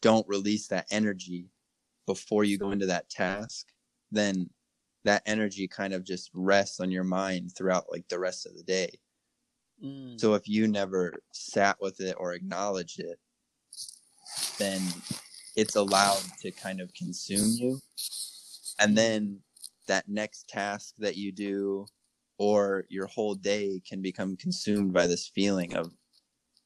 don't 0.01 0.27
release 0.27 0.67
that 0.67 0.87
energy 0.91 1.49
before 2.07 2.43
you 2.43 2.57
go 2.57 2.71
into 2.71 2.87
that 2.87 3.09
task, 3.09 3.67
then 4.11 4.49
that 5.03 5.23
energy 5.25 5.67
kind 5.67 5.93
of 5.93 6.03
just 6.03 6.29
rests 6.33 6.79
on 6.79 6.91
your 6.91 7.03
mind 7.03 7.51
throughout 7.55 7.85
like 7.91 8.07
the 8.09 8.19
rest 8.19 8.45
of 8.45 8.55
the 8.55 8.63
day. 8.63 8.91
Mm. 9.83 10.19
So 10.19 10.33
if 10.35 10.47
you 10.47 10.67
never 10.67 11.13
sat 11.33 11.77
with 11.81 11.99
it 12.01 12.15
or 12.17 12.33
acknowledged 12.33 12.99
it, 12.99 13.19
then 14.57 14.81
it's 15.55 15.75
allowed 15.75 16.21
to 16.41 16.51
kind 16.51 16.81
of 16.81 16.93
consume 16.93 17.55
you. 17.57 17.79
And 18.79 18.97
then 18.97 19.39
that 19.87 20.07
next 20.07 20.47
task 20.47 20.93
that 20.99 21.17
you 21.17 21.31
do 21.31 21.85
or 22.41 22.85
your 22.89 23.05
whole 23.05 23.35
day 23.35 23.79
can 23.87 24.01
become 24.01 24.35
consumed 24.35 24.91
by 24.91 25.05
this 25.05 25.27
feeling 25.27 25.75
of, 25.75 25.91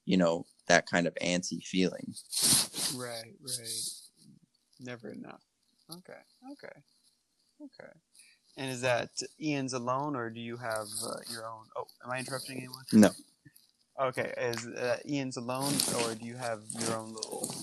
you 0.06 0.16
know, 0.16 0.46
that 0.68 0.86
kind 0.86 1.06
of 1.06 1.14
antsy 1.16 1.62
feeling. 1.62 2.16
Right, 2.96 3.36
right. 3.42 3.90
Never 4.80 5.10
enough. 5.10 5.42
Okay, 5.92 6.22
okay, 6.54 6.80
okay. 7.62 7.92
And 8.56 8.72
is 8.72 8.80
that 8.82 9.10
Ian's 9.42 9.74
alone, 9.74 10.16
or 10.16 10.30
do 10.30 10.40
you 10.40 10.56
have 10.56 10.88
uh, 11.06 11.18
your 11.30 11.46
own? 11.46 11.66
Oh, 11.76 11.88
am 12.06 12.12
I 12.12 12.20
interrupting 12.20 12.60
anyone? 12.60 12.86
No. 12.94 13.10
Okay, 14.02 14.34
is 14.38 14.66
uh, 14.68 14.98
Ian's 15.06 15.36
alone, 15.36 15.74
or 16.00 16.16
do 16.16 16.26
you 16.26 16.38
have 16.38 16.62
your 16.80 16.96
own 16.96 17.14
little 17.14 17.54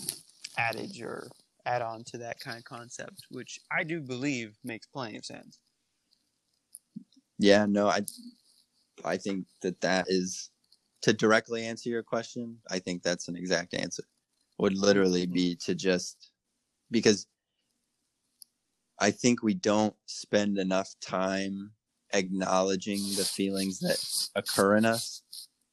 adage 0.59 1.01
or 1.01 1.29
add-on 1.65 2.05
to 2.05 2.19
that 2.19 2.39
kind 2.41 2.59
of 2.59 2.65
concept, 2.65 3.23
which 3.31 3.59
I 3.71 3.85
do 3.85 4.01
believe 4.01 4.59
makes 4.65 4.87
plenty 4.87 5.17
of 5.17 5.25
sense. 5.25 5.59
Yeah, 7.43 7.67
no, 7.67 7.89
I 7.89 8.03
I 9.05 9.17
think 9.19 9.47
that 9.63 9.81
that 9.83 10.07
is 10.09 10.51
to 11.03 11.13
directly 11.13 11.67
answer 11.67 11.91
your 11.91 12.03
question. 12.05 12.61
I 12.71 12.79
think 12.81 13.03
that's 13.03 13.29
an 13.29 13.37
exact 13.37 13.75
answer. 13.75 14.05
Would 14.59 14.77
literally 14.79 15.27
be 15.27 15.57
to 15.57 15.75
just 15.75 16.31
because 16.91 17.27
I 19.01 19.11
think 19.11 19.43
we 19.43 19.55
don't 19.55 19.97
spend 20.07 20.59
enough 20.59 20.95
time 21.01 21.73
acknowledging 22.15 23.17
the 23.17 23.27
feelings 23.27 23.81
that 23.81 23.99
occur 24.37 24.77
in 24.77 24.87
us 24.87 25.23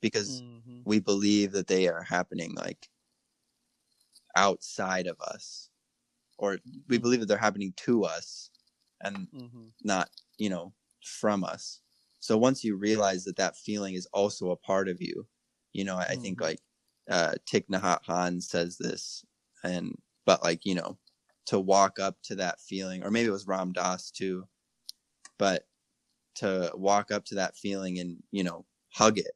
because 0.02 0.44
Mm-hmm. 0.44 0.82
we 0.86 1.00
believe 1.00 1.54
that 1.54 1.68
they 1.68 1.88
are 1.88 2.04
happening 2.04 2.56
like 2.56 2.90
outside 4.36 5.08
of 5.08 5.20
us 5.22 5.70
or 6.40 6.60
we 6.88 6.98
believe 7.00 7.22
that 7.22 7.28
they're 7.28 7.38
happening 7.38 7.74
to 7.78 8.06
us 8.06 8.52
and 9.02 9.28
Mm-hmm. 9.36 9.68
not 9.84 10.10
you 10.38 10.50
know 10.50 10.74
from 11.04 11.44
us 11.44 11.82
so 12.20 12.38
once 12.38 12.64
you 12.64 12.76
realize 12.76 13.24
that 13.26 13.38
that 13.38 13.56
feeling 13.58 13.94
is 13.94 14.08
also 14.08 14.52
a 14.52 14.58
part 14.58 14.88
of 14.90 15.02
you 15.02 15.28
you 15.74 15.84
know 15.84 15.96
i, 15.98 16.04
I 16.12 16.16
think 16.16 16.40
Mhm. 16.40 16.42
like 16.42 16.60
uh 17.10 17.36
Thich 17.48 17.68
Nhat 17.68 18.04
Hanh 18.06 18.42
says 18.44 18.78
this 18.78 19.26
and 19.64 19.96
but 20.26 20.44
like 20.44 20.66
you 20.66 20.76
know 20.76 20.98
to 21.48 21.60
walk 21.60 22.00
up 22.00 22.22
to 22.24 22.36
that 22.36 22.62
feeling 22.62 23.04
or 23.04 23.12
maybe 23.12 23.28
it 23.28 23.32
was 23.32 23.48
Ram 23.48 23.74
Dass 23.74 24.12
too 24.12 24.48
but 25.38 25.68
to 26.36 26.72
walk 26.76 27.12
up 27.12 27.26
to 27.26 27.36
that 27.36 27.56
feeling 27.58 28.00
and 28.00 28.24
you 28.32 28.44
know 28.44 28.66
hug 28.94 29.18
it 29.18 29.32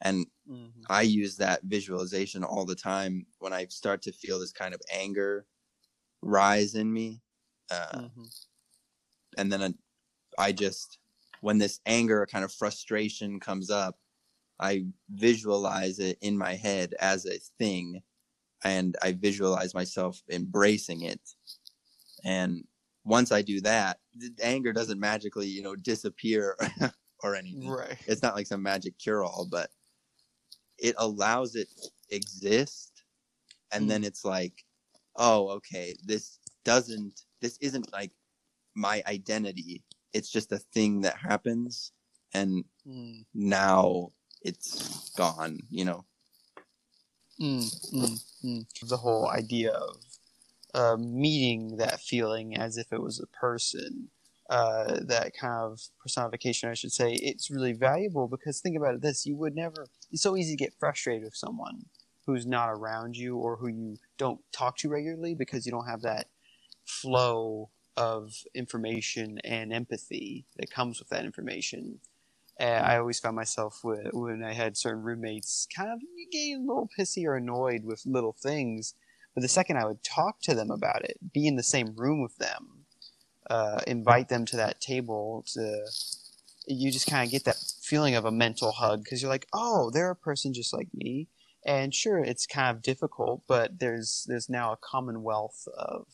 and 0.00 0.26
Mm-hmm. 0.48 0.86
I 0.88 1.02
use 1.02 1.36
that 1.38 1.62
visualization 1.64 2.44
all 2.44 2.64
the 2.66 2.76
time 2.76 3.26
when 3.38 3.52
I 3.52 3.66
start 3.66 4.02
to 4.02 4.12
feel 4.12 4.38
this 4.40 4.52
kind 4.52 4.74
of 4.74 4.82
anger 4.92 5.46
rise 6.22 6.74
in 6.74 6.92
me. 6.92 7.22
Uh, 7.70 8.02
Mm-hmm. 8.02 8.26
and 9.38 9.52
then 9.52 9.62
I, 9.62 9.74
I 10.38 10.52
just, 10.52 10.98
when 11.46 11.58
this 11.58 11.78
anger 11.86 12.22
or 12.22 12.26
kind 12.26 12.44
of 12.44 12.52
frustration 12.52 13.38
comes 13.38 13.70
up, 13.70 13.96
I 14.58 14.86
visualize 15.14 16.00
it 16.00 16.18
in 16.20 16.36
my 16.36 16.54
head 16.54 16.92
as 16.98 17.24
a 17.24 17.38
thing 17.56 18.02
and 18.64 18.96
I 19.00 19.12
visualize 19.12 19.72
myself 19.72 20.20
embracing 20.28 21.02
it. 21.02 21.20
And 22.24 22.64
once 23.04 23.30
I 23.30 23.42
do 23.42 23.60
that, 23.60 24.00
the 24.16 24.32
anger 24.42 24.72
doesn't 24.72 24.98
magically, 24.98 25.46
you 25.46 25.62
know, 25.62 25.76
disappear 25.76 26.56
or 27.22 27.36
anything 27.36 27.70
Right. 27.70 27.96
it's 28.08 28.22
not 28.22 28.34
like 28.34 28.48
some 28.48 28.64
magic 28.64 28.98
cure 28.98 29.22
all, 29.22 29.46
but 29.48 29.70
it 30.78 30.96
allows 30.98 31.54
it 31.54 31.68
exist. 32.10 33.04
And 33.70 33.88
then 33.88 34.00
hmm. 34.00 34.08
it's 34.08 34.24
like, 34.24 34.64
oh, 35.14 35.50
okay, 35.50 35.94
this 36.04 36.40
doesn't, 36.64 37.20
this 37.40 37.56
isn't 37.60 37.92
like 37.92 38.10
my 38.74 39.00
identity. 39.06 39.84
It's 40.16 40.30
just 40.30 40.52
a 40.52 40.58
thing 40.58 41.02
that 41.02 41.16
happens. 41.18 41.92
And 42.32 42.64
Mm. 42.86 43.24
now 43.34 44.12
it's 44.42 45.10
gone, 45.10 45.60
you 45.70 45.84
know? 45.84 46.04
Mm, 47.40 47.92
mm, 47.92 48.24
mm. 48.44 48.88
The 48.88 48.96
whole 48.96 49.28
idea 49.28 49.72
of 49.72 49.96
uh, 50.74 50.96
meeting 50.96 51.76
that 51.76 52.00
feeling 52.00 52.56
as 52.56 52.76
if 52.76 52.92
it 52.92 53.02
was 53.02 53.20
a 53.20 53.26
person, 53.26 54.10
uh, 54.48 55.00
that 55.02 55.32
kind 55.34 55.54
of 55.54 55.80
personification, 56.00 56.70
I 56.70 56.74
should 56.74 56.92
say, 56.92 57.14
it's 57.14 57.50
really 57.50 57.72
valuable 57.72 58.28
because 58.28 58.60
think 58.60 58.76
about 58.76 58.94
it 58.94 59.02
this 59.02 59.26
you 59.26 59.36
would 59.36 59.54
never, 59.54 59.86
it's 60.10 60.22
so 60.22 60.36
easy 60.36 60.56
to 60.56 60.64
get 60.64 60.74
frustrated 60.78 61.24
with 61.24 61.34
someone 61.36 61.86
who's 62.26 62.46
not 62.46 62.70
around 62.70 63.16
you 63.16 63.36
or 63.36 63.56
who 63.56 63.68
you 63.68 63.98
don't 64.18 64.40
talk 64.52 64.76
to 64.78 64.88
regularly 64.88 65.34
because 65.34 65.66
you 65.66 65.72
don't 65.72 65.88
have 65.88 66.02
that 66.02 66.28
flow 66.84 67.70
of 67.96 68.44
information 68.54 69.38
and 69.44 69.72
empathy 69.72 70.46
that 70.56 70.70
comes 70.70 70.98
with 70.98 71.08
that 71.10 71.24
information. 71.24 72.00
And 72.58 72.86
I 72.86 72.98
always 72.98 73.20
found 73.20 73.36
myself 73.36 73.82
with, 73.84 74.08
when 74.12 74.42
I 74.44 74.52
had 74.54 74.76
certain 74.76 75.02
roommates 75.02 75.66
kind 75.74 75.90
of 75.90 76.00
getting 76.32 76.56
a 76.56 76.60
little 76.60 76.88
pissy 76.98 77.26
or 77.26 77.36
annoyed 77.36 77.84
with 77.84 78.06
little 78.06 78.32
things. 78.32 78.94
But 79.34 79.42
the 79.42 79.48
second 79.48 79.78
I 79.78 79.86
would 79.86 80.02
talk 80.02 80.40
to 80.42 80.54
them 80.54 80.70
about 80.70 81.04
it, 81.04 81.18
be 81.32 81.46
in 81.46 81.56
the 81.56 81.62
same 81.62 81.94
room 81.96 82.22
with 82.22 82.38
them, 82.38 82.86
uh, 83.50 83.80
invite 83.86 84.28
them 84.28 84.46
to 84.46 84.56
that 84.56 84.80
table 84.80 85.44
to, 85.54 85.86
you 86.66 86.90
just 86.90 87.08
kind 87.08 87.26
of 87.26 87.32
get 87.32 87.44
that 87.44 87.58
feeling 87.82 88.14
of 88.14 88.24
a 88.24 88.32
mental 88.32 88.72
hug 88.72 89.04
because 89.04 89.22
you're 89.22 89.30
like, 89.30 89.46
oh, 89.52 89.90
they're 89.92 90.10
a 90.10 90.16
person 90.16 90.54
just 90.54 90.72
like 90.72 90.88
me. 90.94 91.28
And 91.66 91.94
sure, 91.94 92.18
it's 92.18 92.46
kind 92.46 92.74
of 92.76 92.82
difficult, 92.82 93.42
but 93.48 93.80
there's 93.80 94.24
there's 94.28 94.48
now 94.48 94.72
a 94.72 94.78
commonwealth 94.78 95.68
of 95.76 96.06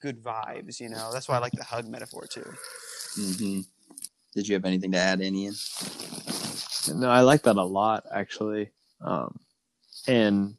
good 0.00 0.22
vibes. 0.22 0.80
You 0.80 0.90
know, 0.90 1.10
that's 1.12 1.28
why 1.28 1.36
I 1.36 1.40
like 1.40 1.54
the 1.54 1.64
hug 1.64 1.88
metaphor 1.88 2.26
too. 2.26 2.54
hmm 3.16 3.60
Did 4.34 4.48
you 4.48 4.54
have 4.54 4.64
anything 4.64 4.92
to 4.92 4.98
add, 4.98 5.20
Ian? 5.22 5.54
No, 6.94 7.08
I 7.10 7.20
like 7.22 7.42
that 7.42 7.56
a 7.56 7.64
lot 7.64 8.04
actually. 8.12 8.70
Um, 9.00 9.40
and 10.08 10.56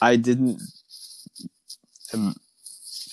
I 0.00 0.16
didn't 0.16 0.60
Im- 2.14 2.36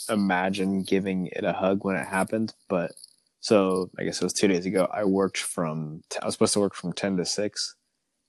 imagine 0.09 0.83
giving 0.83 1.27
it 1.27 1.43
a 1.43 1.53
hug 1.53 1.83
when 1.85 1.95
it 1.95 2.07
happened, 2.07 2.53
but 2.69 2.91
so 3.39 3.89
I 3.99 4.03
guess 4.03 4.21
it 4.21 4.23
was 4.25 4.33
two 4.33 4.47
days 4.47 4.65
ago. 4.65 4.87
I 4.93 5.05
worked 5.05 5.37
from 5.37 6.03
t- 6.09 6.19
I 6.21 6.25
was 6.25 6.35
supposed 6.35 6.53
to 6.53 6.59
work 6.59 6.75
from 6.75 6.93
ten 6.93 7.17
to 7.17 7.25
six, 7.25 7.75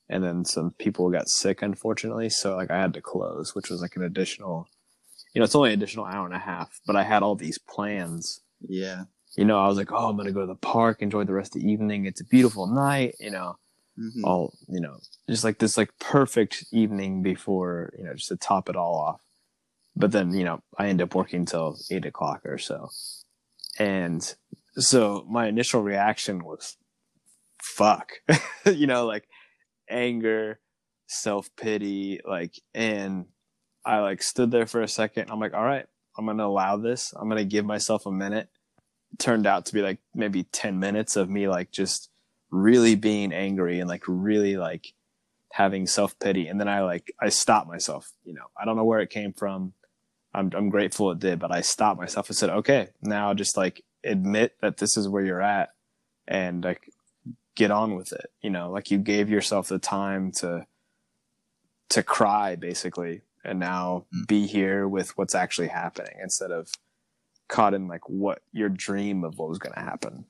and 0.08 0.24
then 0.24 0.44
some 0.44 0.72
people 0.72 1.10
got 1.10 1.28
sick 1.28 1.62
unfortunately, 1.62 2.30
so 2.30 2.56
like 2.56 2.70
I 2.70 2.80
had 2.80 2.94
to 2.94 3.02
close, 3.02 3.54
which 3.54 3.70
was 3.70 3.80
like 3.82 3.96
an 3.96 4.02
additional. 4.04 4.68
You 5.34 5.40
know, 5.40 5.44
it's 5.44 5.54
only 5.54 5.70
an 5.72 5.78
additional 5.82 6.04
hour 6.06 6.24
and 6.26 6.34
a 6.34 6.38
half, 6.38 6.80
but 6.86 6.96
I 6.96 7.02
had 7.02 7.22
all 7.22 7.34
these 7.34 7.58
plans 7.58 8.40
Yeah. 8.66 9.04
you 9.36 9.44
know, 9.44 9.58
I 9.58 9.66
was 9.66 9.76
like, 9.76 9.90
oh, 9.92 10.08
I'm 10.08 10.16
going 10.16 10.26
to 10.28 10.32
go 10.32 10.40
to 10.42 10.46
the 10.46 10.54
park, 10.54 11.02
enjoy 11.02 11.24
the 11.24 11.32
rest 11.34 11.56
of 11.56 11.62
the 11.62 11.68
evening. 11.70 12.06
It's 12.06 12.20
a 12.20 12.24
beautiful 12.24 12.66
night, 12.68 13.16
you 13.20 13.30
know, 13.30 13.56
hmm 13.96 14.24
all, 14.24 14.54
you 14.68 14.80
know, 14.80 14.96
just 15.28 15.44
like 15.44 15.58
this 15.58 15.76
like 15.76 15.90
perfect 15.98 16.64
evening 16.72 17.22
before, 17.22 17.92
you 17.98 18.04
know, 18.04 18.14
just 18.14 18.28
to 18.28 18.36
top 18.36 18.68
it 18.68 18.76
all 18.76 18.94
off. 18.96 19.20
But 19.96 20.12
then, 20.12 20.32
you 20.34 20.44
know, 20.44 20.60
I 20.78 20.86
end 20.88 21.02
up 21.02 21.14
working 21.14 21.44
till 21.46 21.76
eight 21.90 22.04
o'clock 22.06 22.42
or 22.44 22.58
so. 22.58 22.90
And 23.78 24.34
so 24.76 25.24
my 25.28 25.46
initial 25.48 25.82
reaction 25.82 26.44
was, 26.44 26.76
fuck, 27.62 28.12
you 28.66 28.86
know, 28.86 29.06
like 29.06 29.28
anger, 29.88 30.58
self 31.06 31.48
pity, 31.56 32.20
like, 32.24 32.54
and 32.74 33.26
I 33.84 34.00
like 34.00 34.22
stood 34.22 34.50
there 34.50 34.66
for 34.66 34.80
a 34.80 34.88
second. 34.88 35.30
I'm 35.30 35.40
like, 35.40 35.54
all 35.54 35.64
right, 35.64 35.86
I'm 36.16 36.26
to 36.26 36.44
allow 36.44 36.76
this. 36.76 37.12
I'm 37.16 37.28
to 37.30 37.44
give 37.44 37.64
myself 37.64 38.06
a 38.06 38.12
minute. 38.12 38.48
Turned 39.18 39.46
out 39.46 39.66
to 39.66 39.74
be 39.74 39.82
like 39.82 39.98
maybe 40.14 40.44
10 40.44 40.78
minutes 40.78 41.16
of 41.16 41.30
me 41.30 41.48
like 41.48 41.70
just 41.70 42.10
really 42.50 42.94
being 42.94 43.32
angry 43.32 43.80
and 43.80 43.88
like 43.88 44.02
really 44.06 44.56
like 44.56 44.92
having 45.52 45.86
self 45.86 46.18
pity 46.18 46.48
and 46.48 46.58
then 46.58 46.66
I 46.68 46.82
like 46.82 47.12
I 47.20 47.28
stopped 47.28 47.68
myself 47.68 48.10
you 48.24 48.34
know. 48.34 48.46
I 48.60 48.64
don't 48.64 48.76
know 48.76 48.84
where 48.84 49.00
it 49.00 49.10
came 49.10 49.32
from. 49.32 49.72
I'm 50.32 50.50
I'm 50.54 50.68
grateful 50.68 51.12
it 51.12 51.20
did 51.20 51.38
but 51.38 51.52
I 51.52 51.60
stopped 51.60 52.00
myself 52.00 52.28
and 52.28 52.36
said 52.36 52.50
okay 52.50 52.88
now 53.02 53.34
just 53.34 53.56
like 53.56 53.84
admit 54.02 54.56
that 54.62 54.78
this 54.78 54.96
is 54.96 55.08
where 55.08 55.24
you're 55.24 55.40
at 55.42 55.70
and 56.26 56.64
like 56.64 56.90
get 57.54 57.70
on 57.70 57.94
with 57.94 58.12
it. 58.12 58.32
You 58.42 58.50
know 58.50 58.72
like 58.72 58.90
you 58.90 58.98
gave 58.98 59.30
yourself 59.30 59.68
the 59.68 59.78
time 59.78 60.32
to 60.38 60.66
to 61.90 62.02
cry 62.02 62.56
basically 62.56 63.22
and 63.44 63.58
now 63.58 64.06
Mm. 64.14 64.26
be 64.26 64.46
here 64.46 64.88
with 64.88 65.16
what's 65.18 65.34
actually 65.34 65.68
happening 65.68 66.16
instead 66.22 66.50
of 66.50 66.68
caught 67.48 67.74
in 67.74 67.88
like 67.88 68.08
what 68.08 68.42
your 68.52 68.68
dream 68.68 69.24
of 69.24 69.38
what 69.38 69.48
was 69.48 69.58
going 69.58 69.74
to 69.74 69.80
happen. 69.80 70.24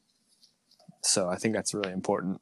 So 1.02 1.28
I 1.28 1.36
think 1.36 1.54
that's 1.54 1.74
really 1.74 1.92
important 1.92 2.40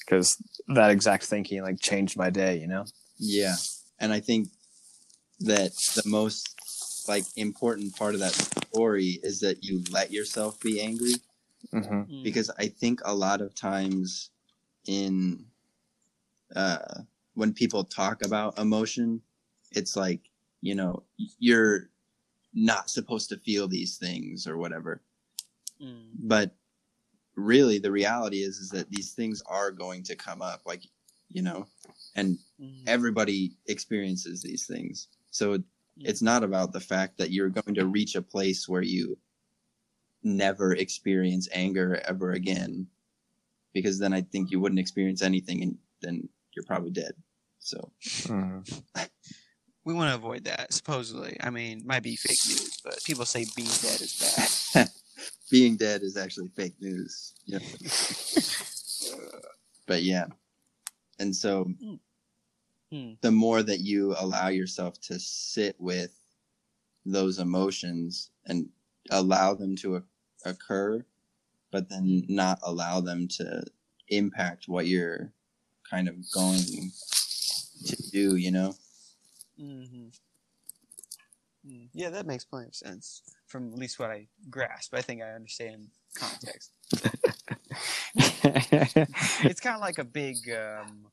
because 0.00 0.36
that 0.68 0.90
exact 0.90 1.24
thinking 1.24 1.62
like 1.62 1.80
changed 1.80 2.16
my 2.16 2.30
day, 2.30 2.58
you 2.58 2.66
know? 2.66 2.84
Yeah. 3.18 3.56
And 3.98 4.12
I 4.12 4.20
think 4.20 4.48
that 5.40 5.72
the 5.94 6.02
most 6.06 6.48
like 7.08 7.24
important 7.36 7.96
part 7.96 8.14
of 8.14 8.20
that 8.20 8.32
story 8.32 9.20
is 9.22 9.40
that 9.40 9.62
you 9.62 9.82
let 9.90 10.10
yourself 10.10 10.60
be 10.60 10.80
angry 10.80 11.14
Mm-hmm. 11.74 11.94
Mm. 12.12 12.22
because 12.22 12.48
I 12.58 12.68
think 12.68 13.00
a 13.04 13.12
lot 13.14 13.40
of 13.40 13.52
times 13.54 14.30
in 14.86 15.46
uh 16.54 17.00
when 17.34 17.52
people 17.52 17.82
talk 17.84 18.24
about 18.24 18.58
emotion 18.58 19.20
it's 19.72 19.96
like 19.96 20.20
you 20.62 20.74
know 20.74 21.02
you're 21.38 21.90
not 22.54 22.88
supposed 22.90 23.28
to 23.28 23.36
feel 23.38 23.68
these 23.68 23.96
things 23.98 24.46
or 24.46 24.56
whatever 24.56 25.02
Mm. 25.82 26.08
but 26.20 26.56
really 27.34 27.78
the 27.78 27.92
reality 27.92 28.38
is 28.38 28.56
is 28.58 28.70
that 28.70 28.88
these 28.90 29.12
things 29.12 29.42
are 29.44 29.70
going 29.70 30.02
to 30.04 30.16
come 30.16 30.40
up 30.40 30.62
like 30.64 30.82
you 31.28 31.42
know 31.42 31.66
and 32.14 32.38
Mm. 32.58 32.82
everybody 32.86 33.52
experiences 33.66 34.40
these 34.40 34.66
things 34.66 35.08
so 35.30 35.58
it's 35.98 36.22
not 36.22 36.42
about 36.42 36.72
the 36.72 36.80
fact 36.80 37.18
that 37.18 37.30
you're 37.30 37.50
going 37.50 37.74
to 37.74 37.86
reach 37.86 38.14
a 38.16 38.22
place 38.22 38.66
where 38.68 38.82
you 38.82 39.18
never 40.22 40.74
experience 40.74 41.48
anger 41.52 42.00
ever 42.06 42.32
again 42.32 42.86
because 43.74 43.98
then 43.98 44.12
i 44.14 44.20
think 44.22 44.50
you 44.50 44.58
wouldn't 44.60 44.78
experience 44.80 45.20
anything 45.22 45.62
and 45.62 45.76
then 46.00 46.26
you're 46.54 46.64
probably 46.64 46.90
dead 46.90 47.12
so 47.58 47.92
Mm-hmm. 48.02 48.60
we 49.86 49.94
want 49.94 50.10
to 50.10 50.16
avoid 50.16 50.44
that. 50.44 50.74
Supposedly, 50.74 51.38
I 51.40 51.48
mean, 51.48 51.82
might 51.86 52.02
be 52.02 52.16
fake 52.16 52.36
news, 52.46 52.80
but 52.84 53.02
people 53.04 53.24
say 53.24 53.46
being 53.56 53.68
dead 53.68 54.00
is 54.02 54.74
bad. 54.74 54.90
being 55.50 55.76
dead 55.76 56.02
is 56.02 56.16
actually 56.16 56.48
fake 56.48 56.74
news 56.80 57.34
yeah. 57.46 57.58
but 59.86 60.02
yeah 60.02 60.26
and 61.18 61.34
so 61.34 61.70
Hmm. 62.92 63.14
the 63.20 63.32
more 63.32 63.64
that 63.64 63.80
you 63.80 64.14
allow 64.16 64.46
yourself 64.46 65.00
to 65.02 65.18
sit 65.18 65.74
with 65.80 66.20
those 67.04 67.40
emotions 67.40 68.30
and 68.46 68.68
allow 69.10 69.54
them 69.54 69.74
to 69.76 70.04
occur 70.44 71.04
but 71.72 71.88
then 71.88 72.24
not 72.28 72.60
allow 72.62 73.00
them 73.00 73.26
to 73.26 73.64
impact 74.08 74.68
what 74.68 74.86
you're 74.86 75.32
kind 75.90 76.08
of 76.08 76.14
going 76.32 76.62
to 77.86 78.10
do 78.12 78.36
you 78.36 78.52
know 78.52 78.72
hmm 79.58 80.08
Mm. 81.66 81.88
Yeah, 81.94 82.10
that 82.10 82.26
makes 82.26 82.44
plenty 82.44 82.68
of 82.68 82.74
sense. 82.74 83.22
From 83.48 83.72
at 83.72 83.78
least 83.78 83.98
what 83.98 84.10
I 84.10 84.28
grasp, 84.50 84.94
I 84.94 85.02
think 85.02 85.22
I 85.22 85.30
understand 85.32 85.88
context. 86.14 86.72
It's 89.46 89.60
kind 89.60 89.74
of 89.76 89.80
like 89.82 89.98
a 89.98 90.04
big 90.04 90.50
um, 90.50 91.06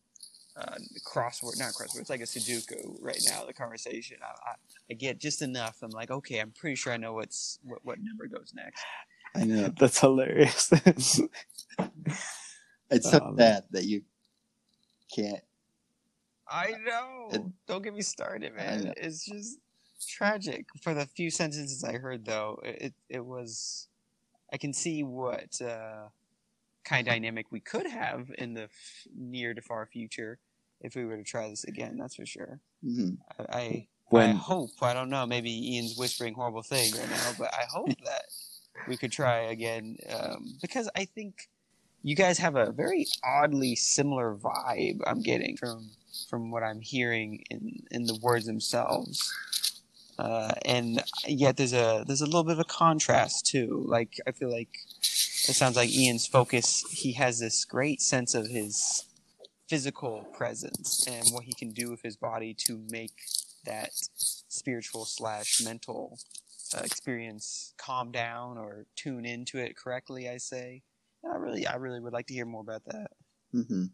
uh, 0.57 0.77
crossword, 1.05 1.57
not 1.57 1.73
crossword. 1.75 2.01
It's 2.01 2.09
like 2.09 2.21
a 2.21 2.25
Sudoku 2.25 2.97
right 3.01 3.21
now. 3.23 3.45
The 3.45 3.53
conversation, 3.53 4.17
I, 4.23 4.27
I, 4.51 4.53
I 4.91 4.93
get 4.95 5.19
just 5.19 5.41
enough. 5.41 5.77
I'm 5.83 5.93
like, 5.93 6.11
okay, 6.11 6.39
I'm 6.39 6.51
pretty 6.51 6.75
sure 6.75 6.93
I 6.93 6.97
know 6.97 7.13
what's 7.13 7.59
what, 7.63 7.79
what 7.83 7.99
number 8.01 8.27
goes 8.27 8.53
next. 8.55 8.87
i 9.35 9.43
know 9.45 9.71
That's 9.79 9.99
hilarious. 9.99 10.71
it's 12.91 13.09
so 13.09 13.19
Um, 13.21 13.37
sad 13.37 13.65
that 13.71 13.85
you 13.85 14.03
can't 15.15 15.43
I 16.53 16.71
know. 16.85 17.29
It- 17.31 17.41
Don't 17.67 17.83
get 17.83 17.93
me 17.95 18.01
started, 18.01 18.55
man. 18.55 18.93
It's 18.97 19.25
just 19.25 19.57
tragic. 20.07 20.67
For 20.81 20.93
the 20.93 21.05
few 21.07 21.29
sentences 21.31 21.83
I 21.83 21.93
heard, 21.93 22.25
though, 22.25 22.59
it 22.63 22.93
it 23.09 23.25
was. 23.25 23.87
I 24.51 24.57
can 24.57 24.71
see 24.73 25.01
what 25.03 25.59
uh, 25.61 26.09
kind 26.85 27.07
of 27.07 27.11
dynamic 27.11 27.47
we 27.51 27.59
could 27.59 27.87
have 27.87 28.29
in 28.37 28.53
the 28.53 28.63
f- 28.63 29.07
near 29.17 29.53
to 29.55 29.61
far 29.61 29.87
future 29.87 30.37
if 30.81 30.95
we 30.95 31.05
were 31.05 31.17
to 31.17 31.23
try 31.23 31.49
this 31.49 31.63
again. 31.63 31.97
That's 31.97 32.15
for 32.15 32.25
sure. 32.25 32.59
mhm. 32.85 33.17
I, 33.39 33.43
I, 33.57 33.87
I 34.15 34.31
hope. 34.33 34.69
I 34.81 34.93
don't 34.93 35.09
know. 35.09 35.25
Maybe 35.25 35.49
Ian's 35.75 35.97
whispering 35.97 36.35
horrible 36.35 36.61
things 36.61 36.99
right 36.99 37.09
now, 37.09 37.31
but 37.39 37.51
I 37.53 37.63
hope 37.67 37.87
that 38.05 38.25
we 38.87 38.95
could 38.97 39.11
try 39.11 39.39
again 39.49 39.97
um, 40.13 40.55
because 40.61 40.87
I 40.95 41.05
think 41.05 41.49
you 42.03 42.15
guys 42.15 42.37
have 42.37 42.55
a 42.55 42.71
very 42.71 43.07
oddly 43.23 43.75
similar 43.75 44.35
vibe. 44.35 44.99
I'm 45.07 45.21
getting 45.21 45.57
from 45.57 45.89
from 46.29 46.51
what 46.51 46.63
I'm 46.63 46.81
hearing 46.81 47.43
in 47.49 47.83
in 47.91 48.05
the 48.05 48.15
words 48.21 48.45
themselves. 48.45 49.33
Uh, 50.19 50.53
and 50.65 51.03
yet 51.27 51.57
there's 51.57 51.73
a 51.73 52.03
there's 52.05 52.21
a 52.21 52.25
little 52.25 52.43
bit 52.43 52.53
of 52.53 52.59
a 52.59 52.65
contrast 52.65 53.45
too. 53.47 53.83
Like 53.87 54.19
I 54.27 54.31
feel 54.31 54.51
like 54.51 54.69
it 55.01 55.55
sounds 55.55 55.75
like 55.75 55.89
Ian's 55.89 56.27
focus. 56.27 56.83
He 56.91 57.13
has 57.13 57.39
this 57.39 57.65
great 57.65 58.01
sense 58.01 58.35
of 58.35 58.47
his 58.47 59.05
physical 59.67 60.25
presence 60.33 61.07
and 61.07 61.27
what 61.31 61.43
he 61.45 61.53
can 61.53 61.71
do 61.71 61.89
with 61.89 62.01
his 62.03 62.15
body 62.15 62.53
to 62.53 62.79
make 62.89 63.13
that 63.65 63.91
spiritual 64.49 65.05
slash 65.05 65.61
mental 65.63 66.19
uh, 66.75 66.81
experience 66.83 67.73
calm 67.77 68.11
down 68.11 68.57
or 68.57 68.85
tune 68.95 69.25
into 69.25 69.57
it 69.57 69.75
correctly. 69.75 70.29
I 70.29 70.37
say. 70.37 70.83
And 71.23 71.33
I 71.33 71.37
really, 71.37 71.65
I 71.65 71.75
really 71.75 71.99
would 72.01 72.13
like 72.13 72.27
to 72.27 72.33
hear 72.33 72.45
more 72.45 72.61
about 72.61 72.83
that. 72.85 73.07
Mhm. 73.53 73.89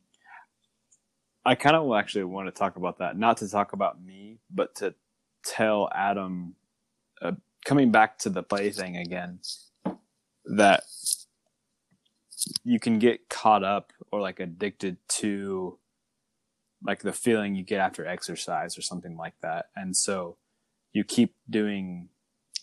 I 1.45 1.55
kind 1.55 1.75
of 1.75 1.91
actually 1.95 2.25
want 2.25 2.47
to 2.47 2.51
talk 2.51 2.75
about 2.75 2.99
that, 2.99 3.17
not 3.17 3.37
to 3.37 3.49
talk 3.49 3.73
about 3.73 4.01
me, 4.03 4.39
but 4.53 4.75
to 4.75 4.93
tell 5.45 5.89
Adam, 5.93 6.55
uh, 7.21 7.31
coming 7.65 7.91
back 7.91 8.17
to 8.19 8.29
the 8.29 8.43
play 8.43 8.71
thing 8.71 8.97
again, 8.97 9.39
that 10.45 10.83
you 12.63 12.79
can 12.79 12.99
get 12.99 13.29
caught 13.29 13.63
up 13.63 13.91
or 14.11 14.21
like 14.21 14.39
addicted 14.39 14.97
to 15.07 15.77
like 16.83 17.01
the 17.01 17.13
feeling 17.13 17.55
you 17.55 17.63
get 17.63 17.79
after 17.79 18.05
exercise 18.05 18.77
or 18.77 18.81
something 18.81 19.17
like 19.17 19.35
that. 19.41 19.67
And 19.75 19.95
so 19.95 20.37
you 20.93 21.03
keep 21.03 21.35
doing 21.49 22.09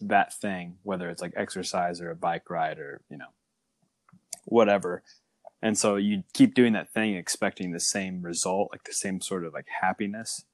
that 0.01 0.33
thing, 0.33 0.77
whether 0.83 1.11
it's 1.11 1.23
like 1.23 1.35
exercise 1.37 2.01
or 2.01 2.11
a 2.11 2.17
bike 2.17 2.49
ride 2.51 2.79
or, 2.79 3.03
you 3.11 3.19
know, 3.19 3.29
whatever. 4.45 5.03
And 5.63 5.79
so 5.79 5.97
you 5.97 6.23
keep 6.33 6.55
doing 6.55 6.75
that 6.75 6.93
thing 6.93 7.15
expecting 7.15 7.73
the 7.73 7.81
same 7.81 8.23
result, 8.23 8.69
like 8.73 8.85
the 8.85 8.93
same 8.93 9.21
sort 9.21 9.45
of 9.45 9.55
like 9.55 9.67
happiness. 9.81 10.45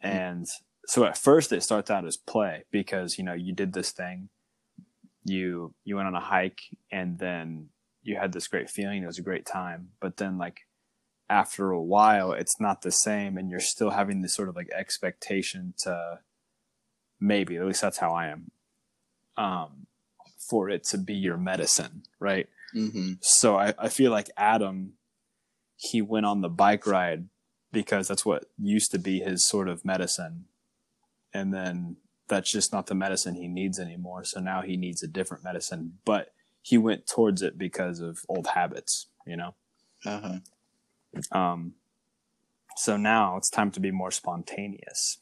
And 0.00 0.46
so 0.86 1.04
at 1.04 1.18
first 1.18 1.52
it 1.52 1.62
starts 1.62 1.90
out 1.90 2.06
as 2.06 2.16
play 2.16 2.64
because, 2.70 3.18
you 3.18 3.24
know, 3.24 3.34
you 3.34 3.52
did 3.52 3.72
this 3.74 3.90
thing, 3.90 4.30
you 5.24 5.74
you 5.84 5.96
went 5.96 6.08
on 6.08 6.14
a 6.14 6.20
hike 6.20 6.60
and 6.90 7.18
then 7.18 7.68
you 8.02 8.16
had 8.16 8.32
this 8.32 8.48
great 8.48 8.70
feeling, 8.70 9.02
it 9.02 9.06
was 9.06 9.18
a 9.18 9.22
great 9.22 9.44
time. 9.44 9.90
But 10.00 10.16
then 10.16 10.38
like 10.38 10.60
after 11.28 11.70
a 11.70 11.82
while 11.82 12.32
it's 12.32 12.58
not 12.58 12.80
the 12.80 12.90
same 12.90 13.36
and 13.36 13.50
you're 13.50 13.60
still 13.60 13.90
having 13.90 14.22
this 14.22 14.34
sort 14.34 14.48
of 14.48 14.56
like 14.56 14.70
expectation 14.74 15.74
to 15.78 16.20
maybe, 17.20 17.56
at 17.56 17.66
least 17.66 17.82
that's 17.82 17.98
how 17.98 18.12
I 18.12 18.28
am. 18.28 18.50
Um 19.36 19.86
for 20.38 20.70
it 20.70 20.82
to 20.84 20.96
be 20.96 21.14
your 21.14 21.36
medicine, 21.36 22.04
right? 22.18 22.48
Mhm. 22.74 23.18
So 23.20 23.56
I, 23.56 23.74
I 23.78 23.88
feel 23.88 24.10
like 24.10 24.30
Adam, 24.36 24.94
he 25.76 26.02
went 26.02 26.26
on 26.26 26.40
the 26.40 26.48
bike 26.48 26.86
ride 26.86 27.28
because 27.72 28.08
that's 28.08 28.26
what 28.26 28.46
used 28.58 28.90
to 28.92 28.98
be 28.98 29.20
his 29.20 29.46
sort 29.46 29.68
of 29.68 29.84
medicine. 29.84 30.46
And 31.32 31.52
then 31.52 31.96
that's 32.28 32.50
just 32.50 32.72
not 32.72 32.86
the 32.86 32.94
medicine 32.94 33.34
he 33.34 33.48
needs 33.48 33.78
anymore. 33.78 34.24
So 34.24 34.40
now 34.40 34.62
he 34.62 34.76
needs 34.76 35.02
a 35.02 35.08
different 35.08 35.44
medicine, 35.44 35.98
but 36.04 36.32
he 36.62 36.76
went 36.78 37.06
towards 37.06 37.42
it 37.42 37.56
because 37.56 38.00
of 38.00 38.18
old 38.28 38.48
habits, 38.48 39.06
you 39.26 39.36
know? 39.36 39.54
Uh-huh. 40.04 40.38
Um, 41.36 41.74
so 42.76 42.96
now 42.96 43.36
it's 43.36 43.50
time 43.50 43.70
to 43.72 43.80
be 43.80 43.90
more 43.90 44.10
spontaneous. 44.10 45.18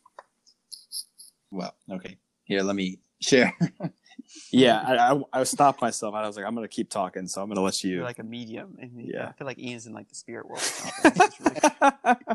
Well, 1.50 1.74
okay. 1.90 2.18
Here, 2.44 2.62
let 2.62 2.76
me 2.76 2.98
share. 3.20 3.54
Yeah, 4.50 4.82
I, 4.86 5.14
I, 5.14 5.40
I 5.40 5.44
stopped 5.44 5.80
myself. 5.80 6.14
I 6.14 6.26
was 6.26 6.36
like, 6.36 6.44
I'm 6.46 6.54
going 6.54 6.66
to 6.66 6.74
keep 6.74 6.90
talking. 6.90 7.26
So 7.28 7.40
I'm 7.40 7.48
going 7.48 7.56
to 7.56 7.62
let 7.62 7.82
you. 7.84 7.96
You're 7.96 8.04
like 8.04 8.18
a 8.18 8.24
medium, 8.24 8.76
and 8.80 8.92
Yeah. 9.04 9.28
I 9.28 9.32
feel 9.32 9.46
like 9.46 9.58
Ian's 9.58 9.86
in 9.86 9.92
like 9.92 10.08
the 10.08 10.14
spirit 10.14 10.46
world. 10.48 10.60
or 10.60 10.64
something. 10.64 11.12
It's 11.14 11.40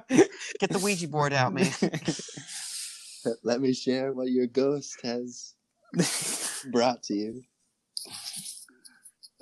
really- 0.10 0.30
Get 0.60 0.70
the 0.72 0.80
Ouija 0.80 1.08
board 1.08 1.34
out, 1.34 1.54
man. 1.54 1.72
let 3.44 3.62
me 3.62 3.74
share 3.74 4.14
what 4.14 4.30
your 4.30 4.48
ghost 4.48 5.00
has 5.04 5.54
brought 6.72 7.04
to 7.04 7.14
you. 7.14 7.44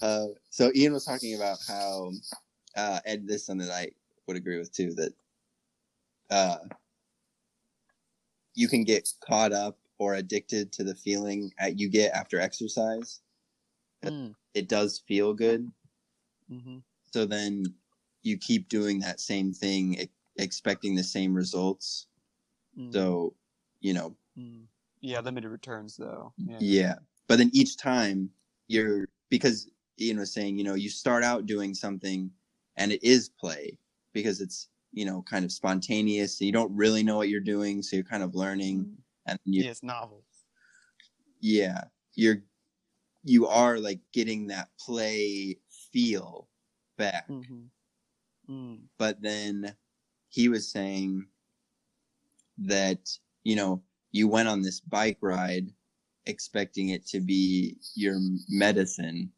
Uh, 0.01 0.27
so 0.49 0.71
Ian 0.75 0.93
was 0.93 1.05
talking 1.05 1.35
about 1.35 1.57
how, 1.67 2.11
uh, 2.75 2.99
and 3.05 3.27
this 3.27 3.37
is 3.37 3.45
something 3.45 3.69
I 3.69 3.89
would 4.27 4.37
agree 4.37 4.57
with 4.57 4.71
too, 4.71 4.93
that 4.95 5.13
uh, 6.29 6.57
you 8.55 8.67
can 8.67 8.83
get 8.83 9.09
caught 9.27 9.51
up 9.53 9.77
or 9.99 10.15
addicted 10.15 10.71
to 10.71 10.83
the 10.83 10.95
feeling 10.95 11.51
that 11.59 11.77
you 11.79 11.89
get 11.89 12.11
after 12.13 12.39
exercise. 12.39 13.19
Mm, 14.03 14.33
It 14.53 14.67
does 14.69 14.99
feel 15.07 15.33
good, 15.33 15.69
mhm. 16.49 16.81
so 17.13 17.25
then 17.25 17.65
you 18.23 18.37
keep 18.37 18.67
doing 18.69 18.99
that 18.99 19.19
same 19.19 19.53
thing, 19.53 19.95
e- 19.95 20.09
expecting 20.37 20.95
the 20.95 21.03
same 21.03 21.33
results. 21.33 22.07
Mm. 22.77 22.91
So 22.93 23.35
you 23.81 23.93
know, 23.93 24.15
Mm. 24.37 24.65
Yeah, 25.01 25.19
limited 25.21 25.49
returns 25.49 25.95
though. 25.97 26.33
Yeah. 26.37 26.57
yeah. 26.59 26.95
But 27.27 27.37
then 27.37 27.49
each 27.53 27.77
time 27.77 28.29
you're 28.67 29.07
because 29.29 29.69
Ian 29.99 30.17
was 30.19 30.31
saying, 30.33 30.57
you 30.57 30.63
know, 30.63 30.75
you 30.75 30.89
start 30.89 31.23
out 31.23 31.45
doing 31.45 31.73
something 31.73 32.31
and 32.77 32.91
it 32.91 33.03
is 33.03 33.29
play 33.29 33.77
because 34.13 34.39
it's, 34.41 34.69
you 34.93 35.05
know, 35.05 35.21
kind 35.23 35.43
of 35.45 35.51
spontaneous. 35.51 36.39
You 36.41 36.51
don't 36.53 36.73
really 36.75 37.03
know 37.03 37.17
what 37.17 37.29
you're 37.29 37.39
doing, 37.41 37.81
so 37.81 37.95
you're 37.97 38.05
kind 38.05 38.23
of 38.23 38.33
learning 38.35 38.85
Mm. 38.85 38.95
And 39.29 39.39
you 39.45 39.63
Yeah, 39.63 39.71
it's 39.71 39.83
novel. 39.83 40.23
yeah, 41.41 41.83
you're 42.15 42.43
you 43.23 43.47
are 43.47 43.79
like 43.79 43.99
getting 44.13 44.47
that 44.47 44.69
play 44.79 45.59
feel 45.91 46.47
back. 46.97 47.27
Mm-hmm. 47.27 47.65
Mm. 48.49 48.79
But 48.97 49.21
then 49.21 49.75
he 50.29 50.49
was 50.49 50.71
saying 50.71 51.27
that, 52.59 53.09
you 53.43 53.55
know, 53.55 53.83
you 54.11 54.27
went 54.27 54.47
on 54.47 54.61
this 54.61 54.79
bike 54.79 55.17
ride 55.21 55.71
expecting 56.25 56.89
it 56.89 57.05
to 57.07 57.19
be 57.19 57.77
your 57.95 58.17
medicine, 58.49 59.31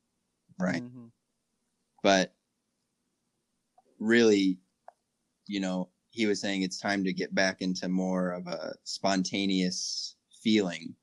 right? 0.60 0.84
Mhm. 0.84 1.12
But 2.04 2.36
really, 4.00 4.60
you 5.48 5.60
know, 5.60 5.90
he 6.12 6.26
was 6.26 6.40
saying 6.42 6.62
it's 6.62 6.80
time 6.80 7.04
to 7.06 7.14
get 7.14 7.34
back 7.34 7.62
into 7.62 7.88
more 7.88 8.32
of 8.32 8.46
a 8.48 8.76
spontaneous 8.84 10.16
feeling. 10.44 10.94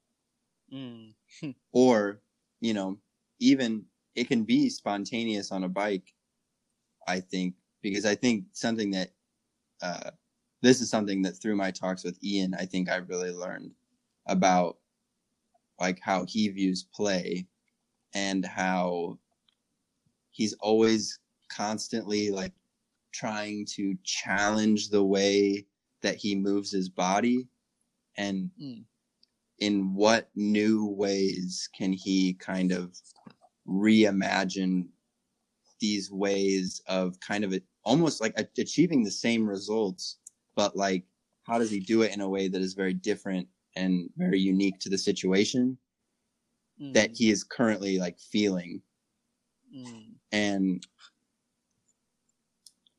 Mm. 0.73 1.15
Or, 1.73 2.21
you 2.61 2.75
know, 2.75 2.99
even 3.39 3.85
it 4.15 4.29
can 4.29 4.45
be 4.45 4.69
spontaneous 4.69 5.53
on 5.53 5.65
a 5.65 5.69
bike, 5.69 6.13
I 7.07 7.21
think, 7.21 7.55
because 7.83 8.05
I 8.05 8.15
think 8.15 8.45
something 8.53 8.91
that, 8.93 9.11
uh, 9.83 10.11
this 10.63 10.81
is 10.81 10.91
something 10.91 11.23
that 11.23 11.41
through 11.41 11.57
my 11.57 11.71
talks 11.71 12.03
with 12.03 12.23
Ian, 12.25 12.55
I 12.55 12.65
think 12.65 12.91
I 12.91 12.97
really 12.97 13.31
learned 13.31 13.73
about 14.27 14.79
like 15.79 16.01
how 16.03 16.25
he 16.27 16.49
views 16.49 16.83
play 16.93 17.47
and 18.15 18.45
how 18.45 19.19
he's 20.31 20.55
always 20.55 21.21
constantly 21.49 22.31
like 22.31 22.53
trying 23.13 23.65
to 23.67 23.97
challenge 24.05 24.91
the 24.91 25.05
way 25.05 25.67
that 26.03 26.17
he 26.17 26.35
moves 26.37 26.71
his 26.71 26.89
body 26.89 27.49
and 28.17 28.51
Mm. 28.61 28.85
in 29.59 29.95
what 29.95 30.31
new 30.37 30.87
ways 30.87 31.69
can 31.77 31.93
he 31.93 32.35
kind 32.35 32.73
of 32.73 32.97
reimagine 33.67 34.89
these 35.81 36.11
ways 36.11 36.81
of 36.89 37.19
kind 37.21 37.45
of 37.45 37.55
almost 37.85 38.21
like 38.21 38.39
a- 38.39 38.49
achieving 38.61 39.03
the 39.05 39.11
same 39.11 39.49
results 39.49 40.19
but 40.57 40.77
like 40.77 41.05
how 41.45 41.59
does 41.59 41.71
he 41.71 41.81
do 41.81 42.03
it 42.03 42.13
in 42.13 42.21
a 42.21 42.29
way 42.29 42.49
that 42.49 42.61
is 42.61 42.75
very 42.75 42.95
different 42.95 43.49
and 43.77 44.11
very 44.17 44.39
unique 44.41 44.79
to 44.81 44.89
the 44.89 44.99
situation 44.99 45.79
Mm. 46.81 46.95
that 46.95 47.17
he 47.17 47.31
is 47.31 47.43
currently 47.45 47.99
like 47.99 48.19
feeling 48.21 48.83
Mm. 49.75 50.15
and 50.33 50.87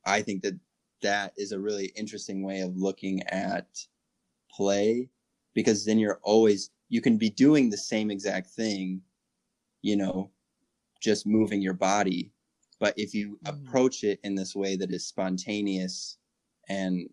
i 0.10 0.22
think 0.22 0.41
that 0.43 0.60
that 1.01 1.34
is 1.38 1.51
a 1.53 1.60
really 1.60 1.88
interesting 1.95 2.43
way 2.43 2.62
of 2.62 2.76
looking 2.76 3.24
at 3.24 3.68
play 4.51 5.10
because 5.53 5.86
then 5.86 5.99
you're 5.99 6.20
always 6.24 6.72
you 6.89 7.01
can 7.01 7.18
be 7.18 7.30
doing 7.30 7.70
the 7.70 7.78
same 7.78 8.12
exact 8.12 8.47
thing 8.49 9.01
you 9.82 9.95
know 9.95 10.32
just 11.01 11.26
moving 11.28 11.62
your 11.62 11.74
body 11.74 12.32
but 12.80 12.93
if 12.97 13.14
you 13.14 13.39
Mhm. 13.43 13.49
approach 13.49 14.03
it 14.03 14.20
in 14.24 14.36
this 14.36 14.55
way 14.55 14.76
that 14.76 14.91
is 14.91 15.05
spontaneous 15.07 16.18
and 16.70 17.10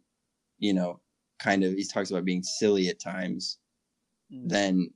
you 0.58 0.72
know 0.74 1.00
kind 1.38 1.64
of 1.64 1.74
he 1.74 1.84
talks 1.84 2.10
about 2.10 2.24
being 2.24 2.42
silly 2.42 2.88
at 2.88 2.98
times 2.98 3.58
Mm. 4.32 4.48
then 4.48 4.90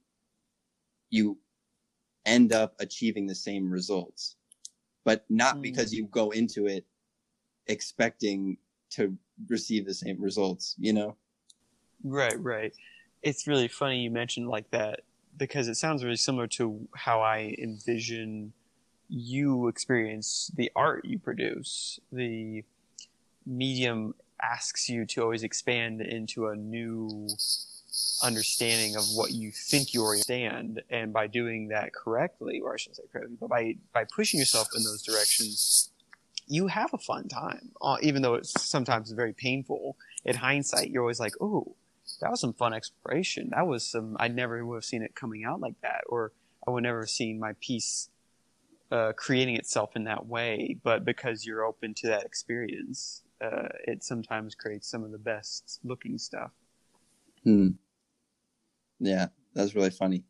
you 1.11 1.39
end 2.27 2.53
up 2.53 2.75
achieving 2.81 3.27
the 3.27 3.35
same 3.35 3.71
results 3.71 4.37
but 5.05 5.25
not 5.31 5.57
Mm. 5.59 5.63
because 5.63 5.93
you 5.95 6.07
go 6.09 6.31
into 6.31 6.67
it 6.67 6.87
expecting 7.71 8.57
to 8.91 9.17
receive 9.49 9.87
the 9.87 9.95
same 9.95 10.21
results 10.21 10.75
you 10.79 10.93
know 10.93 11.17
Right, 12.03 12.41
right. 12.43 12.73
It's 13.23 13.47
really 13.47 13.69
funny 13.69 14.03
you 14.03 14.11
mentioned 14.11 14.49
like 14.49 14.71
that 14.71 15.01
because 15.37 15.69
it 15.69 15.77
sounds 15.77 16.03
really 16.05 16.17
similar 16.17 16.47
to 16.49 16.89
how 16.95 17.21
I 17.21 17.55
envision 17.59 18.53
you 19.09 19.69
experience 19.69 20.51
the 20.55 20.71
art 20.75 21.05
you 21.05 21.19
produce. 21.19 22.01
The 22.13 22.65
medium 23.47 24.15
asks 24.43 24.89
you 24.89 25.05
to 25.07 25.23
always 25.23 25.43
expand 25.43 26.01
into 26.01 26.49
a 26.49 26.57
new 26.57 27.29
understanding 28.23 28.97
of 28.97 29.05
what 29.15 29.33
you 29.33 29.51
think 29.51 29.93
you 29.93 30.07
understand, 30.07 30.83
and 30.91 31.13
by 31.13 31.27
doing 31.27 31.69
that 31.69 31.93
correctly, 31.93 32.61
or 32.61 32.75
I 32.75 32.77
shouldn't 32.77 32.97
say 32.97 33.03
correctly, 33.13 33.37
but 33.39 33.51
by 33.51 33.77
by 33.93 34.05
pushing 34.05 34.39
yourself 34.39 34.69
in 34.77 34.85
those 34.85 35.03
directions, 35.03 35.91
you 36.51 36.67
have 36.67 36.93
a 36.93 36.99
fun 36.99 37.29
time, 37.29 37.71
uh, 37.81 37.97
even 38.03 38.23
though 38.23 38.35
it's 38.35 38.61
sometimes 38.61 39.13
very 39.13 39.33
painful. 39.33 39.97
In 40.25 40.37
hindsight, 40.37 40.91
you're 40.91 41.03
always 41.03 41.21
like, 41.21 41.35
"Oh, 41.41 41.77
that 42.21 42.31
was 42.31 42.41
some 42.41 42.53
fun 42.55 42.75
exploration. 42.75 43.51
That 43.51 43.67
was 43.67 43.87
some. 43.87 44.17
I 44.19 44.29
never 44.29 44.65
would 44.67 44.77
have 44.77 44.85
seen 44.85 45.03
it 45.03 45.15
coming 45.15 45.45
out 45.45 45.61
like 45.61 45.81
that, 45.83 46.03
or 46.09 46.33
I 46.67 46.73
would 46.73 46.83
never 46.83 47.01
have 47.03 47.11
seen 47.11 47.39
my 47.39 47.53
piece 47.61 48.11
uh, 48.91 49.13
creating 49.17 49.57
itself 49.57 49.95
in 49.97 50.05
that 50.05 50.27
way. 50.27 50.77
But 50.83 51.05
because 51.05 51.47
you're 51.47 51.65
open 51.65 51.95
to 51.95 52.09
that 52.09 52.25
experience, 52.25 53.23
uh, 53.41 53.69
it 53.87 54.03
sometimes 54.03 54.55
creates 54.57 54.89
some 54.89 55.05
of 55.05 55.13
the 55.13 55.19
best 55.19 55.79
looking 55.85 56.19
stuff. 56.19 56.51
hmm. 57.45 57.69
yeah 58.99 59.29
that's 59.55 59.75
really 59.75 59.91
funny 59.91 60.25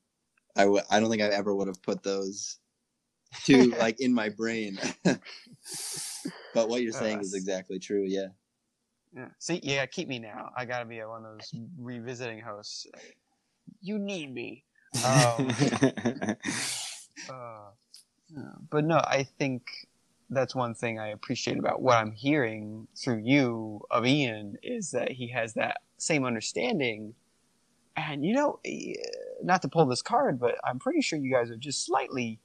I 0.57 0.65
w- 0.65 0.83
I 0.91 1.01
don't 1.01 1.11
think 1.11 1.23
i 1.23 1.27
ever 1.27 1.55
would 1.55 1.69
have 1.69 1.83
put 1.83 2.03
those 2.03 2.59
two 3.45 3.71
like 3.79 4.01
in 4.01 4.13
my 4.13 4.29
brain 4.29 4.79
but 6.55 6.69
what 6.69 6.83
you're 6.83 6.93
saying 6.93 7.21
is 7.21 7.35
Uh, 7.35 7.37
exactly 7.37 7.79
true 7.79 8.05
yeah 8.07 8.29
Yeah. 9.15 9.29
See, 9.39 9.59
yeah, 9.63 9.87
keep 9.87 10.07
me 10.07 10.19
now. 10.21 10.51
I 10.57 10.65
gotta 10.65 10.85
be 10.85 11.01
one 11.01 11.25
of 11.25 11.39
those 11.39 11.53
revisiting 11.79 12.41
hosts. 12.41 12.87
You 13.83 13.99
need 13.99 14.33
me. 14.33 14.65
Um, 15.05 15.51
Uh, 17.29 17.71
yeah. 18.29 18.55
But 18.71 18.85
no, 18.85 18.97
I 18.97 19.25
think 19.39 19.89
that's 20.31 20.55
one 20.55 20.75
thing 20.75 20.99
I 20.99 21.09
appreciate 21.09 21.59
about 21.59 21.83
what 21.83 21.97
I'm 21.97 22.13
hearing 22.13 22.87
through 22.97 23.23
you 23.25 23.83
of 23.91 24.07
Ian 24.07 24.57
is 24.63 24.93
that 24.93 25.13
he 25.13 25.29
has 25.29 25.55
that 25.55 25.83
same 25.99 26.25
understanding. 26.25 27.15
And 27.97 28.25
you 28.25 28.33
know, 28.35 28.61
eh, 28.65 28.95
not 29.43 29.63
to 29.63 29.69
pull 29.69 29.87
this 29.87 30.03
card, 30.03 30.39
but 30.39 30.55
I'm 30.65 30.79
pretty 30.79 31.03
sure 31.03 31.19
you 31.19 31.33
guys 31.33 31.51
are 31.51 31.57
just 31.57 31.85
slightly 31.85 32.39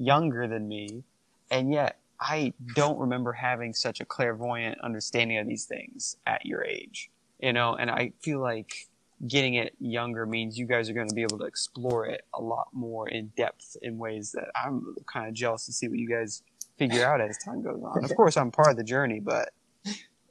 younger 0.00 0.48
than 0.48 0.66
me, 0.66 1.04
and 1.50 1.72
yet 1.72 1.98
I 2.18 2.52
don't 2.74 2.98
remember 2.98 3.32
having 3.32 3.72
such 3.74 4.00
a 4.00 4.04
clairvoyant 4.04 4.80
understanding 4.80 5.38
of 5.38 5.46
these 5.46 5.64
things 5.66 6.16
at 6.26 6.44
your 6.46 6.64
age. 6.64 7.10
You 7.38 7.52
know, 7.52 7.74
and 7.76 7.90
I 7.90 8.12
feel 8.20 8.40
like 8.40 8.88
getting 9.26 9.54
it 9.54 9.74
younger 9.78 10.24
means 10.26 10.58
you 10.58 10.66
guys 10.66 10.88
are 10.90 10.94
going 10.94 11.08
to 11.08 11.14
be 11.14 11.22
able 11.22 11.38
to 11.38 11.44
explore 11.44 12.06
it 12.06 12.22
a 12.34 12.40
lot 12.40 12.68
more 12.72 13.08
in 13.08 13.32
depth 13.36 13.76
in 13.82 13.98
ways 13.98 14.32
that 14.32 14.48
I'm 14.54 14.94
kind 15.06 15.28
of 15.28 15.34
jealous 15.34 15.66
to 15.66 15.72
see 15.72 15.88
what 15.88 15.98
you 15.98 16.08
guys 16.08 16.42
figure 16.78 17.04
out 17.04 17.20
as 17.20 17.36
time 17.38 17.62
goes 17.62 17.82
on. 17.82 18.02
Of 18.04 18.14
course, 18.16 18.36
I'm 18.38 18.50
part 18.50 18.70
of 18.70 18.76
the 18.78 18.84
journey, 18.84 19.20
but 19.20 19.50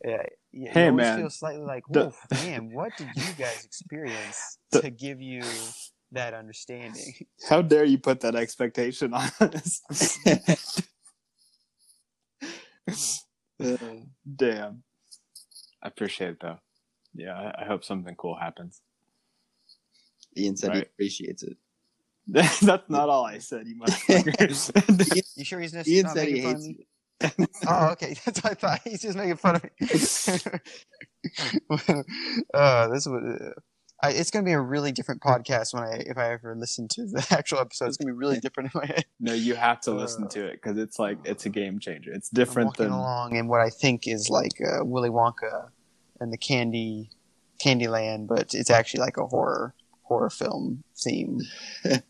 yeah, 0.04 0.24
yeah 0.52 0.72
Hey, 0.72 0.86
you 0.86 0.90
always 0.92 1.04
man. 1.04 1.18
feel 1.20 1.30
slightly 1.30 1.64
like, 1.66 1.84
The- 1.90 2.14
man, 2.32 2.72
what 2.72 2.92
did 2.98 3.08
you 3.16 3.34
guys 3.38 3.64
experience 3.66 4.58
The- 4.72 4.82
to 4.82 4.90
give 4.92 5.22
you 5.22 5.42
that 6.12 6.34
understanding? 6.34 7.14
How 7.50 7.62
dare 7.62 7.86
you 7.86 7.98
put 7.98 8.22
that 8.22 8.36
expectation 8.36 9.14
on 9.14 9.30
us? 9.40 9.82
Damn. 14.36 14.84
I 15.82 15.88
appreciate 15.88 16.32
it 16.32 16.40
though. 16.42 16.60
Yeah, 17.14 17.34
I, 17.34 17.64
I 17.64 17.66
hope 17.66 17.84
something 17.84 18.16
cool 18.16 18.36
happens. 18.36 18.82
ian 20.38 20.56
said 20.56 20.76
he 20.76 20.82
appreciates 20.82 21.44
it 21.44 21.58
That's 22.32 22.62
not 22.62 23.10
all 23.10 23.26
I 23.26 23.40
said, 23.40 23.68
you 23.68 23.76
motherfucker. 23.76 25.26
You 25.36 25.44
sure 25.44 25.60
he's 25.60 25.72
just 25.72 25.88
ian 25.90 26.04
not 26.04 26.14
said 26.16 26.28
he 26.28 26.34
making 26.36 26.44
fun 26.44 26.56
of 26.56 26.62
hates 26.62 26.78
me? 26.78 26.86
Oh, 27.68 27.88
okay. 27.94 28.16
That's 28.24 28.44
what 28.44 28.52
I 28.52 28.56
thought. 28.56 28.82
He's 28.84 29.02
just 29.02 29.18
making 29.18 29.38
fun 29.38 29.56
of 29.56 29.64
me. 29.64 29.70
uh, 32.54 32.88
this 32.90 33.08
was. 33.08 33.24
Uh, 33.42 33.60
I, 34.02 34.12
it's 34.12 34.32
going 34.32 34.46
to 34.46 34.50
be 34.50 34.54
a 34.54 34.62
really 34.62 34.92
different 34.94 35.22
podcast 35.22 35.74
when 35.74 35.84
I, 35.84 36.04
if 36.06 36.18
I 36.18 36.32
ever 36.32 36.56
listen 36.56 36.88
to 36.90 37.06
the 37.06 37.26
actual 37.32 37.60
episode. 37.60 37.88
It's 37.88 37.98
going 37.98 38.08
to 38.08 38.14
be 38.14 38.18
really 38.18 38.40
different 38.40 38.74
in 38.74 38.80
my 38.82 38.86
head. 38.86 39.06
no, 39.20 39.34
you 39.34 39.56
have 39.56 39.82
to 39.82 39.92
listen 39.92 40.24
Uh, 40.24 40.30
to 40.30 40.46
it 40.46 40.54
because 40.54 40.78
it's 40.78 40.98
like 41.00 41.18
it's 41.26 41.46
a 41.46 41.50
game 41.50 41.80
changer. 41.80 42.12
It's 42.14 42.30
I'm 42.32 42.36
different 42.36 42.68
walking 42.68 42.86
than 42.86 42.94
along 42.94 43.36
in 43.36 43.48
what 43.48 43.60
I 43.62 43.70
think 43.70 44.08
is 44.08 44.30
like 44.30 44.54
uh, 44.62 44.86
Willy 44.86 45.10
Wonka 45.10 45.70
and 46.22 46.32
the 46.32 46.38
Candy 46.38 47.10
Candyland, 47.64 48.28
but 48.28 48.54
it's 48.54 48.70
actually 48.70 49.02
like 49.02 49.18
a 49.18 49.26
horror 49.28 49.74
horror 50.04 50.30
film 50.30 50.84
theme. 50.98 51.40
and 51.84 52.02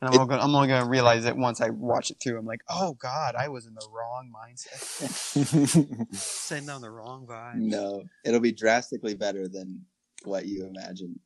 I'm 0.00 0.14
only, 0.20 0.28
gonna, 0.28 0.42
I'm 0.42 0.54
only 0.54 0.68
gonna 0.68 0.88
realize 0.88 1.24
it 1.24 1.36
once 1.36 1.60
I 1.60 1.70
watch 1.70 2.10
it 2.12 2.18
through. 2.22 2.38
I'm 2.38 2.46
like, 2.46 2.62
oh 2.70 2.94
god, 2.94 3.34
I 3.34 3.48
was 3.48 3.66
in 3.66 3.74
the 3.74 3.86
wrong 3.92 4.32
mindset, 4.32 6.14
sending 6.14 6.66
down 6.68 6.82
the 6.82 6.90
wrong 6.90 7.26
vibe. 7.26 7.56
no 7.56 8.04
it'll 8.24 8.40
be 8.40 8.52
drastically 8.52 9.14
better 9.14 9.48
than 9.48 9.84
what 10.26 10.46
you 10.46 10.66
imagine 10.66 11.18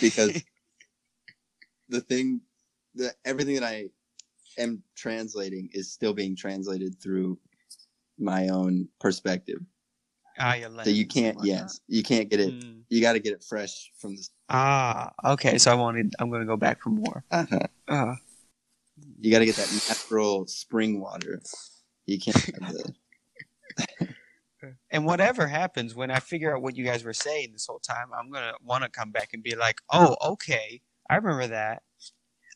because 0.00 0.42
the 1.88 2.00
thing 2.00 2.40
the 2.94 3.14
everything 3.24 3.54
that 3.54 3.64
I 3.64 3.88
am 4.58 4.82
translating 4.96 5.68
is 5.72 5.92
still 5.92 6.12
being 6.12 6.34
translated 6.36 7.00
through 7.00 7.38
my 8.18 8.48
own 8.48 8.88
perspective. 9.00 9.60
ah, 10.38 10.54
your 10.54 10.70
So 10.84 10.90
you 10.90 11.06
can't 11.06 11.38
yes, 11.44 11.80
you 11.88 12.02
can't 12.02 12.28
get 12.28 12.40
it 12.40 12.54
Mm. 12.54 12.82
you 12.88 13.00
got 13.02 13.12
to 13.12 13.20
get 13.20 13.34
it 13.34 13.44
fresh 13.44 13.92
from 13.98 14.16
the 14.16 14.26
Ah, 14.48 15.12
okay. 15.24 15.58
So 15.58 15.70
I 15.70 15.74
wanted. 15.74 16.14
I'm 16.18 16.30
gonna 16.30 16.46
go 16.46 16.56
back 16.56 16.80
for 16.82 16.88
more. 16.90 17.22
uh-huh. 17.30 17.66
Uh, 17.86 18.14
You 19.20 19.30
got 19.30 19.40
to 19.40 19.44
get 19.46 19.56
that 19.56 19.70
natural 19.88 20.46
spring 20.46 21.00
water. 21.00 21.42
You 22.06 22.18
can't 22.18 22.36
have 22.62 22.74
and 24.90 25.04
whatever 25.04 25.46
happens 25.46 25.94
when 25.94 26.10
I 26.10 26.20
figure 26.20 26.54
out 26.54 26.62
what 26.62 26.76
you 26.76 26.84
guys 26.84 27.04
were 27.04 27.12
saying 27.12 27.50
this 27.52 27.66
whole 27.66 27.80
time, 27.80 28.08
I'm 28.16 28.30
gonna 28.30 28.52
want 28.62 28.84
to 28.84 28.90
come 28.90 29.10
back 29.10 29.30
and 29.32 29.42
be 29.42 29.54
like, 29.54 29.80
"Oh, 29.90 30.16
okay, 30.32 30.80
I 31.08 31.16
remember 31.16 31.48
that. 31.48 31.82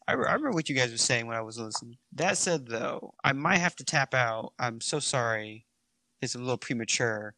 I, 0.08 0.14
re- 0.14 0.26
I 0.26 0.32
remember 0.34 0.54
what 0.54 0.68
you 0.68 0.74
guys 0.74 0.90
were 0.90 0.98
saying 0.98 1.26
when 1.26 1.36
I 1.36 1.42
was 1.42 1.58
listening." 1.58 1.98
That 2.14 2.38
said, 2.38 2.66
though, 2.66 3.14
I 3.24 3.32
might 3.32 3.58
have 3.58 3.76
to 3.76 3.84
tap 3.84 4.14
out. 4.14 4.52
I'm 4.58 4.80
so 4.80 4.98
sorry. 4.98 5.66
It's 6.20 6.34
a 6.34 6.38
little 6.38 6.58
premature, 6.58 7.34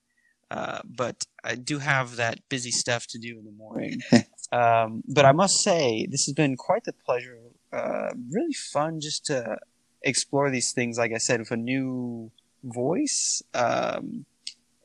uh, 0.50 0.80
but 0.84 1.24
I 1.42 1.54
do 1.54 1.78
have 1.78 2.16
that 2.16 2.40
busy 2.48 2.70
stuff 2.70 3.06
to 3.08 3.18
do 3.18 3.38
in 3.38 3.44
the 3.44 3.52
morning. 3.52 4.00
um, 4.52 5.02
but 5.08 5.24
I 5.24 5.32
must 5.32 5.62
say, 5.62 6.06
this 6.10 6.26
has 6.26 6.34
been 6.34 6.56
quite 6.56 6.84
the 6.84 6.92
pleasure. 6.92 7.38
Uh, 7.72 8.10
really 8.30 8.52
fun 8.52 9.00
just 9.00 9.26
to 9.26 9.56
explore 10.02 10.50
these 10.50 10.72
things. 10.72 10.98
Like 10.98 11.12
I 11.12 11.18
said, 11.18 11.40
with 11.40 11.50
a 11.50 11.56
new 11.56 12.30
voice. 12.64 13.42
Um, 13.52 14.26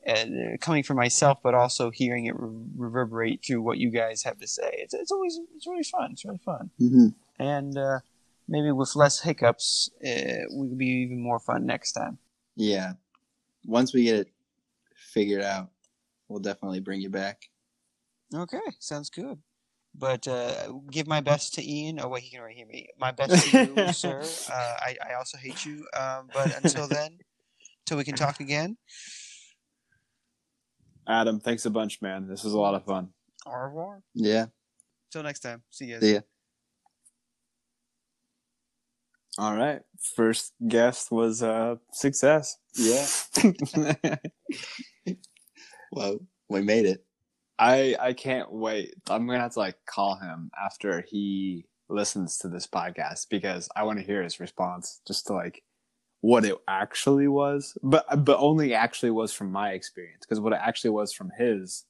uh, 0.06 0.56
coming 0.60 0.82
from 0.82 0.96
myself, 0.96 1.38
but 1.42 1.54
also 1.54 1.90
hearing 1.90 2.26
it 2.26 2.34
re- 2.38 2.64
reverberate 2.76 3.44
through 3.44 3.62
what 3.62 3.78
you 3.78 3.90
guys 3.90 4.22
have 4.22 4.38
to 4.38 4.46
say. 4.46 4.70
It's, 4.78 4.94
it's 4.94 5.10
always 5.12 5.38
it's 5.56 5.66
really 5.66 5.82
fun. 5.84 6.12
It's 6.12 6.24
really 6.24 6.38
fun, 6.44 6.70
Mhm. 6.80 7.14
and 7.38 7.76
uh, 7.76 8.00
maybe 8.48 8.72
with 8.72 8.96
less 8.96 9.20
hiccups, 9.20 9.90
uh, 10.04 10.46
will 10.50 10.74
be 10.76 10.86
even 10.86 11.20
more 11.20 11.38
fun 11.38 11.66
next 11.66 11.92
time. 11.92 12.18
Yeah. 12.56 12.94
Once 13.66 13.92
we 13.92 14.04
get 14.04 14.20
it 14.20 14.28
figured 14.96 15.42
out, 15.42 15.70
we'll 16.28 16.40
definitely 16.40 16.80
bring 16.80 17.00
you 17.00 17.10
back. 17.10 17.50
Okay, 18.34 18.60
sounds 18.78 19.10
good. 19.10 19.38
But 19.94 20.26
uh, 20.28 20.72
give 20.90 21.06
my 21.08 21.20
best 21.20 21.54
to 21.54 21.68
Ian. 21.68 21.98
Oh 22.00 22.08
wait, 22.08 22.22
he 22.22 22.30
can 22.30 22.40
already 22.40 22.54
hear 22.56 22.66
me. 22.66 22.88
My 22.98 23.10
best 23.10 23.50
to 23.50 23.58
you, 23.58 23.88
sir. 23.92 24.22
Uh, 24.48 24.74
I 24.80 24.96
I 25.10 25.14
also 25.14 25.36
hate 25.36 25.64
you. 25.66 25.84
Um, 25.98 26.30
but 26.32 26.56
until 26.56 26.86
then, 26.86 27.18
till 27.86 27.96
we 27.98 28.04
can 28.04 28.14
talk 28.14 28.38
again. 28.40 28.76
Adam, 31.08 31.40
thanks 31.40 31.66
a 31.66 31.70
bunch, 31.70 32.00
man. 32.02 32.28
This 32.28 32.44
was 32.44 32.52
a 32.52 32.58
lot 32.58 32.74
of 32.74 32.84
fun. 32.84 33.08
Au 33.46 33.52
revoir. 33.52 34.02
Yeah. 34.14 34.46
Till 35.10 35.22
next 35.22 35.40
time. 35.40 35.62
See 35.70 35.86
you. 35.86 35.94
guys. 35.94 36.02
See 36.02 36.14
ya. 36.14 36.20
All 39.38 39.56
right. 39.56 39.80
First 40.16 40.52
guest 40.66 41.10
was 41.10 41.42
uh 41.42 41.76
success. 41.92 42.58
Yeah. 42.74 43.06
Well, 45.92 46.20
we 46.48 46.62
made 46.62 46.86
it. 46.86 47.04
I 47.58 47.96
I 47.98 48.12
can't 48.12 48.52
wait. 48.52 48.94
I'm 49.08 49.26
gonna 49.26 49.40
have 49.40 49.54
to 49.54 49.58
like 49.58 49.76
call 49.86 50.16
him 50.16 50.50
after 50.64 51.04
he 51.08 51.66
listens 51.88 52.38
to 52.38 52.48
this 52.48 52.66
podcast 52.66 53.26
because 53.28 53.68
I 53.74 53.82
want 53.82 53.98
to 53.98 54.04
hear 54.04 54.22
his 54.22 54.38
response 54.38 55.00
just 55.06 55.26
to 55.26 55.32
like 55.34 55.62
what 56.20 56.44
it 56.44 56.56
actually 56.68 57.28
was, 57.28 57.76
but 57.82 58.24
but 58.24 58.38
only 58.38 58.74
actually 58.74 59.10
was 59.10 59.32
from 59.32 59.50
my 59.50 59.70
experience 59.70 60.20
because 60.20 60.40
what 60.40 60.52
it 60.52 60.60
actually 60.62 60.90
was 60.90 61.12
from 61.12 61.30
his 61.38 61.84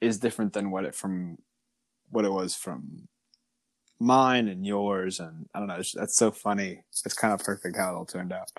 is 0.00 0.18
different 0.18 0.52
than 0.52 0.70
what 0.70 0.84
it 0.84 0.94
from 0.94 1.38
what 2.10 2.24
it 2.24 2.32
was 2.32 2.54
from 2.54 3.08
mine 4.00 4.48
and 4.48 4.66
yours 4.66 5.20
and 5.20 5.46
I 5.54 5.58
don't 5.58 5.68
know. 5.68 5.76
It's, 5.76 5.92
that's 5.92 6.16
so 6.16 6.30
funny. 6.30 6.82
It's 6.90 7.14
kind 7.14 7.32
of 7.32 7.40
perfect 7.44 7.76
how 7.76 7.92
it 7.92 7.96
all 7.96 8.06
turned 8.06 8.32
out. 8.32 8.50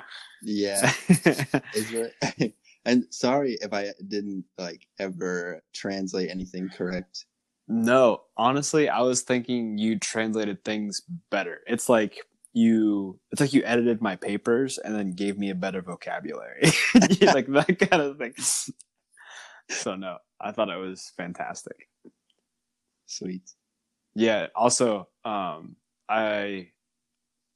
Yeah. 0.41 0.91
And 2.85 3.05
sorry 3.11 3.57
if 3.61 3.73
I 3.73 3.93
didn't 4.07 4.43
like 4.57 4.87
ever 4.99 5.61
translate 5.73 6.29
anything 6.29 6.69
correct. 6.69 7.25
No, 7.67 8.23
honestly, 8.35 8.89
I 8.89 9.01
was 9.01 9.21
thinking 9.21 9.77
you 9.77 9.97
translated 9.97 10.63
things 10.65 11.01
better. 11.29 11.61
It's 11.65 11.87
like 11.87 12.17
you 12.53 13.19
it's 13.31 13.41
like 13.41 13.53
you 13.53 13.63
edited 13.65 14.01
my 14.01 14.15
papers 14.15 14.77
and 14.77 14.95
then 14.95 15.11
gave 15.11 15.37
me 15.37 15.49
a 15.49 15.55
better 15.55 15.81
vocabulary. 15.81 16.61
like 17.21 17.47
that 17.47 17.77
kind 17.89 18.01
of 18.01 18.17
thing. 18.17 18.33
So 19.69 19.95
no, 19.95 20.17
I 20.39 20.51
thought 20.51 20.69
it 20.69 20.77
was 20.77 21.11
fantastic. 21.17 21.89
Sweet. 23.05 23.49
Yeah, 24.15 24.47
also 24.55 25.09
um 25.25 25.75
I 26.07 26.69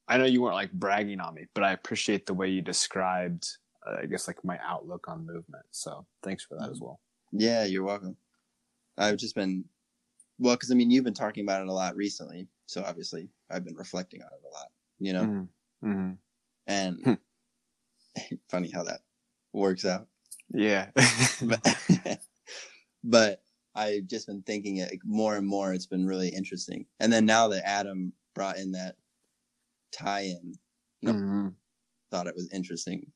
I 0.07 0.17
know 0.17 0.25
you 0.25 0.41
weren't 0.41 0.55
like 0.55 0.71
bragging 0.71 1.19
on 1.19 1.35
me, 1.35 1.45
but 1.53 1.63
I 1.63 1.73
appreciate 1.73 2.25
the 2.25 2.33
way 2.33 2.49
you 2.49 2.61
described 2.61 3.45
uh, 3.87 3.97
I 4.01 4.05
guess 4.05 4.27
like 4.27 4.43
my 4.43 4.59
outlook 4.65 5.07
on 5.07 5.25
movement. 5.25 5.65
So, 5.71 6.05
thanks 6.23 6.43
for 6.43 6.55
that 6.55 6.69
as 6.69 6.79
well. 6.79 6.99
Yeah, 7.31 7.65
you're 7.65 7.83
welcome. 7.83 8.15
I've 8.97 9.17
just 9.17 9.35
been, 9.35 9.65
well, 10.39 10.55
because 10.55 10.71
I 10.71 10.75
mean, 10.75 10.89
you've 10.91 11.03
been 11.03 11.13
talking 11.13 11.43
about 11.43 11.61
it 11.61 11.67
a 11.67 11.73
lot 11.73 11.95
recently, 11.95 12.47
so 12.65 12.83
obviously 12.83 13.29
I've 13.49 13.63
been 13.63 13.75
reflecting 13.75 14.21
on 14.21 14.27
it 14.27 14.45
a 14.45 14.53
lot, 14.53 14.67
you 14.99 15.13
know. 15.13 15.23
Mhm. 15.25 15.49
Mhm. 15.83 16.17
And 16.67 17.17
funny 18.49 18.69
how 18.71 18.83
that 18.83 19.01
works 19.53 19.85
out. 19.85 20.07
Yeah. 20.53 20.91
But, 21.41 21.61
but 23.03 23.43
I've 23.75 24.07
just 24.07 24.27
been 24.27 24.41
thinking 24.43 24.77
it 24.77 24.91
more 25.03 25.35
and 25.35 25.47
more. 25.47 25.73
It's 25.73 25.85
been 25.85 26.05
really 26.05 26.29
interesting. 26.29 26.85
And 26.99 27.11
then 27.13 27.25
now 27.25 27.47
that 27.49 27.67
Adam 27.67 28.13
brought 28.33 28.57
in 28.57 28.71
that 28.73 28.95
tie-in, 29.91 30.55
No. 31.03 31.13
Mhm. 31.13 31.55
thought 32.11 32.27
it 32.27 32.35
was 32.35 32.49
interesting. 32.51 33.11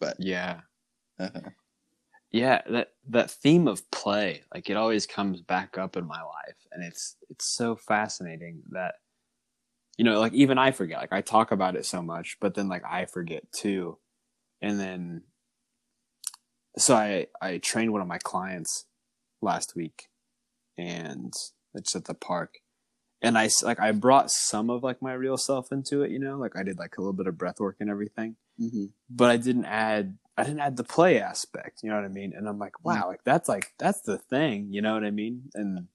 But 0.00 0.16
Yeah. 0.18 0.62
uh, 1.18 1.30
yeah 2.30 2.60
that 2.70 2.88
that 3.08 3.30
theme 3.30 3.66
of 3.66 3.90
play 3.90 4.42
like 4.54 4.68
it 4.68 4.76
always 4.76 5.06
comes 5.06 5.40
back 5.40 5.78
up 5.78 5.96
in 5.96 6.06
my 6.06 6.20
life 6.22 6.66
and 6.72 6.84
it's 6.84 7.16
it's 7.30 7.46
so 7.46 7.74
fascinating 7.74 8.62
that 8.70 8.96
you 9.98 10.04
know 10.04 10.18
like 10.18 10.32
even 10.32 10.56
i 10.56 10.70
forget 10.70 10.98
like 10.98 11.12
i 11.12 11.20
talk 11.20 11.52
about 11.52 11.76
it 11.76 11.84
so 11.84 12.00
much 12.00 12.38
but 12.40 12.54
then 12.54 12.68
like 12.68 12.82
i 12.88 13.04
forget 13.04 13.50
too 13.52 13.98
and 14.62 14.80
then 14.80 15.22
so 16.78 16.94
i 16.94 17.26
i 17.42 17.58
trained 17.58 17.92
one 17.92 18.00
of 18.00 18.08
my 18.08 18.18
clients 18.18 18.86
last 19.42 19.76
week 19.76 20.04
and 20.78 21.34
it's 21.74 21.94
at 21.94 22.06
the 22.06 22.14
park 22.14 22.54
and 23.20 23.36
I 23.36 23.50
like 23.62 23.80
i 23.80 23.90
brought 23.92 24.30
some 24.30 24.70
of 24.70 24.82
like 24.82 25.02
my 25.02 25.12
real 25.12 25.36
self 25.36 25.72
into 25.72 26.02
it 26.02 26.10
you 26.10 26.18
know 26.18 26.38
like 26.38 26.56
i 26.56 26.62
did 26.62 26.78
like 26.78 26.96
a 26.96 27.00
little 27.00 27.12
bit 27.12 27.26
of 27.26 27.36
breath 27.36 27.60
work 27.60 27.76
and 27.80 27.90
everything 27.90 28.36
mhm. 28.60 28.90
but 29.10 29.30
I 29.30 29.36
didn't 29.36 29.66
add 29.66 30.16
I 30.38 30.44
didn't 30.44 30.60
add 30.60 30.76
the 30.76 30.84
play 30.84 31.20
aspect, 31.20 31.80
you 31.82 31.90
know 31.90 31.96
what 31.96 32.04
I 32.04 32.08
mean? 32.08 32.32
And 32.32 32.48
I'm 32.48 32.60
like, 32.60 32.84
wow, 32.84 33.08
like 33.08 33.24
that's 33.24 33.48
like 33.48 33.72
that's 33.76 34.02
the 34.02 34.18
thing, 34.18 34.68
you 34.70 34.80
know 34.80 34.94
what 34.94 35.02
I 35.02 35.10
mean? 35.10 35.50
And 35.54 35.88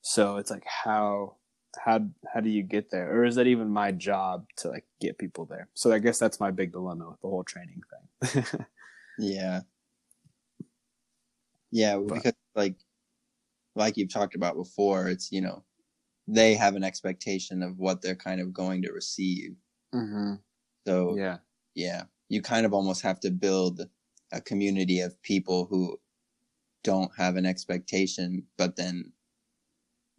so 0.00 0.38
it's 0.38 0.50
like 0.50 0.64
how 0.66 1.36
how 1.82 2.00
how 2.32 2.40
do 2.40 2.50
you 2.50 2.62
get 2.62 2.90
there? 2.90 3.10
Or 3.16 3.24
is 3.24 3.34
that 3.36 3.46
even 3.46 3.68
my 3.70 3.92
job 3.92 4.46
to 4.58 4.68
like 4.68 4.84
get 5.00 5.18
people 5.18 5.44
there? 5.46 5.68
So 5.74 5.92
I 5.92 5.98
guess 5.98 6.18
that's 6.18 6.40
my 6.40 6.50
big 6.50 6.72
dilemma 6.72 7.10
with 7.10 7.20
the 7.20 7.28
whole 7.28 7.44
training 7.44 7.82
thing. 8.22 8.44
Yeah. 9.18 9.60
Yeah, 11.70 11.96
But- 11.96 12.14
because 12.16 12.32
like 12.54 12.76
like 13.74 13.96
you've 13.96 14.12
talked 14.12 14.34
about 14.34 14.56
before, 14.56 15.08
it's 15.08 15.32
you 15.32 15.40
know, 15.40 15.64
they 16.28 16.54
have 16.54 16.76
an 16.76 16.84
expectation 16.84 17.62
of 17.62 17.78
what 17.78 18.02
they're 18.02 18.14
kind 18.16 18.40
of 18.40 18.52
going 18.52 18.82
to 18.82 18.92
receive. 18.92 19.56
mm-hmm. 19.94 20.34
So 20.86 21.16
Yeah. 21.16 21.38
yeah, 21.74 22.04
you 22.28 22.42
kind 22.42 22.66
of 22.66 22.74
almost 22.74 23.02
have 23.02 23.20
to 23.20 23.30
build 23.30 23.86
a 24.32 24.40
community 24.40 25.00
of 25.00 25.20
people 25.22 25.66
who 25.66 25.98
don't 26.84 27.10
have 27.16 27.36
an 27.36 27.46
expectation, 27.46 28.44
but 28.58 28.76
then 28.76 29.12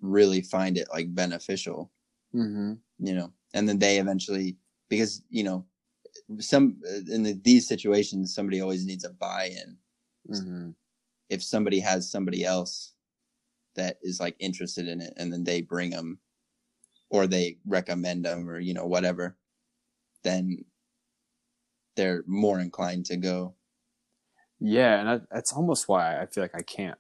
really 0.04 0.42
find 0.42 0.78
it 0.78 0.88
like 0.94 1.16
beneficial, 1.16 1.90
Mm-hmm. 2.36 2.74
you 2.98 3.14
know, 3.14 3.32
and 3.54 3.70
then 3.70 3.78
they 3.78 4.00
eventually, 4.00 4.58
because, 4.90 5.22
you 5.30 5.44
know, 5.44 5.66
some 6.40 6.82
in 7.12 7.22
the, 7.22 7.40
these 7.44 7.68
situations, 7.68 8.34
somebody 8.34 8.60
always 8.60 8.86
needs 8.88 9.04
a 9.04 9.12
buy-in. 9.12 9.78
Mm-hmm. 10.30 10.70
If 11.30 11.44
somebody 11.44 11.80
has 11.80 12.10
somebody 12.10 12.44
else 12.44 12.94
that 13.76 13.98
is 14.02 14.20
like 14.20 14.36
interested 14.40 14.88
in 14.88 15.00
it 15.00 15.14
and 15.18 15.32
then 15.32 15.44
they 15.44 15.62
bring 15.62 15.92
them 15.92 16.20
or 17.10 17.28
they 17.28 17.58
recommend 17.68 18.26
them 18.26 18.50
or, 18.50 18.60
you 18.60 18.74
know, 18.74 18.88
whatever, 18.88 19.38
then 20.24 20.66
they're 21.96 22.24
more 22.26 22.60
inclined 22.60 23.06
to 23.06 23.18
go. 23.18 23.54
Yeah, 24.60 25.00
and 25.00 25.08
that, 25.08 25.22
that's 25.32 25.54
almost 25.54 25.88
why 25.88 26.20
I 26.20 26.26
feel 26.26 26.44
like 26.44 26.56
I 26.56 26.64
can't 26.64 26.98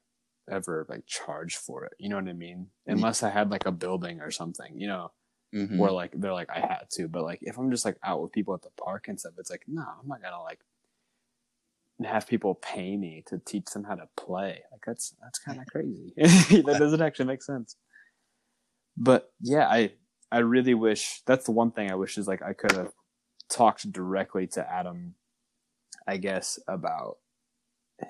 ever 0.49 0.85
like 0.89 1.05
charge 1.05 1.55
for 1.57 1.85
it. 1.85 1.93
You 1.99 2.09
know 2.09 2.17
what 2.17 2.27
I 2.29 2.33
mean? 2.33 2.67
Unless 2.87 3.23
I 3.23 3.29
had 3.29 3.49
like 3.51 3.65
a 3.65 3.71
building 3.71 4.21
or 4.21 4.31
something, 4.31 4.79
you 4.79 4.87
know. 4.87 5.11
Mhm. 5.55 5.77
where 5.77 5.91
like 5.91 6.11
they're 6.19 6.33
like 6.33 6.49
I 6.49 6.59
had 6.61 6.87
to, 6.93 7.07
but 7.07 7.21
like 7.23 7.37
if 7.43 7.59
I'm 7.59 7.69
just 7.69 7.85
like 7.85 7.97
out 8.03 8.23
with 8.23 8.31
people 8.31 8.55
at 8.55 8.63
the 8.63 8.71
park 8.71 9.07
and 9.07 9.19
stuff, 9.19 9.33
it's 9.37 9.51
like 9.51 9.61
no, 9.67 9.83
I'm 9.83 10.07
not 10.07 10.19
gonna 10.21 10.41
like 10.41 10.61
have 12.03 12.27
people 12.27 12.55
pay 12.55 12.97
me 12.97 13.23
to 13.27 13.37
teach 13.37 13.65
them 13.67 13.83
how 13.83 13.95
to 13.95 14.09
play. 14.17 14.63
Like 14.71 14.81
that's 14.85 15.13
that's 15.21 15.39
kind 15.39 15.59
of 15.59 15.67
crazy. 15.71 16.13
that 16.17 16.77
doesn't 16.79 17.01
actually 17.01 17.25
make 17.27 17.43
sense. 17.43 17.75
but 18.97 19.31
yeah, 19.41 19.67
I 19.67 19.93
I 20.31 20.39
really 20.39 20.73
wish 20.73 21.21
that's 21.25 21.45
the 21.45 21.51
one 21.51 21.71
thing 21.71 21.91
I 21.91 21.95
wish 21.95 22.17
is 22.17 22.27
like 22.27 22.41
I 22.41 22.53
could 22.53 22.71
have 22.71 22.91
talked 23.49 23.91
directly 23.91 24.47
to 24.47 24.71
Adam, 24.71 25.15
I 26.07 26.17
guess, 26.17 26.59
about 26.67 27.17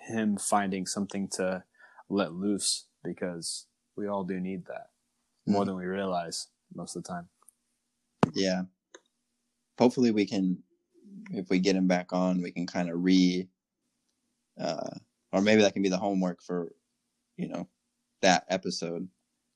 him 0.07 0.37
finding 0.37 0.85
something 0.85 1.27
to 1.33 1.63
let 2.13 2.33
loose 2.33 2.87
because 3.03 3.67
we 3.95 4.07
all 4.07 4.23
do 4.23 4.39
need 4.39 4.65
that 4.65 4.91
more 5.45 5.63
Mhm. 5.63 5.67
than 5.67 5.75
we 5.75 5.85
realize 5.85 6.47
most 6.73 6.95
of 6.95 7.03
the 7.03 7.09
time. 7.09 7.29
Yeah. 8.33 8.63
Hopefully 9.77 10.11
we 10.11 10.25
can 10.25 10.63
if 11.31 11.49
we 11.49 11.59
get 11.59 11.75
him 11.75 11.87
back 11.87 12.11
on, 12.11 12.41
we 12.41 12.51
can 12.51 12.65
kind 12.67 12.89
of 12.89 13.03
re 13.03 13.47
uh 14.59 14.97
or 15.31 15.41
maybe 15.41 15.61
that 15.61 15.73
can 15.73 15.81
be 15.81 15.89
the 15.89 15.97
homework 15.97 16.41
for 16.41 16.73
you 17.37 17.47
know 17.47 17.67
that 18.21 18.45
episode. 18.49 19.09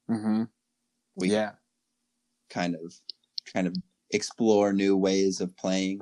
Mm-hmm. 0.09 0.43
We 1.15 1.29
yeah, 1.31 1.53
kind 2.49 2.75
of 2.75 2.93
kind 3.53 3.67
of 3.67 3.75
explore 4.11 4.73
new 4.73 4.95
ways 4.95 5.41
of 5.41 5.55
playing 5.57 6.01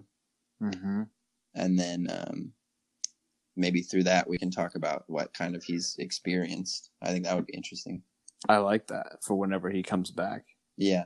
mm-hmm. 0.61 1.03
and 1.55 1.79
then 1.79 2.07
um 2.09 2.53
maybe 3.55 3.81
through 3.81 4.03
that 4.03 4.27
we 4.27 4.37
can 4.37 4.51
talk 4.51 4.75
about 4.75 5.03
what 5.07 5.33
kind 5.33 5.55
of 5.55 5.63
he's 5.63 5.95
experienced. 5.99 6.89
I 7.01 7.09
think 7.09 7.25
that 7.25 7.35
would 7.35 7.45
be 7.45 7.53
interesting. 7.53 8.03
I 8.47 8.57
like 8.57 8.87
that 8.87 9.17
for 9.25 9.35
whenever 9.35 9.69
he 9.69 9.83
comes 9.83 10.11
back. 10.11 10.45
Yeah. 10.77 11.05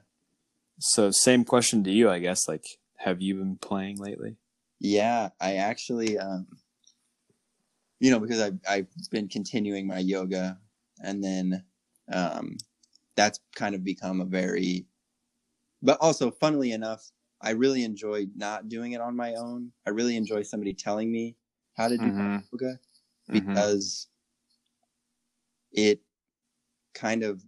So, 0.80 1.12
same 1.12 1.43
question 1.43 1.84
to 1.84 1.91
you, 1.91 2.10
I 2.10 2.20
guess. 2.20 2.47
Like, 2.47 2.66
have 2.97 3.22
you 3.22 3.36
been 3.36 3.58
playing 3.58 3.97
lately? 3.97 4.38
Yeah, 4.80 5.30
I 5.39 5.56
actually, 5.56 6.18
um, 6.18 6.47
you 8.00 8.12
know, 8.12 8.20
because 8.20 8.39
I've 8.41 8.60
I've 8.68 8.88
been 9.12 9.28
continuing 9.28 9.88
my 9.88 10.00
yoga, 10.00 10.58
and 11.04 11.24
then 11.24 11.64
um, 12.12 12.58
that's 13.16 13.39
kind 13.56 13.76
of 13.76 13.84
become 13.84 14.22
a 14.22 14.26
very, 14.26 14.86
but 15.82 15.97
also, 16.00 16.32
funnily 16.32 16.72
enough, 16.72 17.12
I 17.41 17.52
really 17.52 17.84
enjoy 17.84 18.28
not 18.36 18.70
doing 18.70 18.93
it 18.93 19.02
on 19.02 19.16
my 19.16 19.34
own. 19.36 19.72
I 19.86 19.91
really 19.91 20.16
enjoy 20.16 20.43
somebody 20.43 20.74
telling 20.74 21.12
me 21.12 21.36
how 21.80 21.88
to 21.88 21.98
do 21.98 22.06
Mhm. 22.12 22.44
yoga 22.52 22.80
Mm-hmm. 23.30 23.54
because 23.54 24.08
it 25.72 26.02
kind 26.94 27.24
of 27.24 27.44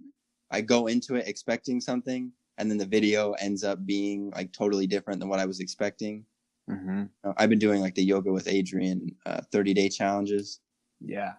I 0.52 0.62
go 0.62 0.88
into 0.88 1.16
it 1.16 1.28
expecting 1.28 1.82
something, 1.82 2.34
and 2.58 2.70
then 2.70 2.78
the 2.78 2.86
video 2.86 3.34
ends 3.34 3.64
up 3.64 3.86
being 3.86 4.32
like 4.32 4.52
totally 4.54 4.88
different 4.88 5.20
than 5.20 5.30
what 5.30 5.40
I 5.40 5.46
was 5.46 5.60
expecting. 5.60 6.26
Mm-hmm. 6.70 7.04
I've 7.38 7.50
been 7.50 7.60
doing 7.60 7.82
like 7.82 7.96
the 7.96 8.04
yoga 8.04 8.32
with 8.32 8.46
Adriene 8.48 9.16
uh, 9.26 9.42
30 9.52 9.74
day 9.74 9.90
challenges. 9.90 10.60
Yeah. 11.00 11.34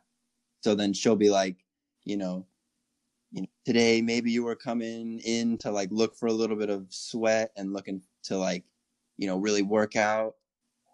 So 0.63 0.75
then 0.75 0.93
she'll 0.93 1.17
be 1.17 1.31
like, 1.31 1.65
you 2.05 2.17
know, 2.17 2.47
you 3.33 3.43
know, 3.43 3.49
today 3.65 4.03
maybe 4.03 4.31
you 4.33 4.45
were 4.45 4.57
coming 4.57 5.21
in 5.21 5.59
to 5.59 5.71
like 5.71 5.91
look 5.93 6.17
for 6.17 6.27
a 6.27 6.33
little 6.33 6.57
bit 6.57 6.71
of 6.71 6.87
sweat 6.93 7.53
and 7.57 7.73
looking 7.73 8.03
to 8.25 8.39
like, 8.39 8.65
you 9.19 9.27
know, 9.27 9.39
really 9.39 9.63
work 9.63 9.97
out. 9.97 10.37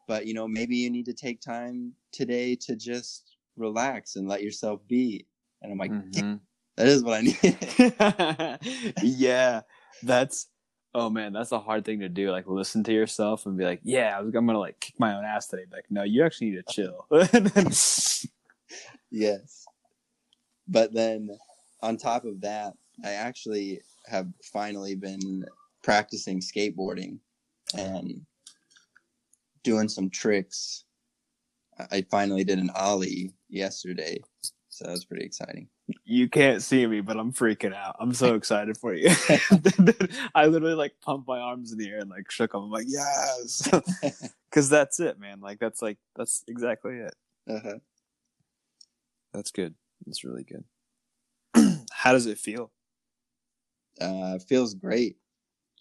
But 0.08 0.26
you 0.26 0.34
know, 0.34 0.48
maybe 0.48 0.76
you 0.76 0.90
need 0.90 1.04
to 1.04 1.12
take 1.12 1.40
time 1.40 1.92
today 2.10 2.56
to 2.56 2.74
just 2.74 3.36
relax 3.56 4.16
and 4.16 4.26
let 4.26 4.42
yourself 4.42 4.80
be. 4.88 5.26
And 5.62 5.70
I'm 5.70 5.78
like, 5.78 5.92
Mhm. 5.92 6.40
that 6.76 6.86
is 6.88 7.04
what 7.04 7.18
I 7.18 8.58
need. 8.88 8.94
yeah, 9.02 9.60
that's 10.02 10.48
oh 10.94 11.10
man, 11.10 11.32
that's 11.34 11.52
a 11.52 11.60
hard 11.60 11.84
thing 11.84 12.00
to 12.00 12.08
do. 12.08 12.30
Like 12.32 12.46
listen 12.48 12.82
to 12.84 12.92
yourself 12.92 13.46
and 13.46 13.56
be 13.56 13.64
like, 13.64 13.80
yeah, 13.84 14.16
I 14.16 14.22
was, 14.22 14.34
I'm 14.34 14.46
gonna 14.46 14.58
like 14.58 14.80
kick 14.80 14.98
my 14.98 15.14
own 15.14 15.24
ass 15.24 15.46
today. 15.46 15.64
Like, 15.70 15.84
no, 15.90 16.02
you 16.02 16.24
actually 16.24 16.50
need 16.50 16.64
to 16.66 16.72
chill. 16.72 17.06
Yes. 19.10 19.64
But 20.66 20.92
then 20.92 21.30
on 21.82 21.96
top 21.96 22.24
of 22.24 22.40
that, 22.42 22.74
I 23.04 23.12
actually 23.12 23.80
have 24.06 24.26
finally 24.52 24.94
been 24.94 25.44
practicing 25.82 26.40
skateboarding 26.40 27.18
and 27.76 28.20
doing 29.62 29.88
some 29.88 30.10
tricks. 30.10 30.84
I- 31.92 32.06
finally 32.10 32.44
did 32.44 32.58
an 32.58 32.70
ollie 32.74 33.32
yesterday, 33.48 34.20
so 34.68 34.84
that 34.84 34.90
was 34.90 35.04
pretty 35.04 35.24
exciting. 35.24 35.68
you 36.04 36.28
can't 36.28 36.60
see 36.62 36.86
me, 36.86 37.00
but 37.00 37.16
I'm 37.16 37.32
freaking 37.32 37.74
out. 37.74 37.96
I'm 38.00 38.12
so 38.12 38.34
excited 38.40 38.76
for 38.76 38.94
you. 38.94 39.08
I 40.34 40.46
literally 40.46 40.74
like 40.74 40.94
pumped 41.00 41.28
my 41.28 41.38
arms 41.38 41.70
in 41.72 41.78
the 41.78 41.88
air 41.88 41.98
and 42.00 42.10
like 42.10 42.30
shook 42.30 42.52
them. 42.52 42.64
I'm 42.64 42.70
like, 42.70 42.86
yes, 42.88 43.68
because 44.50 44.68
that's 44.68 44.98
it, 45.00 45.18
man. 45.20 45.40
Like 45.40 45.58
that's 45.60 45.80
like 45.80 45.98
that's 46.16 46.42
exactly 46.48 46.96
it. 46.96 47.14
uh-huh. 47.48 47.78
That's 49.32 49.50
good. 49.50 49.74
That's 50.06 50.24
really 50.24 50.44
good. 50.44 50.64
How 51.92 52.12
does 52.12 52.26
it 52.26 52.38
feel? 52.38 52.72
Uh, 54.00 54.38
feels 54.38 54.74
great. 54.74 55.16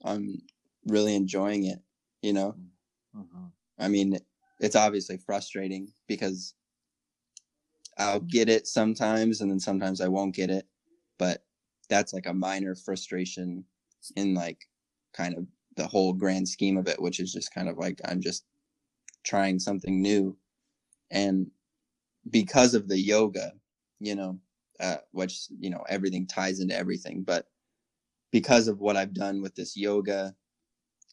I'm 0.03 0.41
really 0.85 1.15
enjoying 1.15 1.65
it. 1.65 1.79
You 2.21 2.33
know, 2.33 2.55
I 3.79 3.87
mean, 3.87 4.17
it's 4.59 4.75
obviously 4.75 5.17
frustrating 5.17 5.91
because 6.07 6.53
I'll 7.97 8.19
get 8.19 8.49
it 8.49 8.67
sometimes 8.67 9.41
and 9.41 9.49
then 9.49 9.59
sometimes 9.59 10.01
I 10.01 10.07
won't 10.07 10.35
get 10.35 10.49
it. 10.49 10.67
But 11.17 11.43
that's 11.89 12.13
like 12.13 12.27
a 12.27 12.33
minor 12.33 12.75
frustration 12.75 13.65
in 14.15 14.33
like 14.33 14.65
kind 15.13 15.35
of 15.35 15.45
the 15.75 15.87
whole 15.87 16.13
grand 16.13 16.47
scheme 16.47 16.77
of 16.77 16.87
it, 16.87 17.01
which 17.01 17.19
is 17.19 17.33
just 17.33 17.53
kind 17.53 17.69
of 17.69 17.77
like 17.77 17.99
I'm 18.05 18.21
just 18.21 18.45
trying 19.23 19.59
something 19.59 20.01
new. 20.01 20.37
And 21.11 21.47
because 22.29 22.73
of 22.73 22.87
the 22.87 22.99
yoga, 22.99 23.53
you 23.99 24.15
know, 24.15 24.39
uh, 24.79 24.97
which, 25.11 25.47
you 25.59 25.69
know, 25.69 25.83
everything 25.89 26.27
ties 26.27 26.59
into 26.59 26.75
everything, 26.75 27.23
but 27.23 27.47
because 28.31 28.67
of 28.67 28.79
what 28.79 28.97
I've 28.97 29.13
done 29.13 29.41
with 29.41 29.55
this 29.55 29.75
yoga 29.77 30.35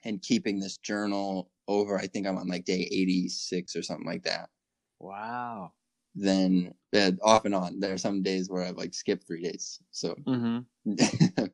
and 0.04 0.20
keeping 0.20 0.58
this 0.58 0.76
journal 0.78 1.50
over, 1.68 1.98
I 1.98 2.06
think 2.06 2.26
I'm 2.26 2.38
on 2.38 2.48
like 2.48 2.64
day 2.64 2.88
86 2.90 3.76
or 3.76 3.82
something 3.82 4.06
like 4.06 4.24
that. 4.24 4.50
Wow. 4.98 5.72
Then 6.14 6.74
uh, 6.94 7.12
off 7.22 7.44
and 7.44 7.54
on, 7.54 7.80
there 7.80 7.92
are 7.92 7.98
some 7.98 8.22
days 8.22 8.48
where 8.48 8.62
I've 8.64 8.76
like 8.76 8.94
skipped 8.94 9.26
three 9.26 9.42
days. 9.42 9.80
So, 9.90 10.16
Mm-hmm. 10.26 11.44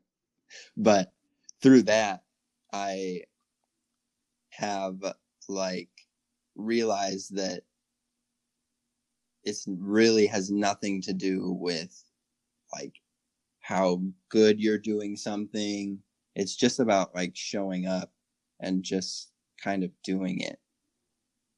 but 0.76 1.12
through 1.62 1.82
that, 1.82 2.24
I 2.72 3.22
have 4.50 4.98
like 5.48 5.88
realized 6.56 7.36
that 7.36 7.62
it's 9.44 9.64
really 9.66 10.26
has 10.26 10.50
nothing 10.50 11.00
to 11.02 11.12
do 11.12 11.52
with 11.52 12.04
like 12.72 13.00
how 13.60 14.02
good 14.28 14.60
you're 14.60 14.78
doing 14.78 15.16
something. 15.16 15.98
It's 16.34 16.56
just 16.56 16.80
about 16.80 17.14
like 17.14 17.32
showing 17.34 17.86
up 17.86 18.12
and 18.60 18.82
just 18.82 19.29
kind 19.62 19.84
of 19.84 19.90
doing 20.04 20.40
it. 20.40 20.58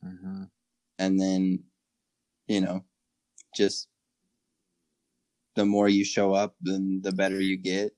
Mm-hmm. 0.05 0.45
And 0.99 1.21
then, 1.21 1.65
you 2.49 2.61
know, 2.61 2.85
just 3.57 3.89
the 5.57 5.65
more 5.67 5.89
you 5.89 6.05
show 6.05 6.33
up, 6.35 6.57
then 6.63 7.01
the 7.03 7.13
better 7.13 7.41
you 7.41 7.57
get 7.57 7.93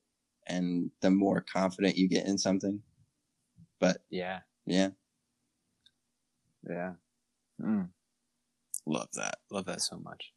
and 0.47 0.91
the 1.03 1.11
more 1.11 1.41
confident 1.53 1.97
you 1.99 2.09
get 2.09 2.27
in 2.27 2.39
something. 2.39 2.83
But 3.81 3.99
Yeah. 4.11 4.41
yeah, 4.67 4.91
Yeah. 6.69 6.95
Mm. 7.63 7.91
Love 8.87 9.09
that. 9.15 9.37
Love 9.51 9.67
that 9.67 9.83
so 9.83 9.97
much. 9.99 10.33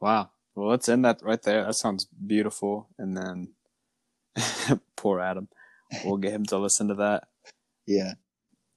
Wow. 0.00 0.30
Well, 0.54 0.68
let's 0.68 0.88
end 0.88 1.04
that 1.04 1.20
right 1.22 1.42
there. 1.42 1.64
That 1.64 1.74
sounds 1.74 2.04
beautiful. 2.06 2.88
And 2.98 3.16
then 3.16 3.54
poor 4.96 5.20
Adam. 5.20 5.48
We'll 6.04 6.18
get 6.18 6.32
him 6.32 6.44
to 6.46 6.58
listen 6.58 6.88
to 6.88 6.94
that. 6.96 7.24
Yeah. 7.88 8.14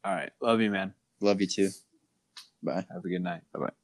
All 0.06 0.16
right. 0.16 0.32
Love 0.42 0.62
you, 0.62 0.72
man. 0.72 0.94
Love 1.22 1.42
you 1.42 1.48
too. 1.48 1.70
Bye. 2.64 2.86
Have 2.92 3.06
a 3.06 3.10
good 3.10 3.24
night. 3.24 3.42
Bye 3.54 3.60
bye. 3.62 3.81